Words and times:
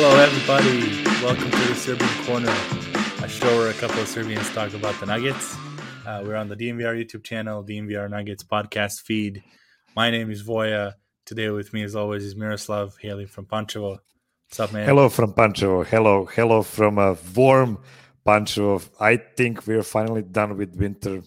Hello, 0.00 0.16
everybody. 0.20 1.02
Welcome 1.24 1.50
to 1.50 1.68
the 1.68 1.74
Serbian 1.74 2.24
Corner, 2.24 2.54
a 3.24 3.28
show 3.28 3.58
where 3.58 3.68
a 3.68 3.74
couple 3.74 3.98
of 3.98 4.06
Serbians 4.06 4.48
talk 4.50 4.72
about 4.72 4.94
the 5.00 5.06
Nuggets. 5.06 5.56
Uh, 6.06 6.22
we're 6.24 6.36
on 6.36 6.46
the 6.46 6.54
DNVR 6.54 7.04
YouTube 7.04 7.24
channel, 7.24 7.64
DNVR 7.64 8.08
Nuggets 8.08 8.44
podcast 8.44 9.00
feed. 9.00 9.42
My 9.96 10.12
name 10.12 10.30
is 10.30 10.44
Voja. 10.44 10.94
Today 11.26 11.50
with 11.50 11.72
me, 11.72 11.82
as 11.82 11.96
always, 11.96 12.22
is 12.22 12.36
Miroslav 12.36 12.96
hailing 13.02 13.26
from 13.26 13.46
Pančevo. 13.46 13.98
What's 14.46 14.60
up, 14.60 14.72
man? 14.72 14.86
Hello 14.86 15.08
from 15.08 15.32
Pančevo. 15.32 15.84
Hello, 15.84 16.26
hello 16.26 16.62
from 16.62 16.98
a 16.98 17.16
warm 17.34 17.78
Pančevo. 18.24 18.88
I 19.00 19.16
think 19.16 19.66
we're 19.66 19.82
finally 19.82 20.22
done 20.22 20.56
with 20.56 20.76
winter. 20.76 21.22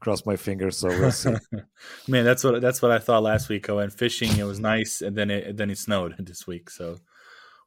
Cross 0.00 0.24
my 0.24 0.36
fingers, 0.36 0.78
so 0.78 0.88
we'll 0.88 1.12
see. 1.12 1.34
man, 2.08 2.24
that's 2.24 2.42
what 2.42 2.62
that's 2.62 2.80
what 2.80 2.90
I 2.90 3.00
thought 3.00 3.22
last 3.22 3.50
week. 3.50 3.68
I 3.68 3.74
went 3.74 3.92
fishing; 3.92 4.34
it 4.38 4.44
was 4.44 4.60
nice, 4.60 5.02
and 5.02 5.14
then 5.14 5.30
it 5.30 5.58
then 5.58 5.68
it 5.68 5.76
snowed 5.76 6.14
this 6.26 6.46
week. 6.46 6.70
So 6.70 6.96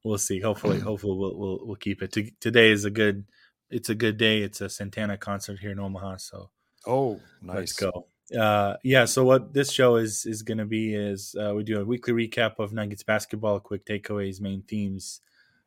we'll 0.07 0.17
see. 0.17 0.39
Hopefully, 0.39 0.79
hopefully 0.89 1.17
we'll 1.17 1.37
we'll, 1.37 1.59
we'll 1.61 1.75
keep 1.75 2.01
it. 2.01 2.15
today 2.39 2.71
is 2.71 2.85
a 2.85 2.89
good. 2.89 3.25
It's 3.69 3.89
a 3.89 3.95
good 3.95 4.17
day. 4.17 4.43
It's 4.43 4.61
a 4.61 4.69
Santana 4.69 5.17
concert 5.17 5.59
here 5.59 5.71
in 5.71 5.79
Omaha. 5.79 6.17
So 6.17 6.49
oh, 6.85 7.19
nice. 7.41 7.57
Let's 7.57 7.73
go. 7.73 8.07
Uh, 8.37 8.75
yeah. 8.83 9.05
So 9.05 9.23
what 9.23 9.53
this 9.53 9.71
show 9.71 9.97
is 9.97 10.25
is 10.25 10.41
going 10.41 10.57
to 10.57 10.65
be 10.65 10.95
is 10.95 11.35
uh, 11.39 11.53
we 11.53 11.63
do 11.63 11.81
a 11.81 11.85
weekly 11.85 12.13
recap 12.13 12.59
of 12.59 12.71
Nuggets 12.71 13.03
basketball, 13.03 13.59
quick 13.59 13.85
takeaways, 13.85 14.39
main 14.39 14.63
themes, 14.63 15.21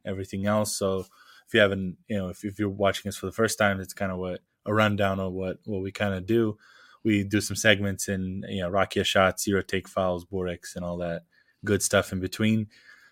everything 0.04 0.46
else. 0.46 0.76
So 0.76 1.04
if 1.46 1.54
you 1.54 1.60
haven't, 1.60 1.96
you 2.09 2.16
know, 2.16 2.28
if, 2.28 2.45
if 2.45 2.59
you're 2.59 2.68
watching 2.68 3.09
us 3.09 3.16
for 3.16 3.26
the 3.26 3.32
first 3.32 3.59
time, 3.59 3.80
it's 3.80 3.92
kind 3.92 4.12
of 4.12 4.18
what 4.18 4.40
a 4.64 4.72
rundown 4.72 5.20
of 5.20 5.32
what 5.32 5.59
what 5.64 5.82
we 5.82 5.92
kind 5.92 6.14
of 6.14 6.26
do. 6.26 6.56
We 7.02 7.24
do 7.24 7.40
some 7.40 7.56
segments 7.56 8.09
in 8.09 8.45
you 8.48 8.62
know 8.62 8.70
Rakia 8.70 9.04
shots, 9.04 9.46
Euro 9.46 9.62
take 9.62 9.88
fouls, 9.88 10.24
Borex, 10.24 10.76
and 10.76 10.84
all 10.84 10.98
that 10.98 11.22
good 11.65 11.82
stuff 11.82 12.12
in 12.12 12.20
between. 12.20 12.68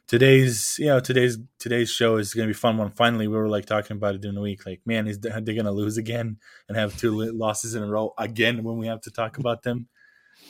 Today's 0.09 0.77
you 0.79 0.87
know 0.87 1.01
today's 1.01 1.37
today's 1.59 1.91
show 1.91 2.17
is 2.17 2.33
going 2.33 2.49
to 2.49 2.55
be 2.55 2.59
fun 2.59 2.79
one. 2.79 2.91
Finally, 2.91 3.29
we 3.29 3.37
were 3.37 3.47
like 3.47 3.67
talking 3.67 3.99
about 3.99 4.15
it 4.15 4.23
during 4.23 4.37
the 4.37 4.41
week. 4.41 4.65
Like, 4.65 4.81
man, 4.87 5.07
is 5.07 5.21
they 5.21 5.29
going 5.29 5.67
to 5.67 5.71
lose 5.71 5.99
again 5.99 6.39
and 6.67 6.79
have 6.79 6.97
two 6.97 7.31
losses 7.33 7.75
in 7.75 7.83
a 7.83 7.87
row 7.87 8.15
again 8.17 8.65
when 8.65 8.79
we 8.79 8.87
have 8.87 9.03
to 9.03 9.11
talk 9.11 9.37
about 9.37 9.63
them? 9.65 9.87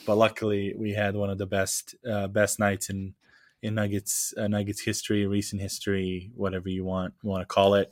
But 0.05 0.15
luckily, 0.15 0.73
we 0.77 0.93
had 0.93 1.13
one 1.13 1.29
of 1.29 1.37
the 1.37 1.45
best 1.45 1.93
uh, 2.09 2.29
best 2.29 2.57
nights 2.57 2.89
in 2.89 3.15
in 3.61 3.75
Nuggets 3.75 4.33
uh, 4.37 4.47
Nuggets 4.47 4.81
history, 4.81 5.27
recent 5.27 5.61
history, 5.61 6.31
whatever 6.35 6.69
you 6.69 6.85
want 6.85 7.15
want 7.21 7.41
to 7.41 7.45
call 7.45 7.73
it. 7.73 7.91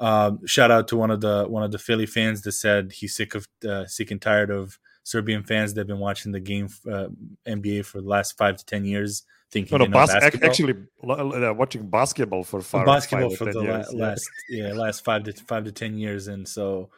Um, 0.00 0.44
shout 0.44 0.72
out 0.72 0.88
to 0.88 0.96
one 0.96 1.12
of 1.12 1.20
the 1.20 1.44
one 1.44 1.62
of 1.62 1.70
the 1.70 1.78
Philly 1.78 2.06
fans 2.06 2.42
that 2.42 2.52
said 2.52 2.90
he's 2.92 3.14
sick 3.14 3.36
of 3.36 3.46
uh, 3.64 3.86
sick 3.86 4.10
and 4.10 4.20
tired 4.20 4.50
of 4.50 4.78
Serbian 5.04 5.44
fans 5.44 5.72
that 5.74 5.82
have 5.82 5.86
been 5.86 6.00
watching 6.00 6.32
the 6.32 6.40
game 6.40 6.68
uh, 6.90 7.08
NBA 7.46 7.84
for 7.84 8.00
the 8.00 8.08
last 8.08 8.36
five 8.36 8.56
to 8.56 8.66
ten 8.66 8.84
years, 8.84 9.22
thinking 9.50 9.78
no, 9.78 9.84
no, 9.84 9.90
bas- 9.90 10.10
actually 10.10 10.74
uh, 11.08 11.54
watching 11.54 11.88
basketball 11.88 12.44
for 12.44 12.60
five, 12.60 12.86
basketball 12.86 13.30
for 13.30 13.52
the 13.52 13.62
years, 13.62 13.92
la- 13.92 14.06
last 14.06 14.30
yeah 14.48 14.72
last 14.72 15.04
five 15.04 15.24
to 15.24 15.32
five 15.32 15.64
to 15.64 15.72
ten 15.72 15.96
years, 15.96 16.28
and 16.28 16.46
so 16.48 16.90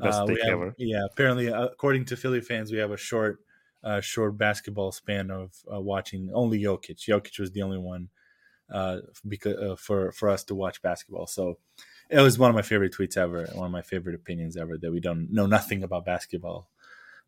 uh, 0.00 0.24
we 0.26 0.38
have, 0.46 0.74
yeah 0.76 1.04
apparently 1.10 1.52
uh, 1.52 1.66
according 1.66 2.04
to 2.04 2.16
Philly 2.16 2.40
fans 2.40 2.70
we 2.70 2.78
have 2.78 2.90
a 2.90 2.96
short 2.96 3.38
uh, 3.82 4.00
short 4.00 4.36
basketball 4.36 4.92
span 4.92 5.30
of 5.30 5.52
uh, 5.72 5.80
watching 5.80 6.30
only 6.32 6.60
Jokic. 6.62 6.98
Jokic 6.98 7.38
was 7.38 7.52
the 7.52 7.62
only 7.62 7.78
one 7.78 8.08
uh, 8.72 8.98
because 9.26 9.56
uh, 9.56 9.76
for 9.76 10.12
for 10.12 10.28
us 10.28 10.44
to 10.44 10.54
watch 10.54 10.82
basketball. 10.82 11.26
So 11.26 11.58
it 12.10 12.20
was 12.20 12.38
one 12.38 12.50
of 12.50 12.54
my 12.56 12.62
favorite 12.62 12.92
tweets 12.92 13.16
ever, 13.16 13.48
one 13.54 13.66
of 13.66 13.72
my 13.72 13.82
favorite 13.82 14.14
opinions 14.14 14.56
ever 14.56 14.76
that 14.78 14.92
we 14.92 15.00
don't 15.00 15.32
know 15.32 15.46
nothing 15.46 15.82
about 15.82 16.04
basketball. 16.04 16.68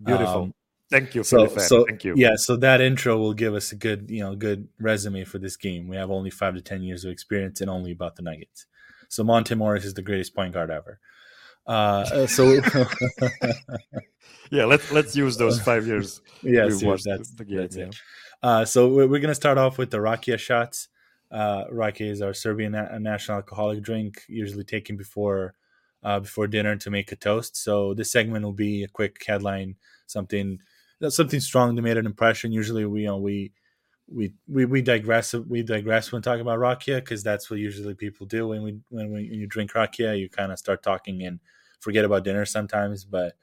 Beautiful. 0.03 0.43
Um, 0.43 0.55
Thank 0.91 1.15
you. 1.15 1.25
so, 1.25 1.49
so 1.49 1.85
thank 1.85 2.05
you. 2.05 2.15
Yeah, 2.17 2.37
so 2.37 2.57
that 2.59 2.81
intro 2.81 3.19
will 3.19 3.35
give 3.35 3.55
us 3.55 3.73
a 3.73 3.77
good, 3.77 4.09
you 4.09 4.21
know, 4.21 4.37
good 4.37 4.69
resume 4.79 5.25
for 5.25 5.39
this 5.39 5.57
game. 5.57 5.89
We 5.89 5.97
have 5.97 6.11
only 6.11 6.31
five 6.31 6.55
to 6.55 6.61
ten 6.61 6.83
years 6.83 7.05
of 7.05 7.11
experience 7.11 7.61
and 7.61 7.69
only 7.69 7.91
about 7.91 8.17
the 8.17 8.23
Nuggets. 8.23 8.67
So 9.09 9.25
Monte 9.25 9.55
Morris 9.55 9.85
is 9.85 9.95
the 9.95 10.03
greatest 10.03 10.35
point 10.35 10.55
guard 10.55 10.71
ever. 10.71 11.01
Uh, 11.67 12.27
so 12.27 12.61
yeah, 14.51 14.65
let's 14.65 14.93
let's 14.93 15.17
use 15.17 15.37
those 15.37 15.61
five 15.61 15.87
years. 15.87 16.21
yes, 16.43 16.81
yes 16.81 17.05
that's, 17.05 17.31
the 17.33 17.45
game, 17.45 17.57
that's 17.57 17.77
yeah. 17.77 17.91
Uh, 18.43 18.65
so 18.65 18.89
we're, 18.89 19.09
we're 19.09 19.19
going 19.19 19.29
to 19.29 19.35
start 19.35 19.59
off 19.59 19.79
with 19.79 19.91
the 19.91 19.99
Rakia 19.99 20.39
shots. 20.39 20.89
Uh, 21.31 21.65
Rakia 21.73 22.11
is 22.11 22.23
our 22.23 22.33
Serbian 22.33 22.73
na- 22.73 22.97
national 22.99 23.39
alcoholic 23.39 23.83
drink, 23.83 24.23
usually 24.29 24.63
taken 24.63 24.97
before 24.97 25.55
uh, 26.05 26.21
before 26.21 26.47
dinner 26.47 26.77
to 26.77 26.91
make 26.91 27.11
a 27.11 27.17
toast. 27.17 27.57
So 27.57 27.95
this 27.95 28.13
segment 28.13 28.45
will 28.45 28.53
be 28.53 28.85
a 28.85 28.89
quick 28.89 29.25
headline, 29.27 29.75
something 30.07 30.61
something 31.09 31.41
strong 31.41 31.77
to 31.77 31.83
make 31.83 31.97
an 31.97 32.07
impression. 32.07 32.53
Usually, 32.53 32.85
we 32.85 33.03
you 33.03 33.07
know 33.07 33.19
we 33.19 33.53
we 34.09 34.33
we, 34.49 34.65
we 34.65 34.83
digress 34.83 35.35
we 35.35 35.63
digress 35.63 36.13
when 36.13 36.23
talking 36.23 36.41
about 36.41 36.59
rakia 36.59 36.97
because 36.97 37.23
that's 37.23 37.51
what 37.51 37.59
usually 37.59 37.95
people 37.95 38.27
do 38.27 38.49
when 38.49 38.63
we 38.63 38.79
when, 38.89 39.11
we, 39.11 39.29
when 39.29 39.41
you 39.41 39.47
drink 39.47 39.73
rakia 39.73 40.19
you 40.19 40.29
kind 40.29 40.53
of 40.53 40.59
start 40.59 40.83
talking 40.83 41.23
and 41.23 41.41
forget 41.81 42.05
about 42.05 42.25
dinner 42.25 42.45
sometimes 42.45 43.05
but 43.05 43.35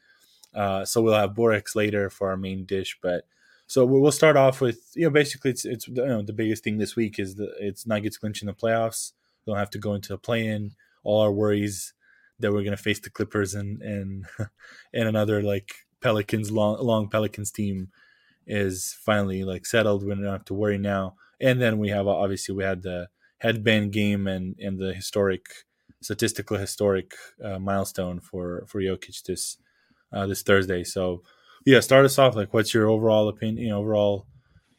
uh, 0.56 0.86
so 0.86 1.02
we'll 1.02 1.14
have 1.14 1.32
borex 1.32 1.76
later 1.76 2.10
for 2.10 2.30
our 2.30 2.38
main 2.38 2.64
dish 2.66 2.98
but 3.02 3.26
so 3.68 3.86
we'll 3.86 4.12
start 4.12 4.38
off 4.38 4.62
with 4.62 4.92
you 4.96 5.04
know 5.04 5.10
basically 5.10 5.52
it's 5.52 5.66
it's 5.66 5.88
you 5.88 5.96
know 5.96 6.22
the 6.22 6.34
biggest 6.34 6.64
thing 6.64 6.78
this 6.78 6.96
week 6.96 7.20
is 7.20 7.36
the 7.36 7.54
it's 7.60 7.86
nuggets 7.86 8.18
clinching 8.18 8.48
the 8.48 8.54
playoffs 8.54 9.12
we 9.46 9.52
don't 9.52 9.60
have 9.60 9.70
to 9.70 9.80
go 9.80 9.94
into 9.94 10.14
a 10.14 10.18
play-in 10.18 10.72
all 11.04 11.22
our 11.22 11.32
worries 11.32 11.94
that 12.40 12.52
we're 12.52 12.64
to 12.64 12.78
face 12.78 13.00
the 13.00 13.10
clippers 13.10 13.54
and 13.54 13.82
and 13.82 14.26
and 14.94 15.10
another 15.10 15.42
like 15.42 15.83
pelicans 16.04 16.52
long 16.52 16.78
long 16.80 17.10
pelicans 17.10 17.52
team 17.52 17.90
is 18.48 18.96
finally 19.06 19.44
like 19.44 19.66
settled. 19.66 20.04
We 20.04 20.10
don't 20.16 20.26
have 20.26 20.46
to 20.46 20.54
worry 20.54 20.78
now. 20.78 21.16
And 21.42 21.62
then 21.62 21.80
we 21.80 21.90
have 21.90 22.08
obviously 22.08 22.56
we 22.56 22.64
had 22.64 22.84
the 22.84 23.10
headband 23.40 23.92
game 23.94 24.28
and 24.28 24.56
and 24.60 24.80
the 24.80 24.94
historic 24.94 25.46
statistical 26.02 26.58
historic 26.58 27.14
uh, 27.44 27.60
milestone 27.60 28.20
for 28.20 28.66
for 28.68 28.82
Jokic 28.82 29.24
this 29.24 29.58
uh, 30.12 30.28
this 30.28 30.44
Thursday. 30.44 30.84
So 30.84 31.24
yeah, 31.66 31.80
start 31.80 32.06
us 32.06 32.20
off. 32.20 32.36
Like, 32.36 32.54
what's 32.54 32.74
your 32.74 32.90
overall 32.90 33.30
opinion? 33.30 33.64
You 33.66 33.70
know, 33.72 33.80
overall 33.80 34.28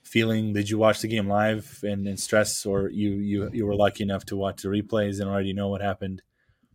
feeling? 0.02 0.52
Did 0.52 0.70
you 0.70 0.78
watch 0.78 1.00
the 1.00 1.08
game 1.08 1.28
live 1.28 1.80
and, 1.82 2.06
and 2.06 2.20
stress, 2.20 2.66
or 2.66 2.88
you 2.90 3.10
you 3.12 3.50
you 3.52 3.66
were 3.66 3.76
lucky 3.76 4.04
enough 4.04 4.26
to 4.26 4.36
watch 4.36 4.62
the 4.62 4.68
replays 4.68 5.20
and 5.20 5.30
already 5.30 5.52
know 5.52 5.68
what 5.68 5.82
happened? 5.82 6.22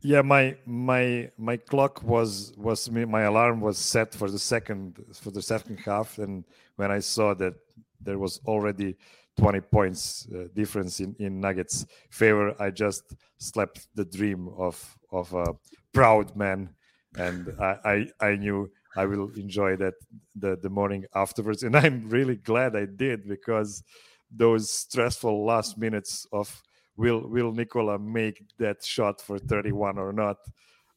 Yeah 0.01 0.21
my 0.21 0.55
my 0.65 1.29
my 1.37 1.57
clock 1.57 2.01
was 2.03 2.53
was 2.57 2.89
my 2.89 3.21
alarm 3.21 3.59
was 3.61 3.77
set 3.77 4.13
for 4.13 4.29
the 4.29 4.39
second 4.39 5.03
for 5.13 5.31
the 5.31 5.41
second 5.41 5.77
half. 5.77 6.17
And 6.17 6.45
when 6.77 6.91
i 6.91 6.99
saw 6.99 7.33
that 7.35 7.55
there 8.01 8.17
was 8.17 8.39
already 8.45 8.95
20 9.37 9.61
points 9.61 10.27
uh, 10.33 10.45
difference 10.53 10.99
in 10.99 11.15
in 11.19 11.39
nuggets 11.39 11.85
favor 12.09 12.55
i 12.61 12.69
just 12.69 13.15
slept 13.37 13.87
the 13.95 14.05
dream 14.05 14.49
of 14.57 14.97
of 15.11 15.33
a 15.33 15.53
proud 15.93 16.35
man. 16.35 16.69
And 17.17 17.53
i 17.59 18.07
i, 18.21 18.27
I 18.29 18.35
knew 18.35 18.71
i 18.95 19.05
will 19.05 19.31
enjoy 19.35 19.75
that 19.77 19.95
the 20.35 20.55
the 20.55 20.69
morning 20.69 21.05
afterwards. 21.13 21.63
And 21.63 21.75
i'm 21.75 22.07
really 22.09 22.37
glad 22.37 22.75
i 22.75 22.85
did 22.85 23.27
because 23.27 23.83
those 24.31 24.69
stressful 24.71 25.45
last 25.45 25.77
minutes 25.77 26.27
of 26.31 26.61
will 26.99 27.21
will 27.21 27.51
Nikola 27.53 27.97
make 27.97 28.43
that 28.57 28.83
shot 28.83 29.21
for 29.21 29.39
31 29.39 29.97
or 29.97 30.11
not? 30.13 30.37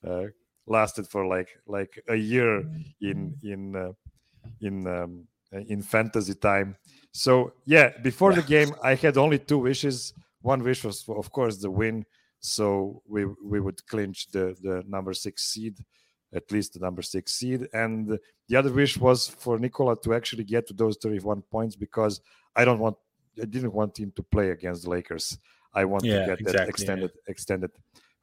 Uh, 0.07 0.27
lasted 0.67 1.07
for 1.09 1.27
like 1.27 1.49
like 1.67 2.03
a 2.09 2.17
year 2.17 2.65
in 3.01 3.35
in 3.43 3.77
uh, 3.77 3.93
in 4.61 4.87
um, 4.87 5.27
in 5.53 5.83
fantasy 5.83 6.35
time. 6.35 6.77
So 7.13 7.53
yeah, 7.67 7.91
before 8.03 8.33
the 8.35 8.43
game, 8.43 8.75
I 8.83 8.95
had 8.95 9.17
only 9.17 9.39
two 9.39 9.59
wishes. 9.59 10.15
One 10.41 10.63
wish 10.65 10.83
was, 10.83 11.05
of 11.09 11.31
course, 11.31 11.59
the 11.59 11.71
win, 11.71 12.05
so 12.41 13.03
we 13.07 13.25
we 13.45 13.61
would 13.61 13.87
clinch 13.87 14.31
the 14.33 14.57
the 14.61 14.83
number 14.87 15.15
six 15.15 15.45
seed, 15.51 15.77
at 16.35 16.51
least 16.51 16.75
the 16.75 16.81
number 16.81 17.03
six 17.03 17.35
seed. 17.35 17.69
And 17.73 18.19
the 18.49 18.57
other 18.57 18.73
wish 18.73 18.99
was 18.99 19.29
for 19.29 19.59
Nikola 19.59 19.97
to 20.03 20.15
actually 20.15 20.45
get 20.45 20.67
to 20.69 20.75
those 20.75 20.97
31 20.97 21.43
points 21.43 21.77
because 21.77 22.21
I 22.57 22.65
don't 22.65 22.81
want 22.81 22.97
I 23.41 23.47
didn't 23.47 23.73
want 23.73 23.99
him 23.99 24.13
to 24.17 24.23
play 24.23 24.51
against 24.51 24.83
the 24.83 24.91
Lakers. 24.91 25.39
I 25.75 25.85
want 25.85 26.05
yeah, 26.05 26.21
to 26.21 26.27
get 26.27 26.41
exactly, 26.41 26.59
that 26.59 26.69
extended 26.69 27.11
yeah. 27.15 27.31
extended 27.31 27.71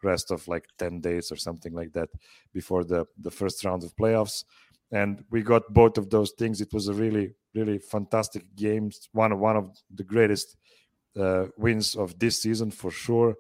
rest 0.03 0.31
of 0.31 0.47
like 0.47 0.65
10 0.77 1.01
days 1.01 1.31
or 1.31 1.35
something 1.35 1.73
like 1.73 1.91
that 1.93 2.09
before 2.53 2.83
the 2.83 3.05
the 3.17 3.31
first 3.31 3.63
round 3.65 3.83
of 3.83 3.95
playoffs. 3.95 4.43
And 4.91 5.23
we 5.29 5.43
got 5.43 5.71
both 5.71 5.97
of 5.97 6.09
those 6.09 6.31
things. 6.31 6.61
It 6.61 6.73
was 6.73 6.87
a 6.87 6.93
really 6.93 7.35
really 7.53 7.79
fantastic 7.79 8.43
game 8.55 8.91
one 9.11 9.37
one 9.39 9.57
of 9.57 9.75
the 9.93 10.03
greatest 10.03 10.57
uh, 11.17 11.45
wins 11.57 11.95
of 11.95 12.17
this 12.19 12.41
season 12.41 12.71
for 12.71 12.91
sure. 12.91 13.35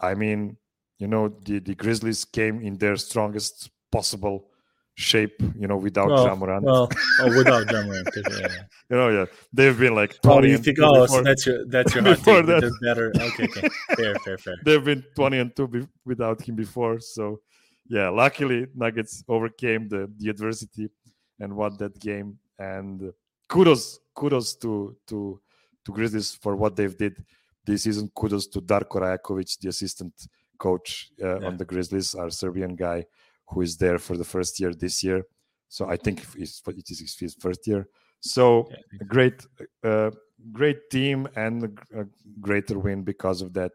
I 0.00 0.14
mean 0.14 0.56
you 0.98 1.06
know 1.06 1.28
the 1.28 1.60
the 1.60 1.74
grizzlies 1.74 2.24
came 2.24 2.60
in 2.60 2.76
their 2.78 2.96
strongest 2.96 3.70
possible 3.90 4.50
shape, 4.98 5.40
you 5.56 5.68
know, 5.68 5.76
without 5.76 6.08
well, 6.08 6.26
Ja 6.26 6.34
Morant. 6.34 6.64
Well, 6.64 6.90
oh, 7.20 7.38
without 7.38 7.70
Ja 7.70 7.82
Morant. 7.82 8.08
Yeah. 8.16 8.48
you 8.90 8.96
know, 8.96 9.08
yeah, 9.08 9.26
they've 9.52 9.78
been 9.78 9.94
like 9.94 10.20
twenty. 10.20 10.48
Oh, 10.48 10.50
you 10.50 10.58
think? 10.58 10.78
Oh, 10.82 11.06
so 11.06 11.22
that's 11.22 11.46
your 11.46 11.64
that's 11.66 11.94
your 11.94 12.02
hot 12.08 12.16
take. 12.16 12.46
That. 12.46 12.78
better. 12.82 13.12
Okay, 13.16 13.44
okay, 13.44 13.68
fair, 13.96 14.14
fair, 14.24 14.38
fair. 14.38 14.56
They've 14.64 14.84
been 14.84 15.04
twenty 15.14 15.38
and 15.38 15.54
two 15.54 15.68
be- 15.68 15.88
without 16.04 16.42
him 16.42 16.56
before, 16.56 16.98
so 16.98 17.40
yeah. 17.86 18.08
Luckily, 18.08 18.66
Nuggets 18.74 19.22
overcame 19.28 19.88
the 19.88 20.10
the 20.18 20.28
adversity 20.30 20.90
and 21.38 21.54
won 21.54 21.76
that 21.78 21.98
game. 21.98 22.38
And 22.58 23.12
kudos, 23.48 24.00
kudos 24.14 24.56
to 24.56 24.96
to 25.06 25.40
to 25.84 25.92
Grizzlies 25.92 26.34
for 26.34 26.56
what 26.56 26.74
they've 26.74 26.96
did 26.96 27.24
this 27.64 27.84
season. 27.84 28.10
Kudos 28.14 28.48
to 28.48 28.60
Darko 28.60 29.00
Rajakovic, 29.00 29.60
the 29.60 29.68
assistant 29.68 30.12
coach 30.58 31.12
uh, 31.22 31.38
yeah. 31.38 31.46
on 31.46 31.56
the 31.56 31.64
Grizzlies, 31.64 32.16
our 32.16 32.30
Serbian 32.30 32.74
guy 32.74 33.06
who 33.50 33.62
is 33.62 33.76
there 33.76 33.98
for 33.98 34.16
the 34.16 34.24
first 34.24 34.60
year 34.60 34.72
this 34.74 35.02
year. 35.02 35.24
So 35.68 35.88
I 35.88 35.96
think 35.96 36.24
it's, 36.36 36.62
it 36.66 36.90
is 36.90 37.16
his 37.18 37.34
first 37.34 37.66
year. 37.66 37.88
So 38.20 38.68
yeah, 38.70 39.06
great, 39.06 39.46
uh, 39.84 40.10
great 40.52 40.90
team 40.90 41.28
and 41.36 41.78
a 41.94 42.06
greater 42.40 42.78
win 42.78 43.02
because 43.02 43.42
of 43.42 43.52
that. 43.54 43.72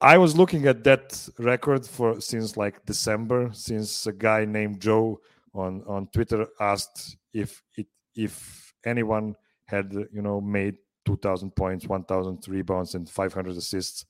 I 0.00 0.18
was 0.18 0.36
looking 0.36 0.66
at 0.66 0.82
that 0.84 1.28
record 1.38 1.86
for 1.86 2.20
since 2.20 2.56
like 2.56 2.84
December, 2.86 3.50
since 3.52 4.06
a 4.06 4.12
guy 4.12 4.44
named 4.44 4.80
Joe 4.80 5.20
on 5.54 5.82
on 5.86 6.08
Twitter 6.08 6.46
asked 6.60 7.16
if 7.32 7.62
it 7.76 7.86
if 8.14 8.74
anyone 8.84 9.36
had 9.66 9.92
you 9.92 10.22
know 10.22 10.40
made 10.40 10.76
2000 11.04 11.54
points 11.54 11.86
1000 11.86 12.48
rebounds 12.48 12.94
and 12.94 13.08
500 13.08 13.56
assists 13.56 14.06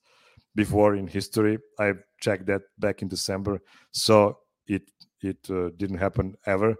before 0.55 0.95
in 0.95 1.07
history. 1.07 1.57
I 1.79 1.93
checked 2.19 2.45
that 2.47 2.61
back 2.79 3.01
in 3.01 3.07
december 3.07 3.59
so 3.91 4.37
it 4.67 4.83
it 5.21 5.37
uh, 5.49 5.69
didn't 5.77 5.97
happen 5.97 6.35
ever. 6.45 6.75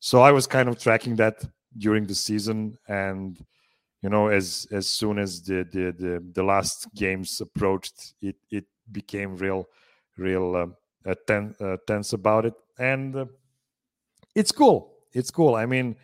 So 0.00 0.20
i 0.22 0.32
was 0.32 0.46
kind 0.46 0.68
of 0.68 0.78
tracking 0.78 1.16
that 1.16 1.44
during 1.78 2.06
the 2.06 2.14
season 2.14 2.78
and 2.88 3.44
you 4.02 4.08
know 4.08 4.28
as 4.28 4.66
as 4.70 4.86
soon 4.88 5.18
as 5.18 5.42
the 5.42 5.66
the 5.72 5.92
the, 5.98 6.24
the 6.32 6.42
last 6.42 6.86
games 6.94 7.40
approached 7.40 8.14
it 8.22 8.36
it 8.50 8.64
became 8.92 9.36
real 9.36 9.66
real 10.16 10.56
uh, 10.56 11.14
ten, 11.26 11.54
uh, 11.60 11.76
tense 11.86 12.12
about 12.12 12.44
it. 12.46 12.54
And 12.78 13.16
uh, 13.16 13.26
it's 14.34 14.52
cool. 14.52 14.92
It's 15.12 15.30
cool. 15.30 15.54
I 15.54 15.66
mean 15.66 15.96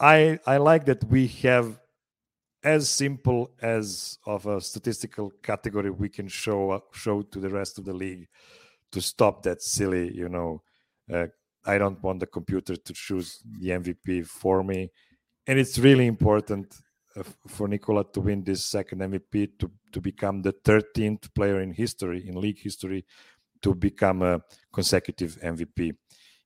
i 0.00 0.38
i 0.46 0.56
like 0.56 0.84
that 0.84 1.02
we 1.04 1.28
have 1.28 1.78
as 2.64 2.88
simple 2.88 3.50
as 3.60 4.18
of 4.26 4.46
a 4.46 4.60
statistical 4.60 5.30
category 5.42 5.90
we 5.90 6.08
can 6.08 6.26
show 6.26 6.70
uh, 6.70 6.80
show 6.92 7.22
to 7.22 7.38
the 7.38 7.50
rest 7.50 7.78
of 7.78 7.84
the 7.84 7.92
league 7.92 8.26
to 8.90 9.00
stop 9.00 9.42
that 9.42 9.62
silly 9.62 10.12
you 10.14 10.28
know 10.28 10.62
uh, 11.12 11.26
i 11.66 11.78
don't 11.78 12.02
want 12.02 12.18
the 12.18 12.26
computer 12.26 12.74
to 12.74 12.92
choose 12.92 13.42
the 13.60 13.68
mvp 13.68 14.26
for 14.26 14.64
me 14.64 14.90
and 15.46 15.58
it's 15.58 15.78
really 15.78 16.06
important 16.06 16.74
uh, 17.16 17.22
for 17.46 17.68
Nikola 17.68 18.04
to 18.12 18.20
win 18.20 18.42
this 18.42 18.64
second 18.64 19.00
MVP 19.00 19.58
to 19.58 19.70
to 19.92 20.00
become 20.00 20.42
the 20.42 20.52
13th 20.52 21.32
player 21.34 21.60
in 21.60 21.72
history 21.72 22.26
in 22.26 22.40
league 22.40 22.58
history 22.58 23.04
to 23.62 23.74
become 23.74 24.22
a 24.22 24.40
consecutive 24.72 25.38
MVP 25.40 25.94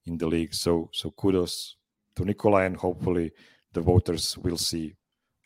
in 0.07 0.19
the 0.19 0.27
league. 0.27 0.53
So 0.53 0.91
so 0.93 1.11
kudos 1.13 1.77
to 2.17 2.25
Nikola 2.25 2.65
and 2.65 2.77
hopefully 2.77 3.33
the 3.73 3.81
voters 3.81 4.37
will 4.37 4.59
see 4.59 4.95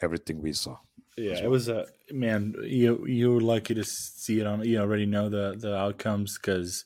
everything 0.03 0.41
we 0.43 0.53
saw. 0.53 0.79
Yeah, 1.17 1.35
well. 1.35 1.45
it 1.45 1.49
was 1.49 1.69
a 1.69 1.87
man. 2.11 2.55
You 2.65 3.07
you 3.07 3.35
were 3.35 3.41
lucky 3.41 3.75
to 3.75 3.85
see 3.85 4.41
it 4.41 4.47
on. 4.47 4.65
You 4.65 4.79
already 4.79 5.07
know 5.07 5.29
the 5.29 5.57
the 5.59 5.77
outcomes 5.77 6.39
because 6.39 6.85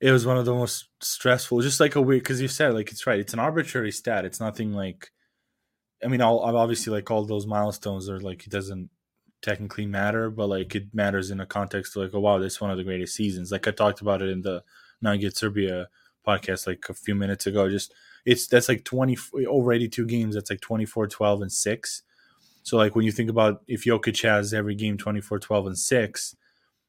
it 0.00 0.10
was 0.10 0.26
one 0.26 0.36
of 0.36 0.44
the 0.44 0.54
most 0.54 0.88
stressful. 1.00 1.60
Just 1.60 1.80
like 1.80 1.94
a 1.94 2.00
weird 2.00 2.22
because 2.22 2.40
you 2.40 2.48
said 2.48 2.74
like 2.74 2.90
it's 2.90 3.06
right. 3.06 3.20
It's 3.20 3.32
an 3.32 3.38
arbitrary 3.38 3.92
stat. 3.92 4.24
It's 4.24 4.40
nothing 4.40 4.72
like. 4.72 5.10
I 6.04 6.08
mean, 6.08 6.20
I'll, 6.20 6.40
I'll 6.40 6.58
obviously 6.58 6.92
like 6.92 7.10
all 7.10 7.24
those 7.24 7.46
milestones 7.46 8.10
are 8.10 8.20
like 8.20 8.46
it 8.46 8.50
doesn't 8.50 8.90
technically 9.42 9.86
matter, 9.86 10.28
but 10.30 10.48
like 10.48 10.74
it 10.74 10.94
matters 10.94 11.30
in 11.30 11.40
a 11.40 11.46
context 11.46 11.96
of 11.96 12.02
like, 12.02 12.14
oh 12.14 12.20
wow, 12.20 12.38
this 12.38 12.54
is 12.54 12.60
one 12.60 12.70
of 12.70 12.76
the 12.76 12.84
greatest 12.84 13.14
seasons. 13.14 13.52
Like 13.52 13.66
I 13.66 13.70
talked 13.70 14.00
about 14.00 14.22
it 14.22 14.28
in 14.28 14.42
the 14.42 14.62
Nugget 15.00 15.36
Serbia 15.36 15.88
podcast 16.26 16.66
like 16.66 16.84
a 16.88 16.94
few 16.94 17.14
minutes 17.14 17.46
ago. 17.46 17.68
Just 17.70 17.94
it's 18.24 18.46
that's 18.48 18.68
like 18.68 18.84
20 18.84 19.16
over 19.48 19.72
82 19.72 20.06
games. 20.06 20.34
That's 20.34 20.50
like 20.50 20.60
24, 20.60 21.06
12, 21.06 21.42
and 21.42 21.52
six. 21.52 22.02
So 22.66 22.76
like 22.76 22.96
when 22.96 23.04
you 23.04 23.12
think 23.12 23.30
about 23.30 23.62
if 23.68 23.84
Jokic 23.84 24.20
has 24.24 24.52
every 24.52 24.74
game 24.74 24.98
24, 24.98 25.38
12, 25.38 25.66
and 25.68 25.78
six, 25.78 26.34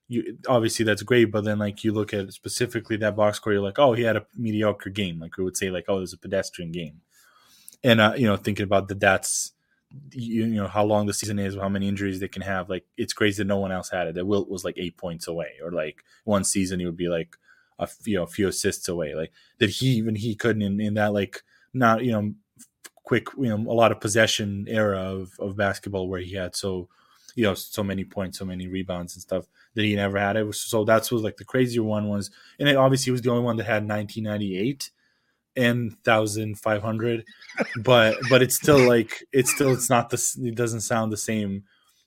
you 0.07 0.39
obviously 0.47 0.83
that's 0.83 1.03
great. 1.03 1.25
But 1.25 1.43
then 1.43 1.59
like 1.59 1.83
you 1.83 1.93
look 1.93 2.15
at 2.15 2.33
specifically 2.33 2.97
that 2.97 3.15
box 3.15 3.37
score, 3.37 3.53
you're 3.53 3.61
like, 3.61 3.77
oh, 3.77 3.93
he 3.93 4.01
had 4.01 4.15
a 4.15 4.25
mediocre 4.35 4.89
game. 4.89 5.19
Like 5.19 5.37
we 5.37 5.43
would 5.43 5.55
say 5.55 5.69
like, 5.69 5.85
oh, 5.87 5.97
it 5.97 5.99
was 5.99 6.13
a 6.13 6.17
pedestrian 6.17 6.71
game. 6.71 7.01
And 7.83 8.01
uh, 8.01 8.13
you 8.17 8.25
know, 8.25 8.37
thinking 8.37 8.63
about 8.63 8.87
the 8.87 8.95
that's 8.95 9.51
you, 10.13 10.45
you 10.45 10.55
know 10.55 10.67
how 10.67 10.83
long 10.83 11.05
the 11.05 11.13
season 11.13 11.37
is, 11.37 11.55
how 11.55 11.69
many 11.69 11.87
injuries 11.87 12.19
they 12.19 12.27
can 12.27 12.41
have. 12.41 12.71
Like 12.71 12.85
it's 12.97 13.13
crazy 13.13 13.43
that 13.43 13.47
no 13.47 13.59
one 13.59 13.71
else 13.71 13.91
had 13.91 14.07
it. 14.07 14.15
That 14.15 14.25
Wilt 14.25 14.49
was 14.49 14.65
like 14.65 14.79
eight 14.79 14.97
points 14.97 15.27
away, 15.27 15.51
or 15.63 15.71
like 15.71 16.03
one 16.23 16.43
season 16.43 16.79
he 16.79 16.87
would 16.87 16.97
be 16.97 17.07
like 17.07 17.35
a 17.77 17.87
you 18.03 18.15
know 18.15 18.23
a 18.23 18.27
few 18.27 18.47
assists 18.47 18.87
away. 18.87 19.13
Like 19.13 19.31
that 19.59 19.69
he 19.69 19.89
even 19.89 20.15
he 20.15 20.33
couldn't 20.33 20.63
in, 20.63 20.81
in 20.81 20.95
that 20.95 21.13
like 21.13 21.43
not 21.71 22.03
you 22.03 22.13
know 22.13 22.33
quick 23.07 23.27
you 23.37 23.47
know 23.47 23.71
a 23.71 23.77
lot 23.81 23.93
of 23.93 24.01
possession 24.01 24.65
era 24.67 24.99
of, 24.99 25.31
of 25.39 25.55
basketball 25.55 26.09
where 26.09 26.19
he 26.19 26.35
had 26.35 26.53
so 26.57 26.89
you 27.37 27.43
know 27.43 27.53
so 27.53 27.83
many 27.83 28.03
points, 28.03 28.37
so 28.37 28.43
many 28.43 28.67
rebounds 28.67 29.15
and 29.15 29.21
stuff 29.21 29.45
that 29.75 29.85
he 29.85 29.95
never 29.95 30.19
had. 30.19 30.35
It 30.35 30.43
was 30.43 30.59
so 30.59 30.83
that's 30.83 31.09
was 31.09 31.21
like 31.21 31.37
the 31.37 31.45
crazier 31.45 31.83
one 31.83 32.09
was, 32.09 32.31
and 32.59 32.67
it 32.67 32.75
obviously 32.75 33.11
was 33.11 33.21
the 33.21 33.29
only 33.29 33.43
one 33.43 33.55
that 33.57 33.65
had 33.65 33.87
1998 33.87 34.89
and 35.55 35.91
1500 36.03 37.23
but 37.83 38.17
but 38.29 38.43
it's 38.43 38.55
still 38.55 38.79
like 38.79 39.23
it's 39.31 39.51
still 39.53 39.71
it's 39.73 39.89
not 39.89 40.09
the 40.09 40.35
it 40.43 40.55
doesn't 40.55 40.81
sound 40.81 41.13
the 41.13 41.17
same. 41.17 41.63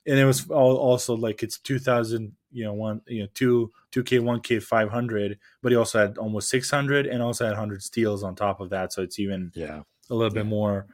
And 0.07 0.19
it 0.19 0.25
was 0.25 0.49
also 0.51 1.17
like 1.17 1.43
it's 1.43 1.59
2000 1.59 2.33
you 2.53 2.65
know 2.65 2.75
one 2.75 3.01
you 3.07 3.23
know 3.23 3.29
two 3.33 3.71
2k 3.93 4.21
1k 4.21 4.63
500 4.63 5.39
but 5.63 5.73
he 5.73 5.77
also 5.77 6.01
had 6.01 6.19
almost 6.19 6.49
600 6.51 7.07
and 7.07 7.23
also 7.23 7.45
had 7.45 7.53
100 7.53 7.83
steals 7.83 8.23
on 8.23 8.35
top 8.35 8.61
of 8.61 8.71
that. 8.71 8.93
So 8.93 9.03
it's 9.03 9.19
even 9.19 9.53
yeah 9.55 9.83
a 10.11 10.15
little 10.15 10.33
bit 10.33 10.47
more 10.47 10.87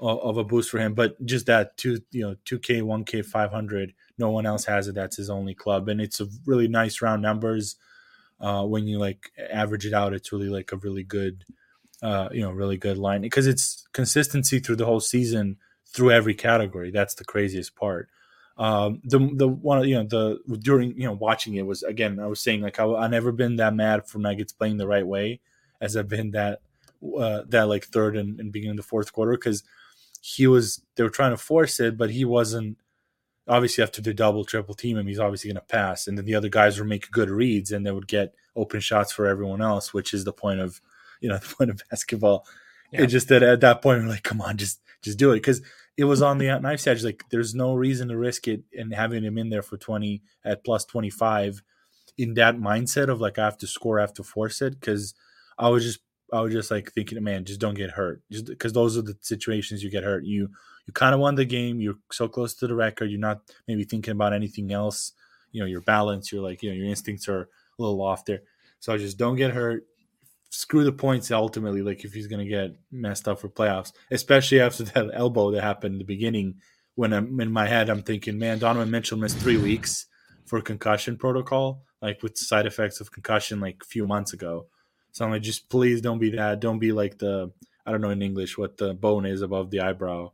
of 0.00 0.36
a 0.36 0.44
boost 0.44 0.70
for 0.70 0.78
him 0.78 0.92
but 0.92 1.24
just 1.24 1.46
that 1.46 1.76
two 1.76 2.00
you 2.10 2.22
know 2.22 2.34
2k 2.44 2.82
1k 2.82 3.24
500 3.24 3.94
no 4.18 4.30
one 4.30 4.46
else 4.46 4.64
has 4.66 4.86
it. 4.86 4.94
That's 4.94 5.16
his 5.16 5.30
only 5.30 5.54
club 5.54 5.88
and 5.88 6.00
it's 6.00 6.20
a 6.20 6.26
really 6.46 6.68
nice 6.68 7.00
round 7.00 7.22
numbers. 7.22 7.76
Uh 8.40 8.64
when 8.64 8.86
you 8.86 8.98
like 8.98 9.30
average 9.50 9.86
it 9.86 9.94
out 9.94 10.12
it's 10.12 10.32
really 10.32 10.48
like 10.48 10.72
a 10.72 10.76
really 10.76 11.04
good 11.04 11.44
uh 12.02 12.28
you 12.32 12.42
know 12.42 12.50
really 12.50 12.76
good 12.76 12.98
line 12.98 13.22
because 13.22 13.46
it's 13.46 13.86
consistency 13.92 14.58
through 14.58 14.76
the 14.76 14.84
whole 14.84 15.00
season 15.00 15.56
through 15.94 16.10
every 16.10 16.34
category. 16.34 16.90
That's 16.90 17.14
the 17.14 17.24
craziest 17.24 17.76
part. 17.76 18.08
Um, 18.56 19.00
the 19.04 19.18
the 19.34 19.48
one 19.48 19.88
you 19.88 19.96
know 19.96 20.04
the 20.04 20.58
during 20.58 20.96
you 20.96 21.06
know 21.06 21.12
watching 21.12 21.54
it 21.54 21.66
was 21.66 21.82
again 21.82 22.20
I 22.20 22.26
was 22.26 22.40
saying 22.40 22.60
like 22.60 22.78
I, 22.78 23.02
have 23.02 23.10
never 23.10 23.32
been 23.32 23.56
that 23.56 23.74
mad 23.74 24.06
for 24.06 24.18
Nuggets 24.18 24.52
playing 24.52 24.76
the 24.76 24.86
right 24.86 25.06
way 25.06 25.40
as 25.80 25.96
I've 25.96 26.08
been 26.08 26.32
that 26.32 26.60
uh, 27.18 27.42
that 27.48 27.68
like 27.68 27.84
third 27.84 28.16
and, 28.16 28.40
and 28.40 28.52
beginning 28.52 28.78
of 28.78 28.84
the 28.84 28.88
fourth 28.88 29.12
quarter 29.12 29.32
because 29.32 29.62
he 30.20 30.46
was 30.46 30.82
they 30.96 31.02
were 31.02 31.10
trying 31.10 31.30
to 31.30 31.36
force 31.36 31.80
it 31.80 31.96
but 31.96 32.10
he 32.10 32.24
wasn't 32.24 32.76
obviously 33.46 33.84
after 33.84 34.00
the 34.00 34.14
double 34.14 34.44
triple 34.44 34.74
team 34.74 34.96
him 34.96 35.06
he's 35.06 35.18
obviously 35.18 35.48
going 35.48 35.60
to 35.60 35.66
pass 35.66 36.06
and 36.06 36.16
then 36.16 36.24
the 36.24 36.34
other 36.34 36.48
guys 36.48 36.78
were 36.78 36.84
making 36.84 37.10
good 37.12 37.28
reads 37.28 37.70
and 37.70 37.84
they 37.84 37.92
would 37.92 38.08
get 38.08 38.34
open 38.56 38.80
shots 38.80 39.12
for 39.12 39.26
everyone 39.26 39.60
else 39.60 39.92
which 39.92 40.14
is 40.14 40.24
the 40.24 40.32
point 40.32 40.60
of 40.60 40.80
you 41.20 41.28
know 41.28 41.36
the 41.42 41.54
point 41.54 41.70
of 41.70 41.82
basketball 41.90 42.46
yeah. 42.90 43.02
it 43.02 43.06
just 43.08 43.28
that 43.28 43.42
at 43.42 43.60
that 43.60 43.82
point 43.82 44.02
we're 44.02 44.08
like 44.08 44.22
come 44.22 44.40
on 44.40 44.56
just 44.56 44.80
just 45.02 45.18
do 45.18 45.32
it 45.32 45.36
because 45.36 45.60
it 45.96 46.04
was 46.04 46.22
on 46.22 46.38
the 46.38 46.58
knife's 46.58 46.86
edge. 46.86 47.04
Like 47.04 47.24
there's 47.30 47.54
no 47.54 47.74
reason 47.74 48.08
to 48.08 48.16
risk 48.16 48.48
it 48.48 48.62
and 48.76 48.92
having 48.94 49.22
him 49.22 49.38
in 49.38 49.50
there 49.50 49.62
for 49.62 49.76
20 49.76 50.22
at 50.44 50.64
plus 50.64 50.84
25 50.84 51.62
in 52.18 52.34
that 52.34 52.56
mindset 52.56 53.08
of 53.08 53.20
like 53.20 53.38
I 53.38 53.44
have 53.44 53.58
to 53.58 53.66
score, 53.66 53.98
I 53.98 54.02
have 54.02 54.14
to 54.14 54.24
force 54.24 54.60
it. 54.60 54.80
Cause 54.80 55.14
I 55.58 55.68
was 55.68 55.84
just, 55.84 56.00
I 56.34 56.40
was 56.40 56.52
just 56.52 56.70
like 56.70 56.92
thinking, 56.92 57.22
man, 57.22 57.44
just 57.44 57.60
don't 57.60 57.74
get 57.74 57.90
hurt. 57.90 58.22
Just 58.30 58.46
because 58.46 58.72
those 58.72 58.98
are 58.98 59.02
the 59.02 59.16
situations 59.20 59.82
you 59.82 59.90
get 59.90 60.04
hurt. 60.04 60.24
You, 60.24 60.48
you 60.86 60.92
kind 60.92 61.14
of 61.14 61.20
won 61.20 61.34
the 61.34 61.44
game. 61.44 61.80
You're 61.80 61.98
so 62.12 62.28
close 62.28 62.54
to 62.54 62.66
the 62.66 62.74
record. 62.74 63.10
You're 63.10 63.20
not 63.20 63.40
maybe 63.68 63.84
thinking 63.84 64.12
about 64.12 64.32
anything 64.32 64.72
else. 64.72 65.12
You 65.52 65.60
know, 65.60 65.66
your 65.66 65.80
balance, 65.82 66.32
you're 66.32 66.42
like, 66.42 66.62
you 66.62 66.70
know, 66.70 66.76
your 66.76 66.86
instincts 66.86 67.28
are 67.28 67.42
a 67.42 67.46
little 67.78 68.02
off 68.02 68.24
there. 68.24 68.42
So 68.80 68.98
just 68.98 69.16
don't 69.16 69.36
get 69.36 69.52
hurt 69.52 69.84
screw 70.54 70.84
the 70.84 70.92
points 70.92 71.30
ultimately. 71.30 71.82
Like 71.82 72.04
if 72.04 72.12
he's 72.12 72.28
to 72.28 72.44
get 72.44 72.76
messed 72.90 73.28
up 73.28 73.40
for 73.40 73.48
playoffs, 73.48 73.92
especially 74.10 74.60
after 74.60 74.84
that 74.84 75.10
elbow 75.12 75.50
that 75.50 75.62
happened 75.62 75.94
in 75.94 75.98
the 75.98 76.04
beginning. 76.04 76.56
When 76.96 77.12
I'm 77.12 77.40
in 77.40 77.50
my 77.50 77.66
head, 77.66 77.90
I'm 77.90 78.02
thinking, 78.02 78.38
man, 78.38 78.60
Donovan 78.60 78.90
Mitchell 78.90 79.18
missed 79.18 79.38
three 79.38 79.56
weeks 79.56 80.06
for 80.46 80.60
concussion 80.60 81.16
protocol, 81.16 81.82
like 82.00 82.22
with 82.22 82.38
side 82.38 82.66
effects 82.66 83.00
of 83.00 83.10
concussion, 83.10 83.58
like 83.58 83.78
a 83.82 83.84
few 83.84 84.06
months 84.06 84.32
ago. 84.32 84.66
So 85.14 85.24
I'm 85.24 85.30
like, 85.30 85.40
just 85.40 85.70
please 85.70 86.02
don't 86.02 86.18
be 86.18 86.30
that. 86.30 86.60
Don't 86.60 86.78
be 86.78 86.92
like 86.92 87.16
the 87.16 87.50
I 87.86 87.90
don't 87.90 88.02
know 88.02 88.10
in 88.10 88.20
English 88.20 88.58
what 88.58 88.76
the 88.76 88.92
bone 88.92 89.24
is 89.24 89.40
above 89.40 89.70
the 89.70 89.80
eyebrow. 89.80 90.32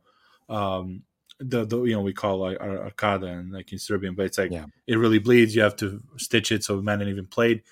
Um, 0.49 1.03
the, 1.39 1.65
the 1.65 1.81
you 1.83 1.95
know 1.95 2.01
we 2.01 2.13
call 2.13 2.39
like 2.39 2.59
arcada 2.59 3.31
and 3.31 3.53
like 3.53 3.71
in 3.71 3.79
Serbian, 3.79 4.15
but 4.15 4.25
it's 4.25 4.37
like 4.37 4.51
yeah. 4.51 4.65
it 4.85 4.97
really 4.97 5.19
bleeds. 5.19 5.55
You 5.55 5.61
have 5.61 5.77
to 5.77 6.01
stitch 6.17 6.51
it. 6.51 6.65
So 6.65 6.81
man 6.81 6.99
didn't 6.99 7.13
even 7.13 7.27
played 7.27 7.63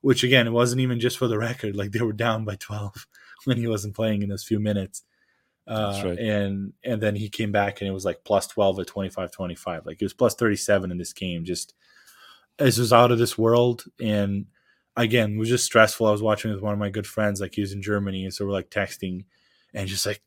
which 0.00 0.22
again, 0.22 0.46
it 0.46 0.52
wasn't 0.52 0.80
even 0.80 1.00
just 1.00 1.18
for 1.18 1.28
the 1.28 1.38
record. 1.48 1.76
Like 1.76 1.92
they 1.92 2.02
were 2.02 2.12
down 2.12 2.44
by 2.44 2.56
12 2.56 3.06
when 3.44 3.56
he 3.56 3.66
wasn't 3.66 3.94
playing 3.94 4.22
in 4.22 4.28
those 4.28 4.44
few 4.44 4.60
minutes. 4.60 5.02
Uh, 5.66 6.00
right. 6.02 6.18
And 6.18 6.72
and 6.82 7.02
then 7.02 7.14
he 7.14 7.28
came 7.28 7.52
back 7.52 7.80
and 7.80 7.88
it 7.88 7.92
was 7.92 8.04
like 8.04 8.24
plus 8.24 8.46
12 8.46 8.80
at 8.80 8.86
25 8.86 9.30
25. 9.30 9.84
Like 9.84 10.00
it 10.00 10.04
was 10.04 10.14
plus 10.14 10.34
37 10.34 10.90
in 10.90 10.96
this 10.96 11.12
game. 11.12 11.44
Just 11.44 11.74
this 12.56 12.78
was 12.78 12.92
out 12.92 13.12
of 13.12 13.18
this 13.18 13.36
world. 13.36 13.84
And 14.00 14.46
again, 15.02 15.34
it 15.34 15.38
was 15.38 15.48
just 15.48 15.64
stressful. 15.64 16.06
I 16.06 16.12
was 16.12 16.22
watching 16.22 16.52
with 16.52 16.62
one 16.62 16.72
of 16.72 16.78
my 16.78 16.90
good 16.90 17.06
friends, 17.06 17.40
like 17.40 17.54
he 17.54 17.60
was 17.60 17.72
in 17.72 17.82
Germany. 17.82 18.24
And 18.24 18.34
so 18.34 18.44
we're 18.44 18.52
like 18.52 18.70
texting 18.70 19.24
and 19.72 19.88
just 19.88 20.06
like, 20.06 20.22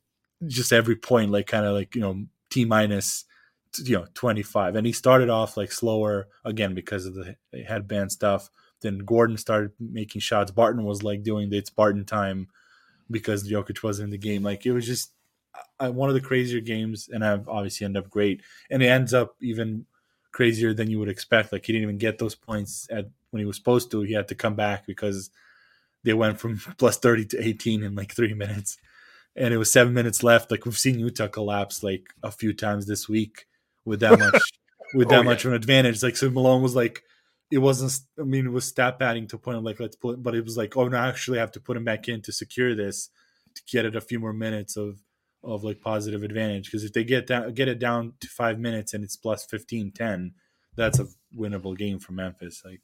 just 0.46 0.72
every 0.72 0.96
point, 0.96 1.30
like 1.30 1.46
kind 1.46 1.66
of 1.66 1.74
like, 1.74 1.94
you 1.94 2.00
know, 2.00 2.24
T 2.50 2.64
minus 2.64 3.24
you 3.78 3.96
know 3.96 4.06
25 4.14 4.76
and 4.76 4.86
he 4.86 4.92
started 4.92 5.30
off 5.30 5.56
like 5.56 5.72
slower 5.72 6.28
again 6.44 6.74
because 6.74 7.06
of 7.06 7.14
the 7.14 7.36
headband 7.66 8.12
stuff 8.12 8.50
then 8.82 8.98
Gordon 8.98 9.36
started 9.36 9.70
making 9.80 10.20
shots 10.20 10.50
Barton 10.50 10.84
was 10.84 11.02
like 11.02 11.22
doing 11.22 11.48
the 11.48 11.58
it's 11.58 11.70
Barton 11.70 12.04
time 12.04 12.48
because 13.10 13.48
Jokic 13.48 13.82
wasn't 13.82 14.06
in 14.06 14.10
the 14.10 14.18
game 14.18 14.42
like 14.42 14.66
it 14.66 14.72
was 14.72 14.86
just 14.86 15.12
uh, 15.80 15.90
one 15.90 16.08
of 16.08 16.14
the 16.14 16.20
crazier 16.20 16.60
games 16.60 17.08
and 17.12 17.24
I've 17.24 17.48
obviously 17.48 17.84
ended 17.84 18.04
up 18.04 18.10
great 18.10 18.42
and 18.70 18.82
it 18.82 18.86
ends 18.86 19.14
up 19.14 19.36
even 19.40 19.86
crazier 20.32 20.72
than 20.72 20.90
you 20.90 20.98
would 20.98 21.08
expect 21.08 21.52
like 21.52 21.64
he 21.64 21.72
didn't 21.72 21.84
even 21.84 21.98
get 21.98 22.18
those 22.18 22.34
points 22.34 22.88
at 22.90 23.06
when 23.30 23.40
he 23.40 23.46
was 23.46 23.56
supposed 23.56 23.90
to 23.90 24.00
he 24.00 24.14
had 24.14 24.28
to 24.28 24.34
come 24.34 24.54
back 24.54 24.86
because 24.86 25.30
they 26.04 26.14
went 26.14 26.40
from 26.40 26.58
plus 26.78 26.98
30 26.98 27.26
to 27.26 27.46
18 27.46 27.82
in 27.82 27.94
like 27.94 28.14
3 28.14 28.34
minutes 28.34 28.78
and 29.36 29.54
it 29.54 29.58
was 29.58 29.70
7 29.70 29.92
minutes 29.92 30.22
left 30.22 30.50
like 30.50 30.64
we've 30.64 30.78
seen 30.78 30.98
Utah 30.98 31.28
collapse 31.28 31.82
like 31.82 32.12
a 32.22 32.30
few 32.30 32.52
times 32.52 32.86
this 32.86 33.08
week 33.08 33.46
with 33.84 34.00
that 34.00 34.18
much 34.18 34.42
with 34.94 35.08
that 35.08 35.20
oh, 35.20 35.22
much 35.22 35.44
yeah. 35.44 35.48
of 35.48 35.52
an 35.52 35.56
advantage. 35.56 36.02
Like 36.02 36.16
so 36.16 36.30
Malone 36.30 36.62
was 36.62 36.76
like 36.76 37.02
it 37.50 37.58
wasn't 37.58 37.98
I 38.18 38.24
mean 38.24 38.46
it 38.46 38.52
was 38.52 38.64
stat 38.64 38.98
padding 38.98 39.26
to 39.28 39.38
point 39.38 39.58
of 39.58 39.64
like 39.64 39.80
let's 39.80 39.96
put 39.96 40.22
but 40.22 40.34
it 40.34 40.44
was 40.44 40.56
like, 40.56 40.76
oh 40.76 40.88
no, 40.88 40.98
I 40.98 41.08
actually 41.08 41.38
have 41.38 41.52
to 41.52 41.60
put 41.60 41.76
him 41.76 41.84
back 41.84 42.08
in 42.08 42.22
to 42.22 42.32
secure 42.32 42.74
this 42.74 43.10
to 43.54 43.62
get 43.70 43.84
it 43.84 43.96
a 43.96 44.00
few 44.00 44.18
more 44.18 44.32
minutes 44.32 44.76
of 44.76 44.98
of 45.44 45.64
like 45.64 45.80
positive 45.80 46.22
advantage. 46.22 46.66
Because 46.66 46.84
if 46.84 46.92
they 46.92 47.04
get 47.04 47.26
that 47.28 47.54
get 47.54 47.68
it 47.68 47.78
down 47.78 48.14
to 48.20 48.28
five 48.28 48.58
minutes 48.58 48.94
and 48.94 49.04
it's 49.04 49.16
plus 49.16 49.44
15, 49.44 49.92
10, 49.92 50.34
that's 50.76 50.98
a 50.98 51.06
winnable 51.36 51.76
game 51.76 51.98
for 51.98 52.12
Memphis. 52.12 52.62
Like 52.64 52.80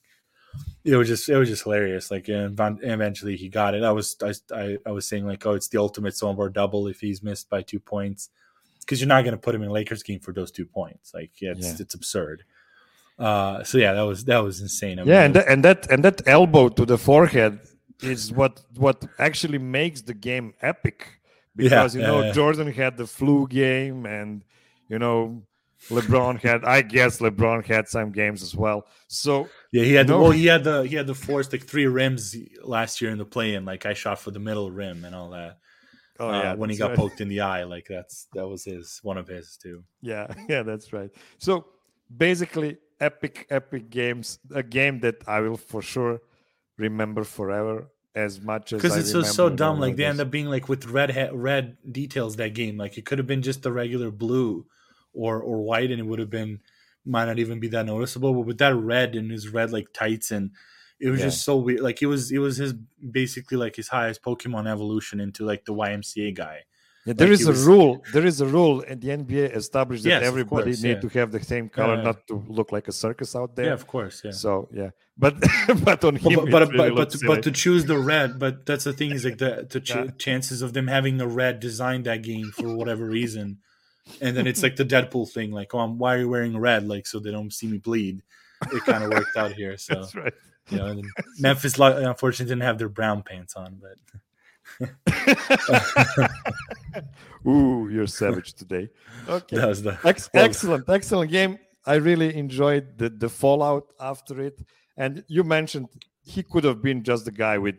it 0.85 0.97
was 0.97 1.09
just 1.09 1.29
it 1.29 1.37
was 1.37 1.49
just 1.49 1.65
hilarious. 1.65 2.11
Like 2.11 2.29
and 2.29 2.59
eventually 2.83 3.37
he 3.37 3.49
got 3.49 3.75
it. 3.75 3.83
I 3.83 3.93
was 3.93 4.17
I, 4.55 4.79
I 4.85 4.91
was 4.91 5.07
saying 5.07 5.27
like 5.27 5.45
oh 5.47 5.53
it's 5.53 5.69
the 5.69 5.79
ultimate 5.79 6.15
Sombor 6.15 6.53
double 6.53 6.87
if 6.88 7.00
he's 7.00 7.23
missed 7.23 7.49
by 7.49 7.62
two 7.62 7.81
points 7.81 8.31
because 8.88 9.03
you're 9.03 9.09
not 9.09 9.23
going 9.23 9.33
to 9.33 9.38
put 9.38 9.55
him 9.55 9.62
in 9.62 9.69
Lakers 9.69 10.03
game 10.03 10.19
for 10.19 10.33
those 10.33 10.50
two 10.50 10.65
points. 10.65 11.12
Like, 11.12 11.43
yeah, 11.43 11.50
it's, 11.50 11.67
yeah. 11.67 11.77
it's 11.81 11.93
absurd. 11.93 12.45
Uh, 13.19 13.62
so 13.62 13.77
yeah, 13.77 13.93
that 13.93 14.03
was 14.03 14.25
that 14.25 14.38
was 14.38 14.61
insane. 14.62 14.99
I 14.99 15.03
yeah, 15.03 15.25
and 15.25 15.35
that, 15.35 15.49
and 15.49 15.65
that 15.65 15.91
and 15.91 16.05
that 16.05 16.27
elbow 16.27 16.69
to 16.71 16.87
the 16.87 16.97
forehead 16.97 17.59
is 18.00 18.33
what 18.33 18.62
what 18.77 19.05
actually 19.19 19.59
makes 19.59 20.03
the 20.03 20.15
game 20.15 20.55
epic 20.62 21.18
because 21.59 21.95
yeah, 21.95 22.00
you 22.00 22.07
know 22.07 22.23
yeah, 22.23 22.33
Jordan 22.33 22.73
had 22.73 22.97
the 22.97 23.07
flu 23.07 23.47
game 23.49 24.07
and 24.07 24.45
you 24.88 24.99
know 24.99 25.43
LeBron 25.91 26.41
had 26.41 26.65
I 26.65 26.83
guess 26.83 27.19
LeBron 27.19 27.67
had 27.67 27.88
some 27.88 28.12
games 28.12 28.43
as 28.43 28.55
well. 28.55 28.87
So 29.09 29.49
yeah, 29.73 29.83
he 29.83 29.93
had 29.93 30.07
the, 30.07 30.17
well 30.17 30.31
he 30.31 30.47
had 30.47 30.65
the 30.65 30.83
he 30.85 30.95
had 30.95 31.09
the 31.09 31.15
forced 31.15 31.53
like 31.53 31.65
three 31.65 31.87
rims 31.87 32.37
last 32.62 33.00
year 33.00 33.11
in 33.11 33.19
the 33.19 33.25
play 33.25 33.55
in 33.55 33.65
like 33.65 33.85
I 33.87 33.93
shot 33.93 34.21
for 34.21 34.31
the 34.31 34.38
middle 34.38 34.71
rim 34.71 35.05
and 35.05 35.15
all 35.15 35.31
that. 35.31 35.59
Oh 36.21 36.29
uh, 36.29 36.43
yeah, 36.43 36.55
when 36.55 36.71
he 36.71 36.77
got 36.77 36.91
right. 36.91 36.97
poked 36.97 37.21
in 37.21 37.29
the 37.29 37.41
eye, 37.41 37.65
like 37.65 37.87
that's 37.88 38.29
that 38.35 38.47
was 38.47 38.65
his 38.65 39.00
one 39.03 39.19
of 39.19 39.27
his 39.27 39.57
too. 39.61 39.83
Yeah, 40.00 40.33
yeah, 40.49 40.62
that's 40.62 40.93
right. 40.93 41.11
So 41.38 41.67
basically, 42.17 42.79
epic, 43.00 43.47
epic 43.50 43.91
games. 43.91 44.38
A 44.55 44.62
game 44.62 45.00
that 45.00 45.17
I 45.27 45.41
will 45.41 45.57
for 45.57 45.83
sure 45.83 46.21
remember 46.77 47.25
forever 47.25 47.88
as 48.15 48.41
much 48.41 48.73
as 48.73 48.83
because 48.83 48.97
it's 48.97 49.11
so 49.12 49.23
so 49.23 49.49
dumb. 49.49 49.81
Like 49.81 49.97
they 49.97 50.05
end 50.05 50.21
up 50.21 50.31
being 50.31 50.47
like 50.47 50.69
with 50.69 50.87
red 50.87 51.11
ha- 51.11 51.31
red 51.33 51.77
details 51.91 52.37
that 52.37 52.55
game. 52.55 52.77
Like 52.77 52.99
it 52.99 53.05
could 53.05 53.19
have 53.19 53.27
been 53.27 53.43
just 53.43 53.62
the 53.62 53.73
regular 53.73 54.11
blue 54.11 54.67
or 55.12 55.41
or 55.41 55.62
white, 55.62 55.91
and 55.91 56.00
it 56.00 56.07
would 56.07 56.19
have 56.19 56.31
been 56.31 56.61
might 57.05 57.27
not 57.27 57.38
even 57.38 57.61
be 57.61 57.69
that 57.69 57.87
noticeable. 57.87 58.35
But 58.35 58.47
with 58.47 58.59
that 58.59 58.75
red 58.75 59.15
and 59.15 59.31
his 59.31 59.49
red 59.49 59.73
like 59.73 59.93
tights 59.93 60.31
and 60.31 60.50
it 61.00 61.11
was 61.11 61.21
yeah. 61.21 61.27
just 61.27 61.45
so 61.45 61.57
weird. 61.57 61.81
Like 61.81 62.03
it 62.03 62.07
was 62.07 62.33
it 62.33 62.38
was 62.38 62.57
his 62.57 62.75
basically 63.11 63.57
like 63.57 63.77
his 63.77 63.88
highest 63.88 64.23
Pokemon 64.23 64.69
evolution 64.69 65.21
into 65.21 65.45
like 65.45 65.65
the 65.65 65.75
YMCA 65.75 66.35
guy. 66.35 66.62
Yeah, 67.09 67.15
there 67.15 67.29
like 67.29 67.41
is 67.41 67.47
a 67.47 67.53
was... 67.53 67.65
rule. 67.65 68.05
There 68.12 68.27
is 68.27 68.43
a 68.43 68.47
rule, 68.47 68.85
and 68.87 69.00
the 69.00 69.09
NBA 69.09 69.57
established 69.57 70.05
that 70.05 70.11
yes, 70.11 70.23
everybody 70.23 70.73
course, 70.73 70.83
need 70.83 70.99
yeah. 71.03 71.09
to 71.09 71.09
have 71.21 71.33
the 71.33 71.43
same 71.43 71.71
color, 71.71 71.95
uh, 71.95 72.03
not 72.03 72.27
to 72.27 72.45
look 72.49 72.71
like 72.71 72.87
a 72.87 72.93
circus 72.93 73.35
out 73.35 73.57
there. 73.57 73.67
Yeah, 73.67 73.73
of 73.73 73.87
course. 73.87 74.21
Yeah. 74.23 74.33
So 74.33 74.69
yeah, 74.71 74.91
but 75.17 75.35
but 75.85 76.05
on 76.05 76.17
him, 76.17 76.35
but 76.35 76.50
but, 76.50 76.69
really 76.69 76.91
but, 76.91 77.11
but, 77.12 77.21
but, 77.27 77.43
to 77.45 77.50
choose 77.50 77.87
the 77.87 77.97
red, 77.97 78.38
but 78.38 78.67
that's 78.67 78.85
the 78.85 78.93
thing 78.93 79.12
is 79.12 79.25
like 79.25 79.38
the 79.38 79.67
the 79.71 79.81
ch- 79.88 79.95
yeah. 79.95 80.09
chances 80.19 80.61
of 80.61 80.75
them 80.75 80.87
having 80.87 81.19
a 81.23 81.27
red 81.27 81.61
design 81.61 82.03
that 82.03 82.21
game 82.21 82.53
for 82.53 82.77
whatever 82.77 83.07
reason, 83.07 83.61
and 84.21 84.37
then 84.37 84.47
it's 84.47 84.62
like 84.62 84.77
the 84.77 84.85
Deadpool 84.85 85.31
thing, 85.31 85.50
like 85.50 85.75
oh, 85.75 85.87
why 85.87 86.15
are 86.15 86.19
you 86.19 86.29
wearing 86.29 86.59
red, 86.59 86.87
like 86.87 87.07
so 87.07 87.21
they 87.21 87.31
don't 87.31 87.55
see 87.55 87.69
me 87.69 87.79
bleed. 87.79 88.23
It 88.71 88.83
kind 88.85 89.03
of 89.03 89.11
worked 89.11 89.35
out 89.35 89.53
here. 89.53 89.79
So 89.79 89.95
that's 89.95 90.15
right. 90.15 90.35
You 90.69 90.77
know, 90.77 91.03
Memphis 91.38 91.79
unfortunately 91.79 92.50
didn't 92.53 92.65
have 92.65 92.77
their 92.77 92.91
brown 92.91 93.23
pants 93.23 93.55
on, 93.55 93.81
but. 93.81 93.97
Ooh, 97.47 97.89
you're 97.91 98.07
savage 98.07 98.55
today. 98.55 98.89
Okay, 99.29 99.57
the 99.57 99.99
Ex- 100.05 100.31
excellent, 100.35 100.89
excellent 100.89 101.31
game. 101.31 101.59
I 101.87 101.95
really 101.95 102.37
enjoyed 102.37 102.99
the 102.99 103.09
the 103.09 103.29
fallout 103.29 103.93
after 104.01 104.41
it. 104.41 104.61
And 104.97 105.25
you 105.29 105.45
mentioned 105.45 105.89
he 106.23 106.43
could 106.43 106.65
have 106.65 106.83
been 106.83 107.03
just 107.03 107.25
the 107.25 107.33
guy 107.33 107.59
with 107.59 107.77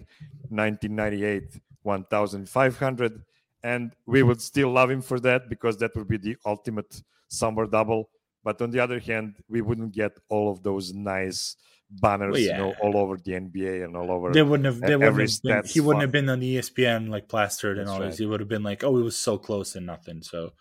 1998 0.50 1.60
1500 1.84 3.24
and 3.64 3.94
we 4.06 4.24
would 4.24 4.42
still 4.42 4.72
love 4.72 4.90
him 4.90 5.02
for 5.02 5.20
that 5.20 5.50
because 5.50 5.78
that 5.78 5.96
would 5.96 6.08
be 6.08 6.18
the 6.18 6.36
ultimate 6.46 7.02
Sombor 7.32 7.70
double 7.70 8.10
but 8.44 8.62
on 8.62 8.72
the 8.72 8.80
other 8.80 9.00
hand 9.00 9.36
we 9.48 9.62
wouldn't 9.62 9.94
get 9.94 10.12
all 10.30 10.52
of 10.52 10.64
those 10.64 10.94
nice 10.94 11.56
banners, 11.90 12.34
well, 12.34 12.42
yeah. 12.42 12.58
you 12.58 12.64
know, 12.64 12.76
all 12.82 12.98
over 12.98 13.18
the 13.18 13.32
NBA 13.32 13.84
and 13.84 13.96
all 13.96 14.12
over. 14.12 14.32
They 14.32 14.44
wouldn't 14.44 14.66
have. 14.66 14.80
They 14.80 14.96
wouldn't 14.96 15.30
have 15.30 15.42
been, 15.42 15.64
he 15.66 15.80
wouldn't 15.80 16.02
have 16.02 16.12
been 16.12 16.30
on 16.30 16.40
the 16.40 16.58
ESPN 16.58 17.10
like 17.10 17.28
plastered 17.28 17.78
That's 17.78 17.90
and 17.90 17.94
all 17.94 18.02
right. 18.02 18.10
this. 18.10 18.20
He 18.20 18.26
would 18.26 18.40
have 18.40 18.50
been 18.50 18.64
like, 18.64 18.84
"Oh, 18.84 18.98
it 18.98 19.04
was 19.04 19.18
so 19.18 19.38
close 19.38 19.76
and 19.76 19.86
nothing." 19.86 20.22
So 20.22 20.54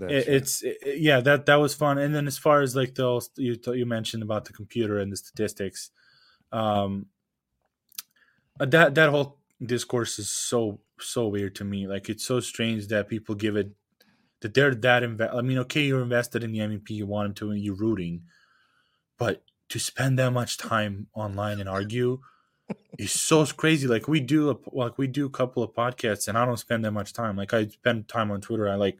it, 0.00 0.28
it's 0.28 0.62
it, 0.62 0.78
yeah, 0.98 1.20
that 1.20 1.46
that 1.46 1.56
was 1.56 1.74
fun. 1.74 1.98
And 1.98 2.14
then 2.14 2.26
as 2.26 2.38
far 2.38 2.60
as 2.60 2.74
like 2.76 2.94
the 2.94 3.26
you 3.36 3.58
you 3.72 3.86
mentioned 3.86 4.22
about 4.22 4.44
the 4.44 4.52
computer 4.52 4.98
and 4.98 5.12
the 5.12 5.16
statistics, 5.16 5.90
um, 6.50 7.06
uh, 8.60 8.66
that 8.66 8.94
that 8.94 9.10
whole 9.10 9.38
discourse 9.64 10.18
is 10.18 10.30
so 10.30 10.80
so 11.00 11.28
weird 11.28 11.54
to 11.56 11.64
me. 11.64 11.86
Like 11.86 12.08
it's 12.08 12.24
so 12.24 12.40
strange 12.40 12.88
that 12.88 13.08
people 13.08 13.34
give 13.34 13.56
it 13.56 13.72
that 14.40 14.54
they're 14.54 14.74
that 14.74 15.02
invest. 15.02 15.34
I 15.34 15.42
mean, 15.42 15.58
okay, 15.58 15.82
you're 15.82 16.02
invested 16.02 16.42
in 16.42 16.52
the 16.52 16.58
MVP, 16.58 16.90
you 16.90 17.06
want 17.06 17.28
him 17.28 17.34
to, 17.34 17.50
and 17.50 17.60
you're 17.60 17.74
rooting, 17.74 18.22
but 19.18 19.42
to 19.72 19.78
spend 19.78 20.18
that 20.18 20.30
much 20.32 20.58
time 20.58 21.06
online 21.14 21.58
and 21.58 21.66
argue 21.66 22.20
is 22.98 23.10
so 23.10 23.46
crazy. 23.46 23.86
Like 23.86 24.06
we 24.06 24.20
do, 24.20 24.50
a, 24.50 24.56
like 24.70 24.98
we 24.98 25.06
do 25.06 25.24
a 25.24 25.30
couple 25.30 25.62
of 25.62 25.72
podcasts, 25.72 26.28
and 26.28 26.36
I 26.36 26.44
don't 26.44 26.58
spend 26.58 26.84
that 26.84 26.92
much 26.92 27.14
time. 27.14 27.36
Like 27.36 27.54
I 27.54 27.68
spend 27.68 28.06
time 28.06 28.30
on 28.30 28.42
Twitter. 28.42 28.68
I 28.68 28.74
like 28.74 28.98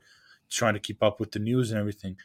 trying 0.49 0.73
to 0.73 0.81
keep 0.81 1.03
up 1.03 1.21
with 1.21 1.33
the 1.33 1.41
news 1.41 1.71
and 1.71 1.79
everything. 1.79 2.17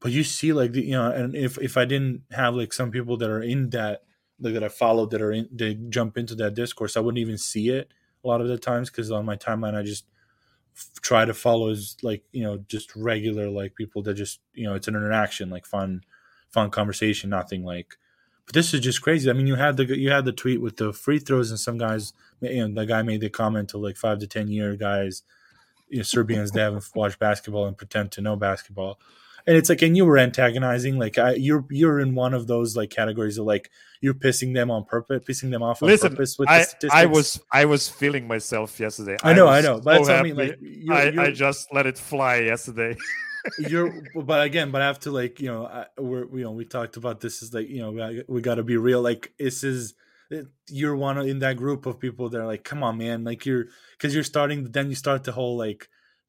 But 0.00 0.12
you 0.12 0.24
see, 0.24 0.54
like 0.54 0.72
the, 0.72 0.80
you 0.80 0.92
know, 0.92 1.10
and 1.10 1.34
if 1.34 1.58
if 1.58 1.76
I 1.76 1.84
didn't 1.84 2.22
have 2.32 2.54
like 2.54 2.72
some 2.72 2.90
people 2.90 3.18
that 3.18 3.28
are 3.28 3.42
in 3.42 3.68
that 3.70 4.04
like, 4.40 4.54
that 4.54 4.64
I 4.64 4.68
follow 4.68 5.04
that 5.04 5.20
are 5.20 5.32
in, 5.32 5.46
they 5.52 5.74
jump 5.74 6.16
into 6.16 6.34
that 6.36 6.54
discourse, 6.54 6.96
I 6.96 7.00
wouldn't 7.00 7.20
even 7.20 7.36
see 7.36 7.68
it 7.68 7.92
a 8.24 8.28
lot 8.28 8.40
of 8.40 8.48
the 8.48 8.56
times 8.56 8.88
because 8.88 9.10
on 9.10 9.26
my 9.26 9.36
timeline 9.36 9.74
I 9.74 9.82
just 9.82 10.06
f- 10.74 11.02
try 11.02 11.26
to 11.26 11.34
follow 11.34 11.68
as 11.68 11.98
like 12.02 12.24
you 12.32 12.44
know 12.44 12.64
just 12.66 12.96
regular 12.96 13.50
like 13.50 13.74
people 13.74 14.02
that 14.04 14.14
just 14.14 14.40
you 14.54 14.64
know 14.64 14.74
it's 14.74 14.88
an 14.88 14.96
interaction 14.96 15.50
like 15.50 15.66
fun 15.66 16.00
fun 16.54 16.70
conversation, 16.70 17.30
nothing 17.30 17.64
like. 17.64 17.98
But 18.46 18.54
this 18.54 18.72
is 18.72 18.80
just 18.80 19.02
crazy. 19.02 19.28
I 19.28 19.32
mean, 19.32 19.46
you 19.46 19.56
had 19.56 19.76
the 19.76 19.84
you 19.84 20.10
had 20.10 20.24
the 20.24 20.32
tweet 20.32 20.60
with 20.60 20.76
the 20.76 20.92
free 20.92 21.18
throws, 21.18 21.50
and 21.50 21.58
some 21.58 21.78
guys, 21.78 22.12
you 22.40 22.68
know, 22.68 22.80
the 22.80 22.86
guy 22.86 23.02
made 23.02 23.20
the 23.20 23.30
comment 23.30 23.70
to 23.70 23.78
like 23.78 23.96
five 23.96 24.18
to 24.20 24.26
ten 24.26 24.48
year 24.48 24.76
guys, 24.76 25.22
you 25.88 25.98
know, 25.98 26.02
Serbians 26.02 26.52
they 26.52 26.60
haven't 26.60 26.88
watched 26.94 27.18
basketball 27.18 27.66
and 27.66 27.76
pretend 27.76 28.12
to 28.12 28.20
know 28.20 28.36
basketball. 28.36 28.98
And 29.46 29.58
it's 29.58 29.68
like, 29.68 29.82
and 29.82 29.94
you 29.94 30.06
were 30.06 30.16
antagonizing, 30.16 30.98
like 30.98 31.18
I, 31.18 31.34
you're 31.34 31.66
you're 31.70 32.00
in 32.00 32.14
one 32.14 32.32
of 32.32 32.46
those 32.46 32.76
like 32.76 32.88
categories 32.88 33.36
of 33.36 33.44
like 33.44 33.70
you're 34.00 34.14
pissing 34.14 34.54
them 34.54 34.70
on 34.70 34.84
purpose, 34.84 35.22
pissing 35.24 35.50
them 35.50 35.62
off 35.62 35.82
on 35.82 35.88
Listen, 35.88 36.10
purpose 36.10 36.38
with 36.38 36.48
I, 36.48 36.66
I 36.90 37.06
was 37.06 37.40
I 37.52 37.66
was 37.66 37.88
feeling 37.88 38.26
myself 38.26 38.80
yesterday. 38.80 39.16
I 39.22 39.34
know, 39.34 39.46
I, 39.46 39.58
I 39.58 39.60
know, 39.60 39.80
but 39.80 40.06
so 40.06 40.14
I 40.14 40.22
mean, 40.22 40.36
like 40.36 40.58
you're, 40.60 40.94
I, 40.94 41.04
you're, 41.10 41.22
I 41.24 41.30
just 41.30 41.72
let 41.74 41.86
it 41.86 41.98
fly 41.98 42.36
yesterday. 42.40 42.96
you're 43.58 44.02
but 44.14 44.42
again 44.42 44.70
but 44.70 44.82
i 44.82 44.86
have 44.86 44.98
to 44.98 45.10
like 45.10 45.40
you 45.40 45.48
know 45.48 45.66
I, 45.66 45.86
we're 45.98 46.24
you 46.36 46.44
know 46.44 46.52
we 46.52 46.64
talked 46.64 46.96
about 46.96 47.20
this 47.20 47.42
is 47.42 47.52
like 47.52 47.68
you 47.68 47.80
know 47.80 47.90
we, 47.90 48.24
we 48.28 48.40
got 48.40 48.54
to 48.56 48.62
be 48.62 48.76
real 48.76 49.02
like 49.02 49.32
this 49.38 49.62
is 49.62 49.94
eh, 50.32 50.42
you're 50.68 50.96
one 50.96 51.18
in 51.18 51.40
that 51.40 51.56
group 51.56 51.86
of 51.86 52.00
people 52.00 52.28
that 52.30 52.40
are 52.40 52.46
like 52.46 52.64
come 52.64 52.82
on 52.82 52.98
man 52.98 53.24
like 53.24 53.44
you're 53.44 53.66
because 53.92 54.14
you're 54.14 54.24
starting 54.24 54.70
then 54.72 54.88
you 54.88 54.94
start 54.94 55.24
the 55.24 55.32
whole 55.32 55.56
like 55.56 55.88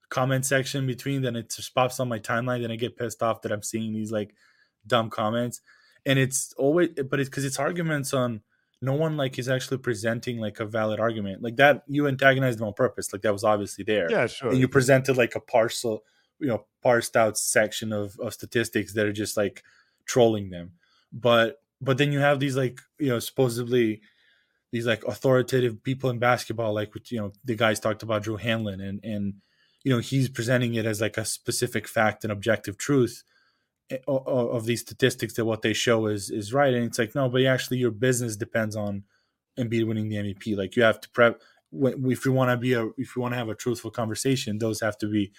comment 0.10 0.46
section 0.46 0.86
between 0.86 1.22
then 1.22 1.36
it 1.36 1.50
just 1.50 1.74
pops 1.74 2.00
on 2.00 2.10
my 2.10 2.20
timeline 2.20 2.62
then 2.62 2.72
i 2.72 2.76
get 2.76 2.98
pissed 2.98 3.24
off 3.24 3.42
that 3.42 3.52
i'm 3.52 3.64
seeing 3.64 3.94
these 3.94 4.12
like 4.12 4.36
dumb 4.88 5.10
comments. 5.10 5.62
And 6.06 6.20
it's 6.20 6.54
always 6.54 6.90
eh, 6.98 7.04
but 7.04 7.20
it's 7.20 7.30
because 7.30 7.46
it's 7.46 7.60
arguments 7.60 8.14
on 8.14 8.42
no 8.82 8.94
one 8.94 9.18
like 9.18 9.40
is 9.40 9.50
actually 9.50 9.78
presenting 9.80 10.38
like 10.38 10.60
a 10.60 10.66
valid 10.66 11.00
argument. 11.00 11.42
Like 11.42 11.56
that 11.58 11.84
you 11.88 12.08
antagonized 12.08 12.60
them 12.60 12.68
on 12.68 12.74
purpose 12.74 13.12
like 13.12 13.24
that 13.24 13.34
was 13.34 13.44
obviously 13.44 13.84
there. 13.84 14.10
Yeah 14.10 14.28
sure 14.28 14.50
and 14.50 14.60
you 14.60 14.68
presented 14.68 15.18
like 15.18 15.36
a 15.36 15.40
parcel 15.40 16.04
you 16.40 16.48
know 16.48 16.66
parsed 16.84 17.16
out 17.16 17.38
section 17.38 17.92
of, 17.92 18.18
of 18.20 18.34
statistics 18.34 18.94
that 18.94 19.06
are 19.06 19.14
just 19.14 19.38
like 19.38 19.64
trolling 20.06 20.50
them 20.50 20.72
but 21.12 21.58
but 21.82 21.98
then 21.98 22.12
you 22.12 22.20
have 22.20 22.40
these 22.40 22.56
like 22.56 22.80
you 23.00 23.10
know 23.10 23.20
supposedly 23.20 24.02
these 24.72 24.86
like 24.86 25.04
authoritative 25.06 25.84
people 25.84 26.10
in 26.10 26.20
basketball 26.20 26.74
like 26.74 26.92
you 27.10 27.20
know 27.20 27.32
the 27.44 27.56
guys 27.56 27.80
talked 27.80 28.04
about 28.04 28.24
Drew 28.24 28.38
Hanlen 28.38 28.82
and 28.82 29.00
and 29.04 29.36
you 29.86 29.92
know 29.94 30.00
he's 30.00 30.28
presenting 30.28 30.74
it 30.74 30.86
as 30.86 31.00
like 31.00 31.18
a 31.18 31.24
specific 31.24 31.88
fact 31.88 32.26
and 32.26 32.34
objective 32.34 32.78
truth 32.78 33.24
eh, 33.90 34.00
of 34.08 34.66
these 34.66 34.82
statistics 34.82 35.36
that 35.36 35.46
what 35.46 35.62
they 35.62 35.72
show 35.72 36.08
is 36.08 36.30
is 36.30 36.54
right, 36.54 36.74
and 36.74 36.84
it's 36.84 37.00
like 37.00 37.16
no, 37.16 37.30
but 37.30 37.46
actually 37.46 37.78
your 37.78 37.92
business 37.92 38.36
depends 38.36 38.76
on 38.76 39.04
Embiid 39.58 39.88
winning 39.88 40.10
the 40.10 40.18
MVP. 40.18 40.58
Like 40.58 40.76
you 40.76 40.84
have 40.84 41.00
to 41.00 41.10
prep 41.12 41.42
if 41.72 42.26
you 42.26 42.34
want 42.34 42.52
to 42.52 42.58
be 42.58 42.74
a 42.74 42.88
if 42.98 43.16
you 43.16 43.22
want 43.22 43.34
to 43.34 43.38
have 43.38 43.50
a 43.50 43.56
truthful 43.56 43.92
conversation, 43.92 44.58
those 44.58 44.82
have 44.82 44.98
to 44.98 45.08
be 45.08 45.32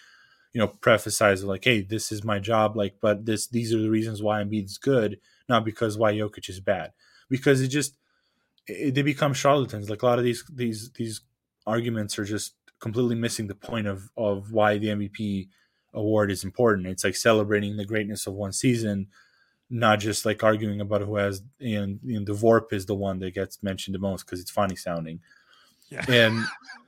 you 0.56 0.62
know 0.62 0.68
preface 0.68 1.20
like 1.44 1.64
hey 1.64 1.82
this 1.82 2.10
is 2.10 2.24
my 2.24 2.38
job 2.38 2.78
like 2.78 2.94
but 3.02 3.26
this 3.26 3.46
these 3.48 3.74
are 3.74 3.82
the 3.82 3.90
reasons 3.90 4.22
why 4.22 4.42
Embiid's 4.42 4.78
good 4.78 5.18
not 5.50 5.66
because 5.66 5.98
why 5.98 6.14
Jokic 6.14 6.48
is 6.48 6.60
bad. 6.60 6.92
Because 7.28 7.60
it 7.60 7.68
just 7.68 7.96
it, 8.66 8.94
they 8.94 9.02
become 9.02 9.34
charlatans. 9.34 9.90
Like 9.90 10.02
a 10.02 10.06
lot 10.06 10.18
of 10.18 10.24
these 10.24 10.44
these 10.50 10.90
these 10.92 11.20
arguments 11.66 12.18
are 12.18 12.24
just 12.24 12.54
completely 12.80 13.16
missing 13.16 13.48
the 13.48 13.54
point 13.54 13.86
of 13.86 14.10
of 14.16 14.50
why 14.50 14.78
the 14.78 14.88
MVP 14.88 15.48
award 15.92 16.30
is 16.30 16.42
important. 16.42 16.86
It's 16.86 17.04
like 17.04 17.16
celebrating 17.16 17.76
the 17.76 17.84
greatness 17.84 18.26
of 18.26 18.32
one 18.32 18.52
season 18.52 19.08
not 19.68 19.98
just 19.98 20.24
like 20.24 20.44
arguing 20.44 20.80
about 20.80 21.00
who 21.00 21.16
has 21.16 21.42
and 21.60 21.98
you 22.04 22.16
know 22.16 22.24
the 22.24 22.32
VORP 22.32 22.72
is 22.72 22.86
the 22.86 22.94
one 22.94 23.18
that 23.18 23.34
gets 23.34 23.60
mentioned 23.64 23.96
the 23.96 23.98
most 23.98 24.24
because 24.24 24.40
it's 24.40 24.50
funny 24.50 24.76
sounding. 24.76 25.20
Yeah. 25.90 26.04
and 26.08 26.44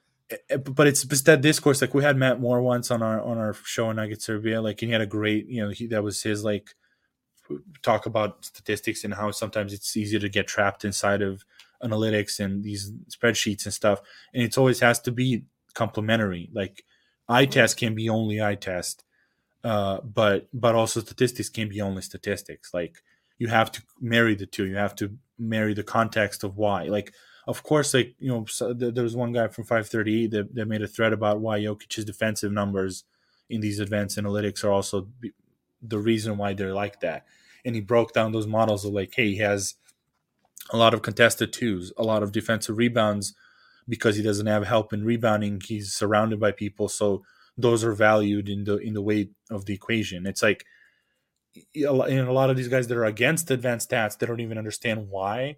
but 0.75 0.87
it's 0.87 1.04
just 1.04 1.25
that 1.26 1.40
discourse. 1.40 1.80
Like 1.80 1.94
we 1.94 2.02
had 2.02 2.16
Matt 2.16 2.40
Moore 2.40 2.61
once 2.61 2.90
on 2.90 3.02
our 3.02 3.20
on 3.23 3.38
our 3.38 3.54
show 3.54 3.88
on 3.88 3.97
Nugget 3.97 4.23
Serbia. 4.23 4.61
Like 4.61 4.80
he 4.80 4.90
had 4.90 5.00
a 5.00 5.06
great, 5.06 5.47
you 5.47 5.62
know, 5.62 5.70
he, 5.70 5.87
that 5.88 6.02
was 6.02 6.23
his 6.23 6.44
like 6.44 6.75
talk 7.82 8.06
about 8.06 8.44
statistics 8.44 9.04
and 9.04 9.14
how 9.14 9.30
sometimes 9.30 9.73
it's 9.73 9.97
easy 9.97 10.18
to 10.18 10.28
get 10.28 10.47
trapped 10.47 10.85
inside 10.85 11.23
of 11.23 11.44
analytics 11.82 12.40
and 12.40 12.62
these 12.62 12.92
spreadsheets 13.08 13.64
and 13.64 13.73
stuff. 13.73 14.00
And 14.35 14.42
it 14.42 14.58
always 14.58 14.80
has 14.80 15.00
to 15.00 15.12
be 15.12 15.44
complementary. 15.75 16.50
Like 16.52 16.85
eye 17.28 17.47
test 17.47 17.76
can 17.76 17.94
be 17.94 18.08
only 18.08 18.42
eye 18.42 18.56
test, 18.56 19.04
uh, 19.64 20.00
but 20.02 20.49
but 20.52 20.75
also 20.75 21.00
statistics 21.00 21.49
can 21.49 21.68
be 21.68 21.80
only 21.80 22.02
statistics. 22.02 22.75
Like 22.75 23.02
you 23.38 23.49
have 23.49 23.73
to 23.73 23.82
marry 24.00 24.35
the 24.35 24.47
two. 24.47 24.66
You 24.66 24.76
have 24.76 24.94
to 24.97 25.16
marry 25.38 25.75
the 25.75 25.85
context 25.85 26.44
of 26.44 26.56
why. 26.56 26.85
Like 26.85 27.14
of 27.49 27.62
course, 27.62 27.95
like 27.95 28.14
you 28.19 28.28
know, 28.28 28.45
so 28.45 28.75
there 28.75 29.02
was 29.02 29.17
one 29.17 29.33
guy 29.33 29.49
from 29.49 29.64
538 29.64 30.31
that, 30.33 30.55
that 30.55 30.69
made 30.69 30.83
a 30.83 30.87
thread 30.87 31.14
about 31.14 31.40
why 31.40 31.59
Jokic's 31.59 32.05
defensive 32.05 32.52
numbers 32.52 33.05
in 33.49 33.62
these 33.62 33.78
advanced 33.78 34.19
analytics 34.19 34.62
are 34.62 34.71
also 34.71 35.09
the 35.81 35.99
reason 35.99 36.37
why 36.37 36.52
they're 36.52 36.75
like 36.75 37.00
that. 37.00 37.25
And 37.64 37.75
he 37.75 37.81
broke 37.81 38.12
down 38.12 38.33
those 38.33 38.47
models 38.47 38.85
of 38.85 38.93
like, 38.93 39.14
hey, 39.17 39.31
he 39.31 39.38
has 39.38 39.76
a 40.71 40.76
lot 40.76 40.93
of 40.93 41.00
contested 41.00 41.55
twos, 41.55 41.90
a 41.97 42.02
lot 42.02 42.23
of 42.23 42.33
defensive 42.33 42.76
rebounds 42.76 43.35
because 43.88 44.17
he 44.17 44.23
doesn't 44.23 44.47
have 44.47 44.67
help 44.67 44.93
in 44.93 45.02
rebounding. 45.02 45.62
He's 45.64 45.95
surrounded 45.95 46.38
by 46.38 46.52
people, 46.52 46.90
so 46.90 47.23
those 47.57 47.83
are 47.83 47.95
valued 47.95 48.50
in 48.50 48.64
the 48.64 48.76
in 48.76 48.93
the 48.93 49.02
weight 49.02 49.33
of 49.50 49.64
the 49.64 49.73
equation. 49.73 50.26
It's 50.26 50.43
like 50.43 50.67
in 51.73 51.87
a 51.87 52.33
lot 52.33 52.50
of 52.50 52.59
these 52.59 52.69
guys 52.69 52.88
that 52.88 52.99
are 52.99 53.07
against 53.07 53.50
advanced 53.50 53.90
stats, 53.90 54.19
they 54.19 54.26
don't 54.26 54.40
even 54.40 54.59
understand 54.59 55.09
why 55.09 55.57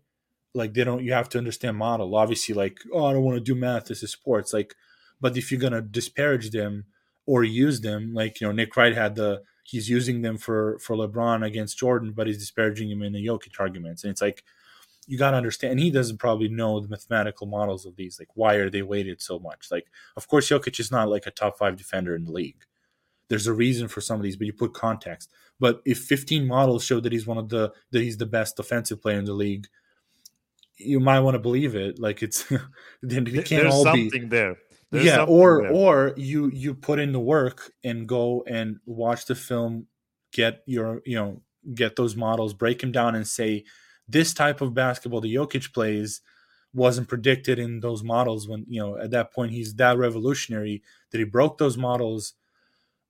like 0.55 0.75
they 0.75 0.85
don't 0.85 1.05
you 1.05 1.13
have 1.13 1.29
to 1.31 1.39
understand 1.39 1.77
model. 1.77 2.15
Obviously 2.17 2.55
like 2.55 2.81
oh 2.93 3.07
i 3.07 3.13
don't 3.13 3.23
want 3.23 3.37
to 3.37 3.41
do 3.41 3.55
math 3.55 3.87
this 3.87 4.03
is 4.03 4.13
sports. 4.13 4.53
Like 4.53 4.75
but 5.21 5.37
if 5.37 5.51
you're 5.51 5.61
gonna 5.61 5.83
disparage 5.83 6.51
them 6.51 6.87
or 7.27 7.45
use 7.45 7.81
them 7.81 8.13
like 8.15 8.41
you 8.41 8.47
know 8.47 8.53
nick 8.53 8.77
wright 8.77 8.95
had 8.95 9.15
the 9.15 9.43
he's 9.63 9.89
using 9.89 10.23
them 10.23 10.37
for 10.37 10.79
for 10.81 10.97
lebron 10.97 11.47
against 11.47 11.79
jordan 11.79 12.13
but 12.13 12.27
he's 12.27 12.39
disparaging 12.39 12.91
him 12.91 13.03
in 13.03 13.13
the 13.13 13.25
Jokic 13.27 13.61
arguments. 13.61 14.05
And 14.05 14.11
it's 14.11 14.23
like 14.23 14.43
you 15.07 15.19
got 15.19 15.33
to 15.33 15.37
understand 15.37 15.73
and 15.73 15.81
he 15.81 15.91
doesn't 15.91 16.19
probably 16.19 16.49
know 16.49 16.81
the 16.81 16.89
mathematical 16.89 17.47
models 17.47 17.87
of 17.87 17.97
these 17.97 18.19
like 18.19 18.29
why 18.35 18.55
are 18.55 18.71
they 18.71 18.83
weighted 18.83 19.21
so 19.23 19.39
much? 19.39 19.69
Like 19.71 19.87
of 20.17 20.27
course 20.29 20.49
Jokic 20.49 20.81
is 20.81 20.91
not 20.91 21.09
like 21.09 21.27
a 21.27 21.31
top 21.31 21.59
five 21.59 21.77
defender 21.77 22.15
in 22.15 22.25
the 22.25 22.33
league. 22.33 22.65
There's 23.29 23.47
a 23.47 23.53
reason 23.53 23.87
for 23.87 24.01
some 24.01 24.17
of 24.17 24.25
these 24.25 24.37
but 24.37 24.47
you 24.47 24.53
put 24.53 24.75
context. 24.75 25.31
But 25.61 25.83
if 25.85 25.99
15 25.99 26.47
models 26.47 26.85
show 26.85 27.01
that 27.01 27.13
he's 27.13 27.27
one 27.27 27.39
of 27.39 27.51
the 27.51 27.73
that 27.93 28.03
he's 28.03 28.17
the 28.17 28.27
best 28.27 28.59
offensive 28.59 29.01
player 29.01 29.19
in 29.19 29.27
the 29.27 29.35
league 29.35 29.69
you 30.81 31.01
might 31.01 31.21
want 31.21 31.35
to 31.35 31.39
believe 31.39 31.75
it. 31.75 31.99
Like 31.99 32.23
it's 32.23 32.45
then 33.03 33.27
it 33.27 33.47
can't 33.47 33.49
There's 33.49 33.75
all 33.75 33.85
something 33.85 34.23
be 34.23 34.27
there. 34.29 34.57
There's 34.91 35.05
yeah, 35.05 35.25
or 35.25 35.63
there. 35.63 35.73
or 35.73 36.15
you 36.17 36.51
you 36.53 36.75
put 36.75 36.99
in 36.99 37.13
the 37.13 37.21
work 37.21 37.73
and 37.85 38.09
go 38.09 38.45
and 38.47 38.79
watch 38.87 39.27
the 39.27 39.35
film, 39.35 39.87
get 40.33 40.63
your 40.67 41.03
you 41.05 41.17
know 41.17 41.43
get 41.75 41.97
those 41.97 42.17
models, 42.17 42.55
break 42.55 42.81
them 42.81 42.93
down, 42.93 43.15
and 43.15 43.27
say 43.27 43.65
this 44.09 44.35
type 44.35 44.61
of 44.61 44.75
basketball 44.75 45.21
the 45.21 45.35
Jokic 45.35 45.73
plays 45.73 46.21
wasn't 46.73 47.09
predicted 47.09 47.59
in 47.59 47.81
those 47.81 48.03
models 48.03 48.49
when 48.49 48.65
you 48.69 48.81
know 48.81 48.97
at 48.97 49.11
that 49.11 49.33
point 49.33 49.53
he's 49.53 49.75
that 49.75 49.99
revolutionary 49.99 50.83
that 51.11 51.19
he 51.19 51.25
broke 51.25 51.59
those 51.59 51.77
models 51.77 52.35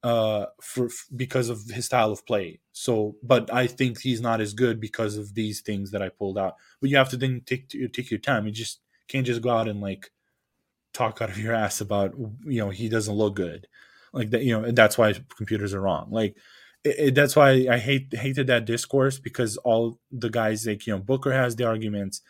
uh, 0.02 0.46
for 0.62 0.88
because 1.14 1.48
of 1.48 1.62
his 1.68 1.86
style 1.86 2.10
of 2.10 2.24
play. 2.26 2.60
So, 2.72 3.16
but 3.22 3.52
I 3.52 3.66
think 3.66 4.00
he's 4.00 4.20
not 4.20 4.40
as 4.40 4.54
good 4.54 4.80
because 4.80 5.16
of 5.16 5.34
these 5.34 5.60
things 5.60 5.90
that 5.90 6.02
I 6.02 6.08
pulled 6.08 6.38
out. 6.38 6.56
But 6.80 6.90
you 6.90 6.96
have 6.96 7.10
to 7.10 7.16
then 7.16 7.42
take 7.44 7.68
take 7.92 8.10
your 8.10 8.20
time. 8.20 8.46
You 8.46 8.52
just 8.52 8.80
can't 9.08 9.26
just 9.26 9.42
go 9.42 9.50
out 9.50 9.68
and 9.68 9.80
like 9.80 10.10
talk 10.92 11.20
out 11.20 11.30
of 11.30 11.38
your 11.38 11.54
ass 11.54 11.80
about 11.80 12.14
you 12.44 12.60
know 12.60 12.70
he 12.70 12.88
doesn't 12.88 13.14
look 13.14 13.36
good, 13.36 13.66
like 14.12 14.30
that. 14.30 14.42
You 14.42 14.58
know, 14.58 14.64
and 14.64 14.76
that's 14.78 14.96
why 14.96 15.14
computers 15.36 15.74
are 15.74 15.80
wrong. 15.82 16.08
Like 16.10 16.36
it, 16.84 16.96
it, 16.98 17.14
that's 17.14 17.36
why 17.36 17.66
I 17.70 17.78
hate 17.78 18.14
hated 18.14 18.46
that 18.46 18.64
discourse 18.64 19.18
because 19.18 19.56
all 19.58 19.98
the 20.10 20.30
guys 20.30 20.66
like 20.66 20.86
you 20.86 20.94
know 20.94 21.00
Booker 21.00 21.32
has 21.32 21.56
the 21.56 21.66
arguments, 21.66 22.22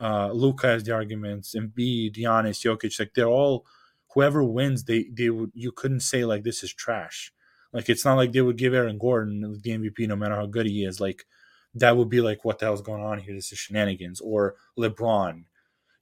uh, 0.00 0.30
Luka 0.32 0.68
has 0.68 0.84
the 0.84 0.92
arguments, 0.92 1.54
and 1.56 1.74
B, 1.74 2.12
Giannis, 2.14 2.60
Jokic, 2.64 2.98
like 3.00 3.14
they're 3.14 3.26
all 3.26 3.66
whoever 4.16 4.42
wins, 4.42 4.84
they 4.84 5.04
they 5.12 5.28
would 5.28 5.52
you 5.54 5.70
couldn't 5.70 6.00
say 6.00 6.24
like 6.24 6.42
this 6.42 6.64
is 6.64 6.72
trash. 6.72 7.32
Like 7.72 7.90
it's 7.90 8.04
not 8.04 8.14
like 8.14 8.32
they 8.32 8.40
would 8.40 8.56
give 8.56 8.72
Aaron 8.72 8.98
Gordon 8.98 9.60
the 9.62 9.70
MVP 9.70 10.08
no 10.08 10.16
matter 10.16 10.34
how 10.34 10.46
good 10.46 10.64
he 10.66 10.84
is. 10.84 11.00
Like 11.00 11.26
that 11.74 11.96
would 11.96 12.08
be 12.08 12.22
like 12.22 12.42
what 12.42 12.58
the 12.58 12.64
hell's 12.64 12.80
going 12.80 13.02
on 13.02 13.18
here? 13.18 13.34
This 13.34 13.52
is 13.52 13.58
shenanigans. 13.58 14.22
Or 14.22 14.56
LeBron, 14.78 15.44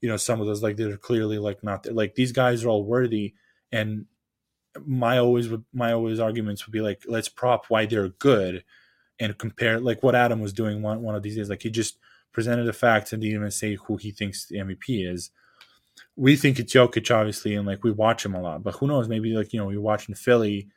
you 0.01 0.09
know, 0.09 0.17
some 0.17 0.41
of 0.41 0.47
those 0.47 0.63
like 0.63 0.77
they're 0.77 0.97
clearly 0.97 1.39
like 1.39 1.65
not 1.65 1.93
like 1.93 2.15
these 2.15 2.31
guys 2.31 2.65
are 2.65 2.69
all 2.69 2.85
worthy. 2.85 3.35
And 3.73 4.07
my 4.87 5.19
always 5.19 5.49
my 5.73 5.93
always 5.93 6.21
arguments 6.21 6.65
would 6.67 6.73
be 6.73 6.81
like 6.81 7.03
let's 7.09 7.29
prop 7.29 7.67
why 7.67 7.85
they're 7.85 8.11
good 8.11 8.63
and 9.19 9.37
compare 9.39 9.81
like 9.81 10.05
what 10.05 10.15
Adam 10.15 10.39
was 10.39 10.53
doing 10.53 10.83
one 10.83 11.03
one 11.03 11.17
of 11.17 11.25
these 11.25 11.35
days. 11.35 11.51
Like 11.51 11.63
he 11.63 11.71
just 11.71 11.99
presented 12.31 12.65
the 12.65 12.73
facts 12.73 13.13
and 13.13 13.21
didn't 13.21 13.35
even 13.35 13.51
say 13.51 13.75
who 13.75 13.97
he 13.97 14.13
thinks 14.13 14.47
the 14.47 14.59
MVP 14.59 15.13
is 15.13 15.33
we 16.17 16.37
think 16.37 16.59
it's 16.59 16.73
Jokic, 16.73 17.15
obviously, 17.15 17.55
and 17.55 17.67
like 17.67 17.83
we 17.83 17.91
watch 17.91 18.25
him 18.25 18.35
a 18.35 18.41
lot. 18.41 18.63
But 18.63 18.75
who 18.75 18.87
knows? 18.87 19.09
Maybe 19.09 19.33
like 19.33 19.53
you 19.53 19.61
know 19.61 19.71
you're 19.71 19.81
watching 19.81 20.15
Philly, 20.15 20.69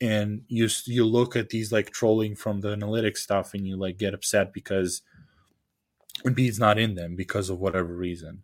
and 0.00 0.42
you 0.48 0.68
you 0.84 1.04
look 1.04 1.36
at 1.36 1.48
these 1.48 1.72
like 1.72 1.90
trolling 1.90 2.36
from 2.36 2.60
the 2.60 2.76
analytics 2.76 3.18
stuff, 3.18 3.54
and 3.54 3.66
you 3.66 3.76
like 3.76 3.98
get 3.98 4.14
upset 4.14 4.52
because 4.52 5.02
Embiid's 6.24 6.58
not 6.58 6.78
in 6.78 6.94
them 6.94 7.16
because 7.16 7.50
of 7.50 7.58
whatever 7.58 7.94
reason. 7.94 8.42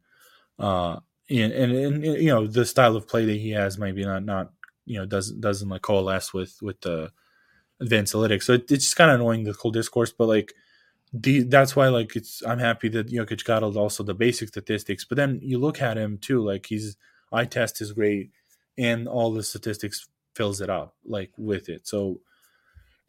Uh, 0.58 1.00
and, 1.30 1.52
and, 1.52 1.72
and 1.72 2.04
you 2.04 2.28
know 2.28 2.46
the 2.46 2.64
style 2.64 2.96
of 2.96 3.08
play 3.08 3.24
that 3.24 3.38
he 3.38 3.50
has 3.50 3.78
maybe 3.78 4.04
not 4.04 4.24
not 4.24 4.52
you 4.84 4.98
know 4.98 5.06
doesn't 5.06 5.40
doesn't 5.40 5.68
like 5.68 5.82
coalesce 5.82 6.34
with 6.34 6.56
with 6.62 6.80
the 6.80 7.10
advanced 7.80 8.14
analytics. 8.14 8.44
So 8.44 8.54
it, 8.54 8.70
it's 8.70 8.84
just 8.84 8.96
kind 8.96 9.10
of 9.10 9.16
annoying 9.20 9.44
the 9.44 9.52
whole 9.52 9.70
discourse, 9.70 10.12
but 10.12 10.28
like 10.28 10.52
the, 11.12 11.42
that's 11.42 11.76
why 11.76 11.88
like 11.88 12.16
it's 12.16 12.42
I'm 12.46 12.58
happy 12.58 12.88
that 12.90 13.08
Jokic 13.10 13.44
got 13.44 13.62
also 13.62 14.02
the 14.02 14.14
basic 14.14 14.48
statistics, 14.48 15.04
but 15.04 15.16
then 15.16 15.40
you 15.42 15.58
look 15.58 15.82
at 15.82 15.98
him 15.98 16.18
too, 16.18 16.42
like 16.44 16.66
he's 16.66 16.96
eye 17.32 17.44
test 17.44 17.80
is 17.80 17.92
great, 17.92 18.30
and 18.78 19.06
all 19.06 19.32
the 19.32 19.42
statistics 19.42 20.08
fills 20.34 20.60
it 20.60 20.70
up 20.70 20.96
like 21.04 21.30
with 21.36 21.68
it. 21.68 21.86
So, 21.86 22.20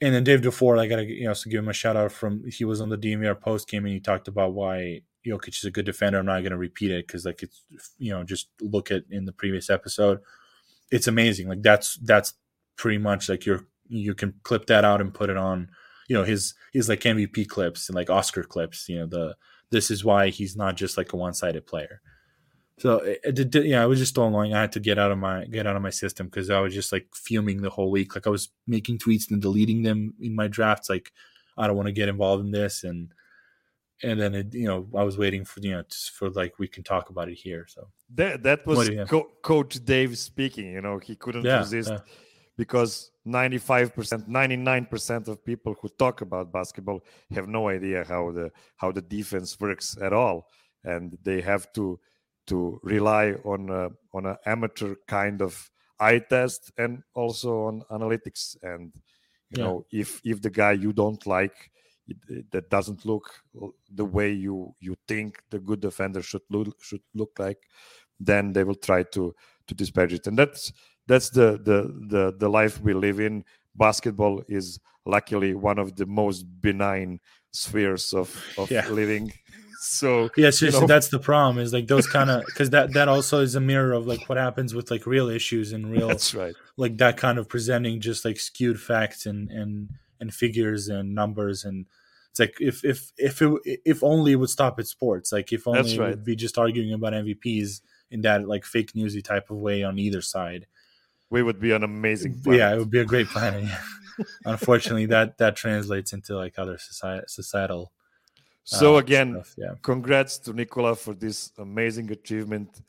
and 0.02 0.14
then 0.14 0.26
Dave 0.26 0.42
DeFore, 0.42 0.80
I 0.80 0.88
gotta 0.88 1.06
you 1.06 1.26
know 1.26 1.34
so 1.34 1.50
give 1.50 1.60
him 1.60 1.70
a 1.70 1.74
shout 1.74 1.96
out 1.96 2.12
from 2.12 2.44
he 2.50 2.66
was 2.66 2.82
on 2.82 2.90
the 2.90 2.98
DNVR 2.98 3.40
post 3.40 3.70
game 3.70 3.86
and 3.86 3.94
he 3.94 4.02
talked 4.02 4.28
about 4.28 4.54
why 4.54 5.02
Jokic 5.26 5.58
is 5.58 5.64
a 5.64 5.72
good 5.72 5.86
defender. 5.86 6.20
I'm 6.20 6.26
not 6.26 6.44
gonna 6.44 6.58
repeat 6.58 6.92
it 6.92 7.08
because 7.08 7.26
like 7.26 7.42
it's 7.42 7.64
you 7.98 8.12
know 8.12 8.26
just 8.26 8.50
look 8.60 8.92
at 8.92 9.04
in 9.10 9.24
the 9.24 9.32
previous 9.32 9.70
episode, 9.70 10.20
it's 10.92 11.08
amazing. 11.08 11.48
Like 11.48 11.62
that's 11.62 11.98
that's 12.04 12.34
pretty 12.76 12.98
much 12.98 13.30
like 13.30 13.46
you're 13.46 13.66
you 13.88 14.14
can 14.14 14.34
clip 14.44 14.66
that 14.66 14.84
out 14.84 15.00
and 15.00 15.14
put 15.14 15.30
it 15.30 15.38
on 15.38 15.70
you 16.08 16.16
know 16.16 16.24
his 16.24 16.54
his 16.72 16.90
like 16.90 17.02
MVP 17.02 17.48
clips 17.48 17.90
and 17.90 17.96
like 17.96 18.10
Oscar 18.10 18.44
clips. 18.44 18.90
You 18.90 19.00
know 19.00 19.06
the 19.08 19.36
this 19.72 19.90
is 19.90 20.06
why 20.06 20.30
he's 20.30 20.56
not 20.56 20.76
just 20.76 20.98
like 20.98 21.14
a 21.14 21.18
one 21.18 21.34
sided 21.34 21.66
player. 21.66 22.02
So 22.80 22.98
uh, 22.98 23.04
it, 23.04 23.40
it, 23.40 23.56
it, 23.56 23.66
yeah, 23.66 23.84
I 23.84 23.86
was 23.86 24.00
just 24.00 24.16
so 24.16 24.28
annoying. 24.28 24.54
I 24.54 24.62
had 24.62 24.72
to 24.74 24.80
get 24.80 24.98
out 25.00 25.12
of 25.12 25.18
my 25.18 25.46
get 25.46 25.68
out 25.68 25.76
of 25.76 25.82
my 25.82 25.90
system 25.90 26.28
because 26.28 26.50
I 26.50 26.60
was 26.60 26.74
just 26.74 26.92
like 26.92 27.08
fuming 27.14 27.62
the 27.62 27.70
whole 27.70 27.92
week. 27.92 28.16
Like 28.16 28.28
I 28.28 28.30
was 28.30 28.50
making 28.68 29.00
tweets 29.00 29.30
and 29.32 29.42
deleting 29.42 29.84
them 29.84 30.14
in 30.20 30.36
my 30.36 30.48
drafts. 30.48 30.90
Like 30.90 31.12
I 31.58 31.68
don't 31.68 31.76
want 31.76 31.88
to 31.88 31.94
get 31.94 32.10
involved 32.10 32.46
in 32.46 32.52
this, 32.52 32.84
and 32.84 33.14
and 34.02 34.20
then 34.20 34.36
it, 34.36 34.54
you 34.54 34.68
know 34.68 34.88
I 34.96 35.04
was 35.04 35.18
waiting 35.18 35.46
for 35.46 35.60
you 35.60 35.72
know 35.72 35.84
for 36.14 36.30
like 36.30 36.60
we 36.60 36.68
can 36.68 36.84
talk 36.84 37.10
about 37.10 37.30
it 37.30 37.36
here. 37.36 37.66
So 37.68 37.88
that 38.16 38.44
that 38.44 38.66
was 38.66 38.90
Co- 39.08 39.32
Coach 39.42 39.84
Dave 39.86 40.18
speaking. 40.18 40.72
You 40.72 40.82
know 40.82 40.98
he 40.98 41.16
couldn't 41.16 41.46
yeah, 41.46 41.60
resist. 41.60 41.92
Yeah 41.92 42.00
because 42.58 43.12
95% 43.28 44.28
99% 44.28 45.28
of 45.28 45.44
people 45.44 45.76
who 45.82 45.90
talk 45.90 46.22
about 46.22 46.52
basketball 46.52 47.04
have 47.32 47.48
no 47.48 47.70
idea 47.70 48.04
how 48.08 48.32
the 48.32 48.52
how 48.78 48.92
the 48.92 49.02
defense 49.02 49.60
works 49.60 49.98
at 50.02 50.14
all. 50.14 50.48
And 50.84 51.18
they 51.24 51.42
have 51.42 51.72
to 51.74 52.00
to 52.48 52.80
rely 52.84 53.36
on 53.46 53.70
a, 53.70 53.90
on 54.14 54.26
an 54.26 54.36
amateur 54.46 54.96
kind 55.08 55.42
of 55.42 55.72
eye 56.00 56.20
test 56.20 56.72
and 56.78 57.02
also 57.16 57.64
on 57.64 57.84
analytics. 57.90 58.58
And 58.62 58.92
you 59.50 59.58
yeah. 59.58 59.64
know 59.64 59.86
if 59.92 60.22
if 60.24 60.42
the 60.42 60.50
guy 60.50 60.74
you 60.74 60.94
don't 60.94 61.26
like 61.26 61.72
it, 62.08 62.52
that 62.52 62.70
doesn't 62.70 63.06
look 63.06 63.32
the 63.90 64.06
way 64.06 64.32
you 64.32 64.76
you 64.80 64.96
think 65.08 65.42
the 65.50 65.60
good 65.60 65.80
defender 65.80 66.22
should 66.22 66.42
look 66.50 66.76
should 66.84 67.04
look 67.14 67.32
like 67.40 67.60
then 68.20 68.54
they 68.54 68.64
will 68.64 68.76
try 68.76 69.04
to 69.04 69.34
to 69.68 69.76
disparage 69.76 70.14
it. 70.14 70.28
And 70.28 70.38
that's 70.38 70.72
that's 71.08 71.30
the 71.30 71.60
the 71.64 71.94
the, 72.08 72.36
the 72.38 72.50
life 72.50 72.82
we 72.82 72.94
live 72.94 73.20
in. 73.20 73.44
Basketball 73.76 74.44
is 74.48 74.80
luckily 75.06 75.54
one 75.54 75.80
of 75.80 75.96
the 75.96 76.06
most 76.06 76.44
benign 76.62 77.20
spheres 77.52 78.14
of 78.14 78.44
of 78.58 78.72
yeah. 78.72 78.88
living. 78.90 79.32
So 79.86 80.30
yeah 80.38 80.50
so, 80.50 80.70
so 80.70 80.88
that's 80.88 81.10
the 81.10 81.20
problem 81.20 81.58
is 81.58 81.74
like 81.74 81.88
those 81.88 82.08
kind 82.08 82.30
of 82.30 82.46
because 82.46 82.70
that 82.70 82.94
that 82.94 83.10
also 83.10 83.42
is 83.42 83.56
a 83.56 83.60
mirror 83.60 83.92
of 83.92 84.08
like 84.08 84.30
what 84.30 84.38
happens 84.38 84.74
with 84.74 84.90
like 84.90 85.06
real 85.06 85.28
issues 85.28 85.74
and 85.74 85.92
real 85.92 86.08
that's 86.08 86.34
right. 86.34 86.56
like 86.78 86.98
that 87.00 87.18
kind 87.18 87.38
of 87.38 87.50
presenting 87.50 88.00
just 88.00 88.24
like 88.24 88.40
skewed 88.40 88.80
facts 88.80 89.26
and 89.26 89.52
and 89.52 89.90
and 90.22 90.34
figures 90.34 90.88
and 90.88 91.14
numbers 91.14 91.66
and 91.66 91.86
it's 92.30 92.40
like 92.40 92.56
if 92.62 92.86
if 92.86 93.12
if 93.18 93.42
it, 93.42 93.82
if 93.84 94.04
only 94.06 94.32
it 94.32 94.36
would 94.36 94.50
stop 94.50 94.80
at 94.80 94.88
sports 94.88 95.34
like 95.34 95.52
if 95.52 95.68
only 95.68 95.98
right. 95.98 96.08
it 96.08 96.12
would 96.12 96.24
be 96.24 96.38
just 96.38 96.58
arguing 96.58 96.94
about 96.94 97.12
mvps 97.12 97.82
in 98.10 98.22
that 98.22 98.48
like 98.48 98.64
fake 98.64 98.96
newsy 98.96 99.22
type 99.22 99.50
of 99.50 99.58
way 99.58 99.84
on 99.84 100.00
either 100.00 100.22
side 100.22 100.66
we 101.34 101.42
would 101.48 101.60
be 101.60 101.72
an 101.72 101.84
amazing 101.84 102.34
planet. 102.42 102.60
yeah 102.60 102.74
it 102.74 102.80
would 102.82 102.94
be 102.98 103.04
a 103.08 103.10
great 103.14 103.28
planet 103.28 103.64
unfortunately 104.46 105.08
that 105.16 105.38
that 105.42 105.54
translates 105.56 106.14
into 106.14 106.32
like 106.44 106.56
other 106.58 106.78
society, 106.78 107.26
societal 107.28 107.92
so 108.64 108.96
uh, 108.96 109.00
again, 109.00 109.34
stuff, 109.34 109.56
yeah. 109.58 109.74
congrats 109.82 110.38
to 110.40 110.54
Nikola 110.54 110.96
for 110.96 111.14
this 111.14 111.52
amazing 111.58 112.12
achievement. 112.12 112.82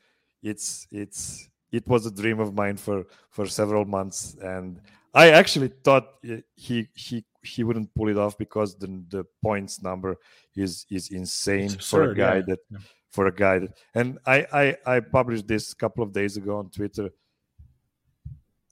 It's 0.42 0.86
it's 0.90 1.48
it 1.72 1.86
was 1.88 2.06
a 2.06 2.10
dream 2.10 2.38
of 2.38 2.54
mine 2.54 2.76
for 2.76 3.06
for 3.30 3.46
several 3.46 3.84
months, 3.84 4.36
and 4.40 4.80
I 5.12 5.30
actually 5.30 5.72
thought 5.82 6.06
he 6.54 6.88
he 6.94 7.24
he 7.42 7.64
wouldn't 7.64 7.92
pull 7.94 8.08
it 8.08 8.16
off 8.16 8.38
because 8.38 8.76
the 8.76 8.86
the 9.08 9.24
points 9.42 9.82
number 9.82 10.16
is 10.54 10.86
is 10.90 11.10
insane 11.10 11.72
absurd, 11.72 11.80
for 11.80 12.10
a 12.12 12.14
guy 12.14 12.36
yeah. 12.36 12.42
that 12.46 12.58
yeah. 12.70 12.78
for 13.10 13.26
a 13.26 13.34
guy 13.34 13.58
that, 13.58 13.72
and 13.94 14.18
I, 14.26 14.46
I 14.52 14.96
I 14.96 15.00
published 15.00 15.48
this 15.48 15.72
a 15.72 15.76
couple 15.76 16.04
of 16.04 16.12
days 16.12 16.36
ago 16.36 16.58
on 16.58 16.70
Twitter. 16.70 17.10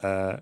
Uh, 0.02 0.36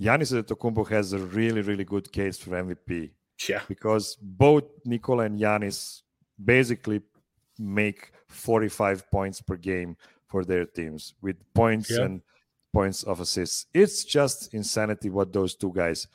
Giannis 0.00 0.32
Antetokounmpo 0.32 0.88
has 0.88 1.12
a 1.12 1.18
really 1.18 1.62
really 1.62 1.84
good 1.84 2.10
case 2.12 2.38
for 2.38 2.50
MVP. 2.50 3.10
Yeah, 3.48 3.62
because 3.68 4.16
both 4.20 4.64
Nikola 4.84 5.24
and 5.24 5.38
Giannis 5.38 6.02
basically 6.42 7.00
make 7.58 8.12
45 8.28 9.10
points 9.10 9.40
per 9.40 9.56
game 9.56 9.96
for 10.26 10.44
their 10.44 10.64
teams 10.64 11.14
with 11.20 11.36
points 11.54 11.90
yeah. 11.90 12.04
and 12.04 12.22
points 12.72 13.04
of 13.04 13.20
assists. 13.20 13.66
It's 13.72 14.04
just 14.04 14.52
insanity 14.52 15.10
what 15.10 15.32
those 15.32 15.54
two 15.54 15.72
guys 15.72 16.08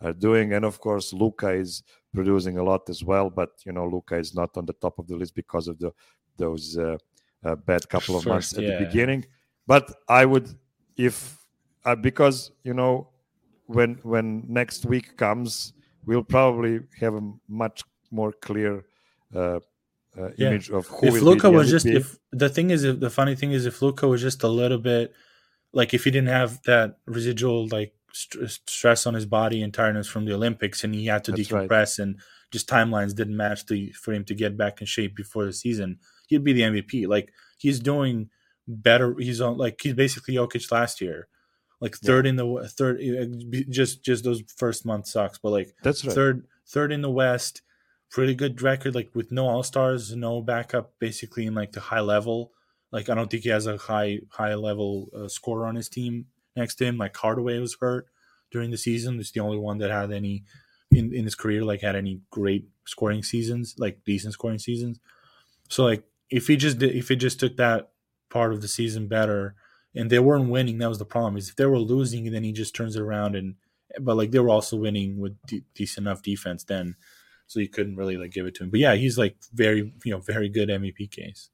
are 0.00 0.12
doing. 0.12 0.52
And 0.52 0.64
of 0.64 0.80
course, 0.80 1.12
Luka 1.12 1.50
is 1.50 1.82
producing 2.14 2.58
a 2.58 2.62
lot 2.62 2.88
as 2.88 3.02
well. 3.02 3.30
But 3.30 3.50
you 3.66 3.72
know, 3.72 3.86
Luka 3.86 4.16
is 4.16 4.34
not 4.34 4.56
on 4.56 4.66
the 4.66 4.72
top 4.74 4.98
of 4.98 5.06
the 5.08 5.16
list 5.16 5.34
because 5.34 5.68
of 5.68 5.78
the 5.78 5.92
those 6.36 6.78
uh, 6.78 6.96
uh, 7.44 7.56
bad 7.56 7.88
couple 7.88 8.16
of 8.16 8.22
First, 8.22 8.32
months 8.32 8.58
at 8.58 8.64
yeah. 8.64 8.78
the 8.78 8.86
beginning. 8.86 9.24
But 9.66 9.90
I 10.08 10.24
would, 10.24 10.48
if 10.96 11.38
uh, 11.84 11.94
because 11.94 12.50
you 12.62 12.74
know, 12.74 13.08
when 13.66 13.98
when 14.02 14.44
next 14.48 14.84
week 14.86 15.16
comes, 15.16 15.72
we'll 16.06 16.24
probably 16.24 16.80
have 17.00 17.14
a 17.14 17.32
much 17.48 17.82
more 18.10 18.32
clear 18.32 18.84
uh, 19.34 19.58
uh, 20.18 20.30
yeah. 20.36 20.48
image 20.48 20.70
of 20.70 20.86
who 20.86 21.08
if 21.08 21.22
Luka 21.22 21.50
was 21.50 21.70
just 21.70 21.86
if 21.86 22.16
the 22.32 22.48
thing 22.48 22.70
is 22.70 22.84
if 22.84 23.00
the 23.00 23.10
funny 23.10 23.34
thing 23.34 23.52
is 23.52 23.66
if 23.66 23.82
Luka 23.82 24.06
was 24.06 24.22
just 24.22 24.42
a 24.42 24.48
little 24.48 24.78
bit 24.78 25.12
like 25.72 25.92
if 25.92 26.04
he 26.04 26.10
didn't 26.10 26.28
have 26.28 26.62
that 26.62 26.98
residual 27.06 27.66
like 27.68 27.92
st- 28.12 28.48
stress 28.68 29.06
on 29.06 29.14
his 29.14 29.26
body 29.26 29.62
and 29.62 29.74
tiredness 29.74 30.06
from 30.06 30.24
the 30.24 30.32
Olympics 30.32 30.84
and 30.84 30.94
he 30.94 31.06
had 31.06 31.24
to 31.24 31.32
That's 31.32 31.48
decompress 31.48 31.70
right. 31.70 31.98
and 31.98 32.20
just 32.52 32.68
timelines 32.68 33.14
didn't 33.14 33.36
match 33.36 33.66
to 33.66 33.92
for 33.94 34.12
him 34.12 34.24
to 34.26 34.34
get 34.34 34.56
back 34.56 34.80
in 34.80 34.86
shape 34.86 35.16
before 35.16 35.44
the 35.44 35.52
season 35.52 35.98
he'd 36.28 36.44
be 36.44 36.52
the 36.52 36.62
MVP 36.62 37.08
like 37.08 37.32
he's 37.58 37.80
doing 37.80 38.30
better 38.68 39.16
he's 39.18 39.40
on 39.40 39.56
like 39.58 39.80
he's 39.82 39.94
basically 39.94 40.34
Jokic 40.34 40.70
last 40.70 41.00
year 41.00 41.26
like 41.84 41.96
third 41.96 42.24
yeah. 42.24 42.30
in 42.30 42.36
the 42.36 42.68
third 42.68 43.00
just 43.70 44.04
just 44.04 44.24
those 44.24 44.42
first 44.56 44.84
month 44.84 45.06
sucks 45.06 45.38
but 45.38 45.50
like 45.50 45.74
That's 45.82 46.04
right. 46.04 46.14
third 46.14 46.46
third 46.66 46.92
in 46.92 47.02
the 47.02 47.10
West 47.10 47.62
pretty 48.14 48.34
good 48.36 48.62
record, 48.62 48.94
like 48.94 49.10
with 49.12 49.32
no 49.32 49.48
all 49.48 49.64
stars, 49.64 50.14
no 50.14 50.40
backup, 50.40 50.92
basically 51.00 51.46
in 51.46 51.54
like 51.54 51.72
the 51.72 51.80
high 51.80 52.00
level. 52.00 52.52
Like 52.92 53.08
I 53.08 53.14
don't 53.14 53.28
think 53.28 53.42
he 53.42 53.48
has 53.48 53.66
a 53.66 53.76
high 53.76 54.20
high 54.30 54.54
level 54.54 55.08
uh, 55.12 55.26
scorer 55.26 55.66
on 55.66 55.74
his 55.74 55.88
team 55.88 56.26
next 56.54 56.76
to 56.76 56.84
him. 56.84 56.96
Like 56.96 57.16
Hardaway 57.16 57.58
was 57.58 57.76
hurt 57.80 58.06
during 58.52 58.70
the 58.70 58.76
season. 58.76 59.18
It's 59.18 59.32
the 59.32 59.40
only 59.40 59.58
one 59.58 59.78
that 59.78 59.90
had 59.90 60.12
any 60.12 60.44
in, 60.92 61.12
in 61.12 61.24
his 61.24 61.34
career 61.34 61.64
like 61.64 61.80
had 61.80 61.96
any 61.96 62.20
great 62.30 62.68
scoring 62.86 63.24
seasons, 63.24 63.74
like 63.78 64.04
decent 64.04 64.34
scoring 64.34 64.60
seasons. 64.60 65.00
So 65.68 65.82
like 65.82 66.04
if 66.30 66.46
he 66.46 66.56
just 66.56 66.78
did, 66.78 66.94
if 66.94 67.08
he 67.08 67.16
just 67.16 67.40
took 67.40 67.56
that 67.56 67.90
part 68.30 68.52
of 68.52 68.62
the 68.62 68.68
season 68.68 69.08
better, 69.08 69.56
and 69.94 70.10
they 70.10 70.18
weren't 70.18 70.50
winning, 70.50 70.78
that 70.78 70.88
was 70.88 70.98
the 70.98 71.04
problem. 71.04 71.36
Is 71.36 71.48
if 71.48 71.56
they 71.56 71.66
were 71.66 71.78
losing, 71.78 72.30
then 72.30 72.44
he 72.44 72.52
just 72.52 72.74
turns 72.74 72.96
it 72.96 73.02
around 73.02 73.36
and 73.36 73.54
but 74.00 74.16
like 74.16 74.30
they 74.30 74.40
were 74.40 74.50
also 74.50 74.76
winning 74.76 75.18
with 75.18 75.36
de- 75.46 75.62
decent 75.74 76.06
enough 76.06 76.20
defense 76.20 76.64
then 76.64 76.96
so 77.46 77.60
you 77.60 77.68
couldn't 77.68 77.96
really 77.96 78.16
like 78.16 78.32
give 78.32 78.46
it 78.46 78.54
to 78.56 78.64
him. 78.64 78.70
But 78.70 78.80
yeah, 78.80 78.94
he's 78.94 79.18
like 79.18 79.36
very 79.52 79.92
you 80.04 80.12
know 80.12 80.18
very 80.18 80.48
good 80.48 80.68
MVP 80.68 81.10
case. 81.10 81.50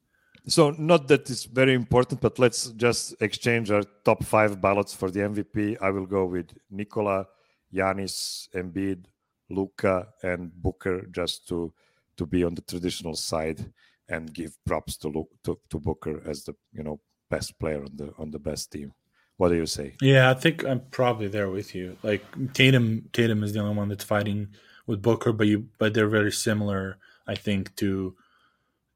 So 0.47 0.71
not 0.71 1.07
that 1.09 1.29
it's 1.29 1.45
very 1.45 1.73
important, 1.73 2.21
but 2.21 2.39
let's 2.39 2.67
just 2.71 3.21
exchange 3.21 3.69
our 3.69 3.83
top 4.03 4.23
five 4.23 4.59
ballots 4.59 4.93
for 4.93 5.11
the 5.11 5.19
MVP. 5.19 5.77
I 5.81 5.91
will 5.91 6.07
go 6.07 6.25
with 6.25 6.47
Nikola, 6.71 7.27
Giannis, 7.73 8.49
Embiid, 8.55 9.05
Luka, 9.49 10.07
and 10.23 10.51
Booker 10.53 11.05
just 11.11 11.47
to 11.49 11.73
to 12.17 12.25
be 12.25 12.43
on 12.43 12.55
the 12.55 12.61
traditional 12.61 13.15
side 13.15 13.71
and 14.09 14.33
give 14.33 14.57
props 14.65 14.97
to 14.97 15.07
Luke, 15.07 15.29
to, 15.43 15.57
to 15.69 15.79
Booker 15.79 16.21
as 16.25 16.43
the 16.43 16.53
you 16.73 16.83
know 16.83 16.99
best 17.35 17.57
player 17.59 17.81
on 17.87 17.93
the 17.95 18.13
on 18.17 18.31
the 18.31 18.39
best 18.39 18.71
team. 18.71 18.93
What 19.37 19.49
do 19.49 19.55
you 19.55 19.65
say? 19.65 19.95
Yeah, 20.01 20.29
I 20.29 20.35
think 20.35 20.63
I'm 20.63 20.81
probably 20.91 21.27
there 21.27 21.49
with 21.49 21.73
you. 21.73 21.97
Like 22.03 22.23
Tatum, 22.53 23.09
Tatum 23.11 23.43
is 23.43 23.53
the 23.53 23.59
only 23.61 23.75
one 23.75 23.89
that's 23.89 24.03
fighting 24.03 24.49
with 24.85 25.01
Booker, 25.01 25.33
but 25.33 25.47
you 25.47 25.67
but 25.79 25.93
they're 25.93 26.19
very 26.19 26.31
similar, 26.31 26.97
I 27.27 27.35
think, 27.35 27.75
to 27.77 28.15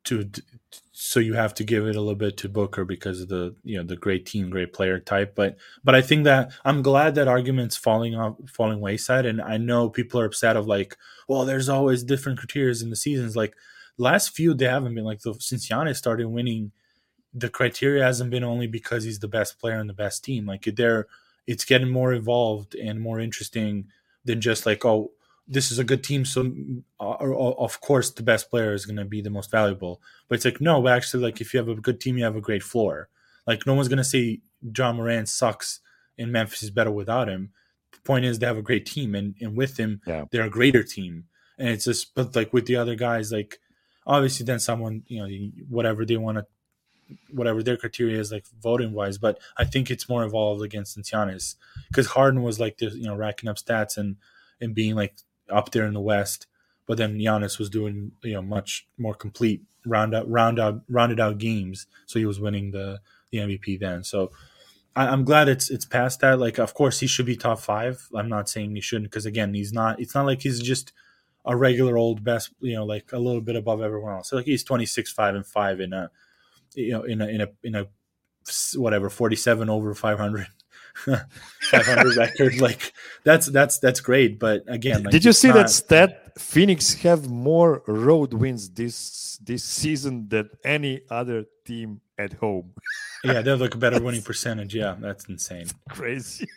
to 0.05 0.29
so 0.91 1.19
you 1.19 1.33
have 1.33 1.53
to 1.55 1.63
give 1.63 1.85
it 1.87 1.95
a 1.95 1.99
little 1.99 2.15
bit 2.15 2.37
to 2.37 2.49
Booker 2.49 2.85
because 2.85 3.21
of 3.21 3.27
the 3.27 3.55
you 3.63 3.77
know 3.77 3.83
the 3.83 3.95
great 3.95 4.25
team, 4.25 4.49
great 4.49 4.71
player 4.71 4.99
type. 4.99 5.33
But 5.35 5.57
but 5.83 5.95
I 5.95 6.01
think 6.01 6.25
that 6.25 6.51
I'm 6.63 6.81
glad 6.81 7.15
that 7.15 7.27
argument's 7.27 7.75
falling 7.75 8.15
off 8.15 8.35
falling 8.47 8.81
wayside, 8.81 9.25
and 9.25 9.41
I 9.41 9.57
know 9.57 9.89
people 9.89 10.19
are 10.19 10.25
upset 10.25 10.57
of 10.57 10.67
like, 10.67 10.95
well, 11.27 11.45
there's 11.45 11.69
always 11.69 12.03
different 12.03 12.39
criteria 12.39 12.75
in 12.81 12.91
the 12.91 12.95
seasons. 12.95 13.35
Like 13.35 13.55
last 13.97 14.35
few, 14.35 14.53
they 14.53 14.65
haven't 14.65 14.95
been 14.95 15.03
like 15.05 15.21
the 15.21 15.33
since 15.39 15.67
Giannis 15.67 15.97
started 15.97 16.27
winning. 16.27 16.71
The 17.37 17.49
criteria 17.49 18.03
hasn't 18.03 18.31
been 18.31 18.43
only 18.43 18.67
because 18.67 19.03
he's 19.03 19.19
the 19.19 19.27
best 19.27 19.59
player 19.59 19.77
and 19.77 19.89
the 19.89 19.93
best 19.93 20.23
team. 20.23 20.45
Like 20.45 20.63
they're, 20.63 21.07
it's 21.45 21.65
getting 21.65 21.89
more 21.89 22.13
involved 22.13 22.73
and 22.75 22.99
more 22.99 23.19
interesting 23.19 23.89
than 24.23 24.41
just 24.41 24.65
like 24.65 24.85
oh 24.85 25.11
this 25.47 25.71
is 25.71 25.77
a 25.77 25.83
good 25.83 26.03
team, 26.03 26.25
so 26.25 26.51
uh, 26.99 27.17
of 27.19 27.79
course 27.81 28.09
the 28.11 28.23
best 28.23 28.49
player 28.49 28.73
is 28.73 28.85
going 28.85 28.97
to 28.97 29.05
be 29.05 29.21
the 29.21 29.29
most 29.29 29.51
valuable. 29.51 30.01
But 30.27 30.35
it's 30.35 30.45
like 30.45 30.59
no, 30.59 30.81
but 30.81 30.93
actually, 30.93 31.23
like 31.23 31.39
if 31.39 31.53
you 31.53 31.59
have 31.59 31.69
a 31.69 31.75
good 31.75 32.01
team, 32.01 32.17
you 32.17 32.23
have 32.23 32.35
a 32.35 32.41
great 32.41 32.63
floor. 32.63 33.09
Like 33.45 33.67
no 33.67 33.75
one's 33.75 33.87
going 33.87 33.97
to 33.97 34.03
say 34.03 34.41
Ja 34.75 34.91
Morant 34.91 35.29
sucks 35.29 35.81
and 36.17 36.31
Memphis 36.31 36.63
is 36.63 36.71
better 36.71 36.91
without 36.91 37.29
him. 37.29 37.51
The 37.91 37.99
point 37.99 38.25
is 38.25 38.39
they 38.39 38.47
have 38.47 38.57
a 38.57 38.63
great 38.63 38.85
team, 38.85 39.13
and 39.13 39.35
and 39.39 39.55
with 39.55 39.77
him, 39.77 40.01
yeah. 40.07 40.25
they're 40.31 40.45
a 40.45 40.49
greater 40.49 40.83
team. 40.83 41.25
And 41.57 41.69
it's 41.69 41.85
just, 41.85 42.13
but 42.15 42.35
like 42.35 42.51
with 42.51 42.65
the 42.65 42.75
other 42.75 42.95
guys, 42.95 43.31
like 43.31 43.59
obviously 44.07 44.45
then 44.45 44.59
someone 44.59 45.03
you 45.07 45.19
know 45.19 45.51
whatever 45.69 46.05
they 46.05 46.17
want 46.17 46.37
to 46.37 46.45
whatever 47.31 47.61
their 47.61 47.77
criteria 47.77 48.19
is 48.19 48.31
like 48.31 48.45
voting 48.61 48.91
wise 48.91 49.17
but 49.17 49.37
i 49.57 49.63
think 49.63 49.91
it's 49.91 50.09
more 50.09 50.23
evolved 50.23 50.63
against 50.63 50.97
Giannis 50.97 51.55
because 51.87 52.07
harden 52.07 52.41
was 52.41 52.59
like 52.59 52.77
the 52.77 52.87
you 52.87 53.05
know 53.05 53.15
racking 53.15 53.47
up 53.47 53.57
stats 53.57 53.95
and 53.97 54.15
and 54.61 54.73
being 54.73 54.95
like 54.95 55.15
up 55.49 55.71
there 55.71 55.85
in 55.85 55.93
the 55.93 56.01
West. 56.01 56.47
But 56.87 56.97
then 56.97 57.17
Giannis 57.17 57.57
was 57.57 57.69
doing 57.69 58.11
you 58.23 58.33
know 58.33 58.41
much 58.41 58.87
more 58.97 59.15
complete 59.15 59.61
round 59.85 60.13
out 60.13 60.29
round 60.29 60.59
out 60.59 60.81
rounded 60.87 61.19
out 61.19 61.37
games, 61.37 61.87
so 62.05 62.19
he 62.19 62.25
was 62.25 62.39
winning 62.39 62.71
the 62.71 62.99
the 63.31 63.39
MVP 63.39 63.79
then. 63.79 64.03
So 64.03 64.31
I, 64.95 65.11
am 65.11 65.23
glad 65.23 65.49
it's 65.49 65.69
it's 65.69 65.85
past 65.85 66.19
that. 66.19 66.39
Like, 66.39 66.59
of 66.59 66.73
course, 66.73 66.99
he 66.99 67.07
should 67.07 67.25
be 67.25 67.35
top 67.35 67.59
five. 67.59 68.07
I'm 68.15 68.29
not 68.29 68.49
saying 68.49 68.75
he 68.75 68.81
shouldn't 68.81 69.09
because 69.09 69.25
again, 69.25 69.53
he's 69.53 69.73
not. 69.73 69.99
It's 69.99 70.13
not 70.13 70.25
like 70.25 70.41
he's 70.41 70.61
just 70.61 70.93
a 71.43 71.55
regular 71.55 71.97
old 71.97 72.23
best. 72.23 72.51
You 72.59 72.75
know, 72.75 72.85
like 72.85 73.11
a 73.11 73.19
little 73.19 73.41
bit 73.41 73.55
above 73.55 73.81
everyone 73.81 74.13
else. 74.13 74.29
So 74.29 74.35
like 74.35 74.45
he's 74.45 74.63
26, 74.63 75.11
five 75.11 75.33
and 75.33 75.45
five 75.45 75.79
in 75.79 75.91
a 75.91 76.11
you 76.75 76.91
know 76.91 77.03
in 77.03 77.21
a 77.21 77.27
in 77.27 77.41
a 77.41 77.47
in 77.63 77.75
a 77.75 77.87
whatever 78.75 79.09
47 79.09 79.69
over 79.69 79.95
500 79.95 80.47
500 81.05 82.15
record 82.17 82.61
like 82.61 82.93
that's 83.23 83.47
that's 83.47 83.79
that's 83.79 83.99
great 83.99 84.39
but 84.39 84.63
again 84.67 85.03
like, 85.03 85.11
did 85.11 85.25
you 85.25 85.33
see 85.33 85.47
not... 85.47 85.55
that 85.55 85.69
stat 85.69 86.31
phoenix 86.37 86.93
have 86.95 87.27
more 87.29 87.81
road 87.87 88.33
wins 88.33 88.69
this 88.69 89.39
this 89.43 89.63
season 89.63 90.27
than 90.29 90.49
any 90.63 91.01
other 91.09 91.45
team 91.65 92.01
at 92.17 92.33
home 92.33 92.71
yeah 93.23 93.41
they 93.41 93.49
have 93.49 93.61
like 93.61 93.73
a 93.73 93.77
better 93.77 94.01
winning 94.03 94.21
percentage 94.21 94.75
yeah 94.75 94.95
that's 94.99 95.25
insane 95.25 95.65
crazy 95.89 96.47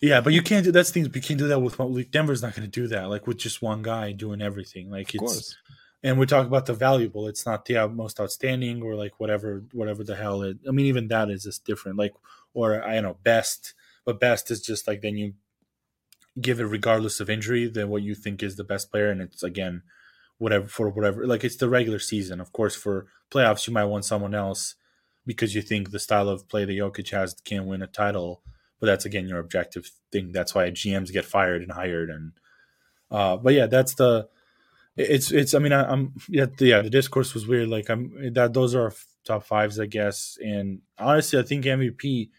Yeah, 0.00 0.20
but 0.20 0.34
you 0.34 0.42
can't 0.42 0.62
do 0.62 0.70
that's 0.70 0.90
things. 0.90 1.08
You 1.14 1.22
can't 1.22 1.38
do 1.38 1.48
that 1.48 1.60
with 1.60 1.78
one. 1.78 2.04
Denver's 2.10 2.42
not 2.42 2.54
going 2.54 2.70
to 2.70 2.80
do 2.80 2.88
that. 2.88 3.08
Like 3.08 3.26
with 3.26 3.38
just 3.38 3.62
one 3.62 3.80
guy 3.80 4.12
doing 4.12 4.42
everything. 4.42 4.90
Like 4.90 5.08
Of 5.08 5.14
it's 5.14 5.20
course. 5.22 5.56
And 6.04 6.18
we 6.18 6.26
talk 6.26 6.46
about 6.46 6.66
the 6.66 6.74
valuable. 6.74 7.26
It's 7.26 7.46
not 7.46 7.64
the 7.64 7.88
most 7.88 8.20
outstanding 8.20 8.82
or 8.82 8.94
like 8.94 9.18
whatever 9.18 9.64
whatever 9.72 10.04
the 10.04 10.14
hell 10.14 10.42
it. 10.42 10.58
I 10.68 10.70
mean, 10.70 10.86
even 10.86 11.08
that 11.08 11.30
is 11.30 11.44
just 11.44 11.64
different. 11.64 11.98
Like 11.98 12.12
or 12.52 12.84
I 12.84 12.94
don't 12.94 13.02
know 13.04 13.16
best, 13.24 13.74
but 14.04 14.20
best 14.20 14.50
is 14.50 14.60
just 14.60 14.86
like 14.86 15.00
then 15.00 15.16
you 15.16 15.32
give 16.40 16.60
it 16.60 16.64
regardless 16.64 17.20
of 17.20 17.30
injury 17.30 17.68
than 17.68 17.88
what 17.88 18.02
you 18.02 18.14
think 18.14 18.42
is 18.42 18.56
the 18.56 18.64
best 18.64 18.90
player, 18.90 19.10
and 19.10 19.22
it's 19.22 19.42
again 19.42 19.82
whatever 20.36 20.68
for 20.68 20.90
whatever. 20.90 21.26
Like 21.26 21.42
it's 21.42 21.56
the 21.56 21.70
regular 21.70 21.98
season. 21.98 22.38
Of 22.38 22.52
course, 22.52 22.76
for 22.76 23.06
playoffs, 23.30 23.66
you 23.66 23.72
might 23.72 23.86
want 23.86 24.04
someone 24.04 24.34
else 24.34 24.74
because 25.26 25.54
you 25.54 25.62
think 25.62 25.90
the 25.90 25.98
style 25.98 26.28
of 26.28 26.48
play 26.48 26.66
that 26.66 26.72
Jokic 26.72 27.10
has 27.12 27.34
can 27.44 27.64
win 27.66 27.80
a 27.82 27.86
title. 27.86 28.42
But 28.78 28.88
that's 28.88 29.06
again 29.06 29.26
your 29.26 29.38
objective 29.38 29.90
thing. 30.12 30.32
That's 30.32 30.54
why 30.54 30.70
GMs 30.70 31.12
get 31.12 31.24
fired 31.24 31.62
and 31.62 31.72
hired. 31.72 32.10
And 32.10 32.32
uh, 33.10 33.38
but 33.38 33.54
yeah, 33.54 33.66
that's 33.66 33.94
the. 33.94 34.28
It's 34.96 35.32
it's. 35.32 35.54
I 35.54 35.58
mean, 35.58 35.72
I, 35.72 35.90
I'm 35.90 36.12
yeah 36.28 36.46
the, 36.56 36.66
yeah. 36.66 36.82
The 36.82 36.90
discourse 36.90 37.34
was 37.34 37.46
weird. 37.46 37.68
Like 37.68 37.88
I'm 37.88 38.32
that 38.34 38.54
those 38.54 38.74
are 38.74 38.92
top 39.24 39.44
fives, 39.44 39.80
I 39.80 39.86
guess. 39.86 40.38
And 40.44 40.82
honestly, 40.98 41.38
I 41.38 41.42
think 41.42 41.64
MVP. 41.64 42.30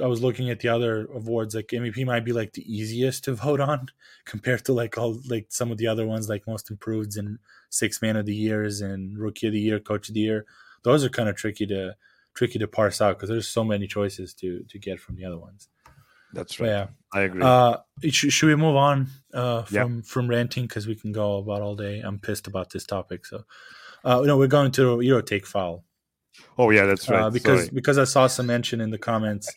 I 0.00 0.06
was 0.06 0.22
looking 0.22 0.48
at 0.48 0.60
the 0.60 0.68
other 0.68 1.06
awards. 1.12 1.54
Like 1.54 1.66
MVP 1.68 2.06
might 2.06 2.24
be 2.24 2.32
like 2.32 2.54
the 2.54 2.62
easiest 2.62 3.24
to 3.24 3.34
vote 3.46 3.60
on 3.60 3.88
compared 4.24 4.64
to 4.64 4.72
like 4.72 4.96
all 4.96 5.20
like 5.28 5.46
some 5.50 5.70
of 5.70 5.78
the 5.78 5.88
other 5.88 6.06
ones, 6.06 6.28
like 6.28 6.46
most 6.46 6.70
improved 6.70 7.16
and 7.18 7.38
six 7.68 8.00
man 8.00 8.16
of 8.16 8.24
the 8.24 8.34
years 8.34 8.80
and 8.80 9.18
rookie 9.18 9.48
of 9.48 9.52
the 9.52 9.60
year, 9.60 9.78
coach 9.78 10.08
of 10.08 10.14
the 10.14 10.20
year. 10.20 10.46
Those 10.84 11.04
are 11.04 11.10
kind 11.10 11.28
of 11.28 11.36
tricky 11.36 11.66
to 11.66 11.96
tricky 12.32 12.58
to 12.58 12.68
parse 12.68 13.02
out 13.02 13.16
because 13.18 13.28
there's 13.28 13.48
so 13.48 13.64
many 13.64 13.86
choices 13.86 14.32
to 14.34 14.64
to 14.68 14.78
get 14.78 15.00
from 15.00 15.16
the 15.16 15.24
other 15.24 15.38
ones. 15.38 15.68
That's 16.32 16.56
But 16.56 16.64
right. 16.64 16.70
yeah. 16.70 16.86
I 17.12 17.20
agree. 17.22 17.42
Uh, 17.42 17.78
should, 18.08 18.32
should 18.32 18.46
we 18.46 18.54
move 18.56 18.76
on 18.76 19.08
uh, 19.34 19.64
Yeah. 19.70 19.82
from 19.82 20.02
from 20.02 20.28
ranting 20.28 20.64
because 20.66 20.86
we 20.86 20.94
can 20.94 21.12
go 21.12 21.38
about 21.38 21.60
all 21.62 21.74
day? 21.76 22.00
I'm 22.00 22.18
pissed 22.18 22.46
about 22.46 22.70
this 22.70 22.84
topic. 22.84 23.26
So, 23.26 23.44
uh, 24.04 24.20
no, 24.24 24.36
we're 24.38 24.46
going 24.46 24.70
to 24.72 25.00
Euro 25.00 25.22
take 25.22 25.46
foul 25.46 25.84
oh 26.56 26.70
yeah, 26.70 26.86
that's 26.86 27.08
right. 27.10 27.22
uh, 27.22 27.30
because 27.30 27.64
Sorry. 27.64 27.74
because 27.74 27.98
I 27.98 28.04
saw 28.04 28.26
some 28.28 28.46
mention 28.46 28.80
in 28.80 28.90
the 28.90 28.98
comments. 28.98 29.52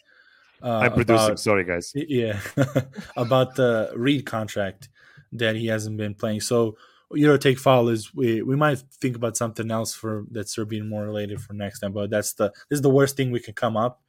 Uh, 0.61 0.79
I'm 0.79 0.93
producing. 0.93 1.25
about- 1.25 1.39
Sorry, 1.39 1.63
guys. 1.63 1.91
yeah, 1.95 2.39
about 3.17 3.55
the 3.55 3.91
Reed 3.95 4.25
contract 4.25 4.89
that 5.33 5.55
he 5.55 5.67
hasn't 5.67 5.97
been 5.97 6.15
playing. 6.15 6.41
So 6.41 6.77
Euro 7.11 7.37
take 7.37 7.59
foul 7.59 7.89
is 7.89 8.13
we 8.15 8.41
we 8.41 8.55
might 8.55 8.79
think 8.99 9.15
about 9.15 9.37
something 9.37 9.69
else 9.69 9.93
for 9.93 10.25
that's 10.31 10.55
Serbian 10.55 10.89
more 10.89 11.03
related 11.03 11.39
for 11.41 11.53
next 11.53 11.79
time. 11.81 11.93
But 11.93 12.09
that's 12.09 12.33
the 12.33 12.49
this 12.69 12.77
is 12.77 12.81
the 12.81 12.89
worst 12.89 13.15
thing 13.15 13.29
we 13.31 13.39
can 13.39 13.53
come 13.53 13.77
up. 13.77 14.01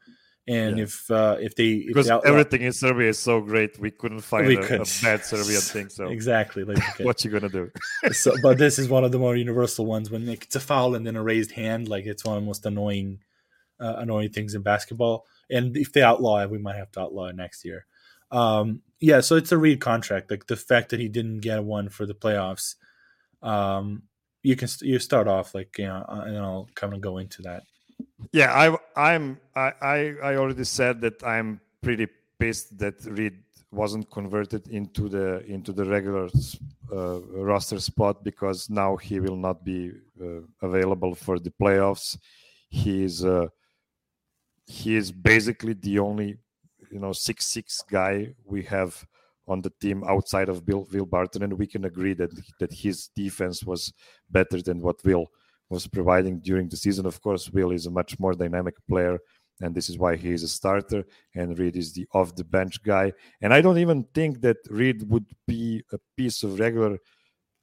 And 0.47 0.77
Yeah. 0.77 0.85
if 0.85 1.11
uh, 1.11 1.37
if 1.41 1.55
they 1.57 1.71
if 1.73 1.87
Because 1.89 2.07
they 2.07 2.13
outlaw- 2.13 2.31
everything 2.31 2.63
in 2.63 2.73
Serbia 2.73 3.09
is 3.09 3.19
so 3.19 3.41
great, 3.41 3.79
we 3.79 3.91
couldn't 3.91 4.21
find 4.21 4.47
We 4.47 4.57
a, 4.57 4.61
a 4.61 4.67
couldn't. 4.67 4.99
bad 5.03 5.25
Serbian 5.25 5.61
thing. 5.63 5.89
So 5.89 6.09
exactly 6.09 6.65
like 6.65 6.79
okay. 6.91 7.05
what 7.05 7.25
you 7.25 7.31
gonna 7.31 7.49
do? 7.49 7.71
so, 8.13 8.35
but 8.43 8.59
this 8.59 8.79
is 8.79 8.89
one 8.89 9.05
of 9.05 9.13
the 9.13 9.19
more 9.19 9.37
universal 9.37 9.87
ones 9.87 10.11
when 10.11 10.27
like, 10.27 10.45
it's 10.45 10.57
a 10.57 10.61
foul 10.61 10.95
and 10.95 11.07
then 11.07 11.17
a 11.17 11.23
raised 11.23 11.53
hand. 11.53 11.89
Like 11.89 12.05
it's 12.05 12.25
one 12.27 12.37
of 12.37 12.43
the 12.43 12.47
most 12.47 12.67
annoying, 12.67 13.21
uh, 13.81 13.95
annoying 13.99 14.31
things 14.31 14.55
in 14.55 14.61
basketball. 14.63 15.25
And 15.51 15.77
if 15.79 15.93
they 15.95 16.03
outlaw 16.03 16.43
it, 16.43 16.51
we 16.51 16.59
might 16.59 16.77
have 16.77 16.93
to 16.93 17.01
outlaw 17.01 17.27
it 17.29 17.37
next 17.37 17.65
year. 17.65 17.87
Um, 18.31 18.83
yeah, 19.01 19.21
so 19.21 19.37
it's 19.37 19.53
a 19.53 19.57
Reed 19.59 19.81
contract. 19.81 20.31
Like 20.31 20.47
the 20.47 20.57
fact 20.57 20.91
that 20.91 21.01
he 21.01 21.09
didn't 21.09 21.41
get 21.41 21.65
one 21.65 21.89
for 21.89 22.05
the 22.05 22.15
playoffs. 22.15 22.75
Um, 23.43 24.03
you 24.43 24.57
can 24.57 24.69
st- 24.69 24.91
you 24.91 24.99
start 24.99 25.27
off 25.27 25.55
like 25.55 25.79
you 25.79 25.87
know, 25.87 26.05
and 26.07 26.37
I'll 26.37 26.69
kind 26.75 26.93
of 26.93 27.01
go 27.01 27.17
into 27.19 27.41
that. 27.43 27.63
Yeah, 28.33 28.53
I, 28.53 29.15
I'm. 29.15 29.39
I, 29.57 30.15
I, 30.23 30.37
already 30.37 30.65
said 30.65 31.01
that 31.03 31.23
I'm 31.23 31.61
pretty 31.81 32.09
pissed 32.39 32.77
that 32.79 33.05
Reed 33.05 33.35
wasn't 33.71 34.11
converted 34.11 34.69
into 34.69 35.09
the 35.09 35.45
into 35.47 35.73
the 35.73 35.85
regular 35.85 36.29
uh, 36.93 37.21
roster 37.21 37.81
spot 37.81 38.25
because 38.25 38.71
now 38.71 38.97
he 38.97 39.21
will 39.21 39.37
not 39.37 39.65
be 39.65 39.93
uh, 40.21 40.41
available 40.63 41.15
for 41.15 41.39
the 41.39 41.51
playoffs. 41.51 42.19
He 42.69 43.05
is 43.05 43.25
uh, 43.25 43.49
he 44.67 44.97
is 44.97 45.13
basically 45.13 45.75
the 45.75 45.99
only 45.99 46.37
you 46.91 46.99
know 47.01 47.13
six 47.13 47.47
six 47.47 47.83
guy 47.89 48.35
we 48.45 48.63
have 48.65 49.07
on 49.47 49.61
the 49.61 49.71
team 49.81 50.03
outside 50.09 50.49
of 50.49 50.65
Bill 50.65 50.87
Will 50.93 51.07
Barton, 51.07 51.43
and 51.43 51.53
we 51.53 51.67
can 51.67 51.85
agree 51.85 52.15
that 52.15 52.31
that 52.59 52.73
his 52.73 53.09
defense 53.09 53.65
was 53.65 53.93
better 54.31 54.63
than 54.63 54.81
what 54.81 55.05
Will 55.05 55.27
was 55.69 55.87
providing 55.87 56.41
during 56.41 56.69
the 56.69 56.77
season. 56.77 57.07
Of 57.07 57.21
course, 57.21 57.51
Will 57.51 57.73
is 57.73 57.87
a 57.87 57.91
much 57.91 58.19
more 58.19 58.35
dynamic 58.35 58.75
player, 58.89 59.19
and 59.61 59.75
this 59.75 59.89
is 59.89 59.99
why 59.99 60.17
he 60.17 60.31
is 60.31 60.43
a 60.43 60.49
starter. 60.49 61.05
And 61.35 61.59
Reed 61.59 61.77
is 61.77 61.93
the 61.93 62.07
off 62.13 62.35
the 62.35 62.45
bench 62.45 62.83
guy. 62.83 63.13
And 63.41 63.53
I 63.55 63.61
don't 63.61 63.79
even 63.79 64.05
think 64.15 64.41
that 64.43 64.59
Reed 64.69 65.09
would 65.09 65.27
be 65.47 65.83
a 65.93 65.99
piece 66.17 66.43
of 66.43 66.59
regular 66.59 66.99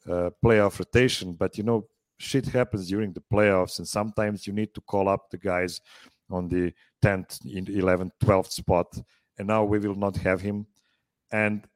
uh, 0.10 0.30
playoff 0.44 0.80
rotation. 0.80 1.34
But 1.34 1.58
you 1.58 1.64
know, 1.64 1.88
shit 2.18 2.46
happens 2.46 2.88
during 2.88 3.14
the 3.14 3.24
playoffs, 3.34 3.80
and 3.80 3.88
sometimes 3.88 4.48
you 4.48 4.54
need 4.54 4.74
to 4.74 4.82
call 4.82 5.08
up 5.10 5.30
the 5.30 5.38
guys 5.38 5.82
on 6.30 6.48
the 6.48 6.74
10th, 7.04 7.44
11th, 7.46 8.12
12th 8.24 8.52
spot. 8.52 8.88
And 9.38 9.48
now 9.48 9.64
we 9.64 9.80
will 9.80 9.96
not 9.96 10.16
have 10.18 10.42
him. 10.42 10.66
And 11.32 11.68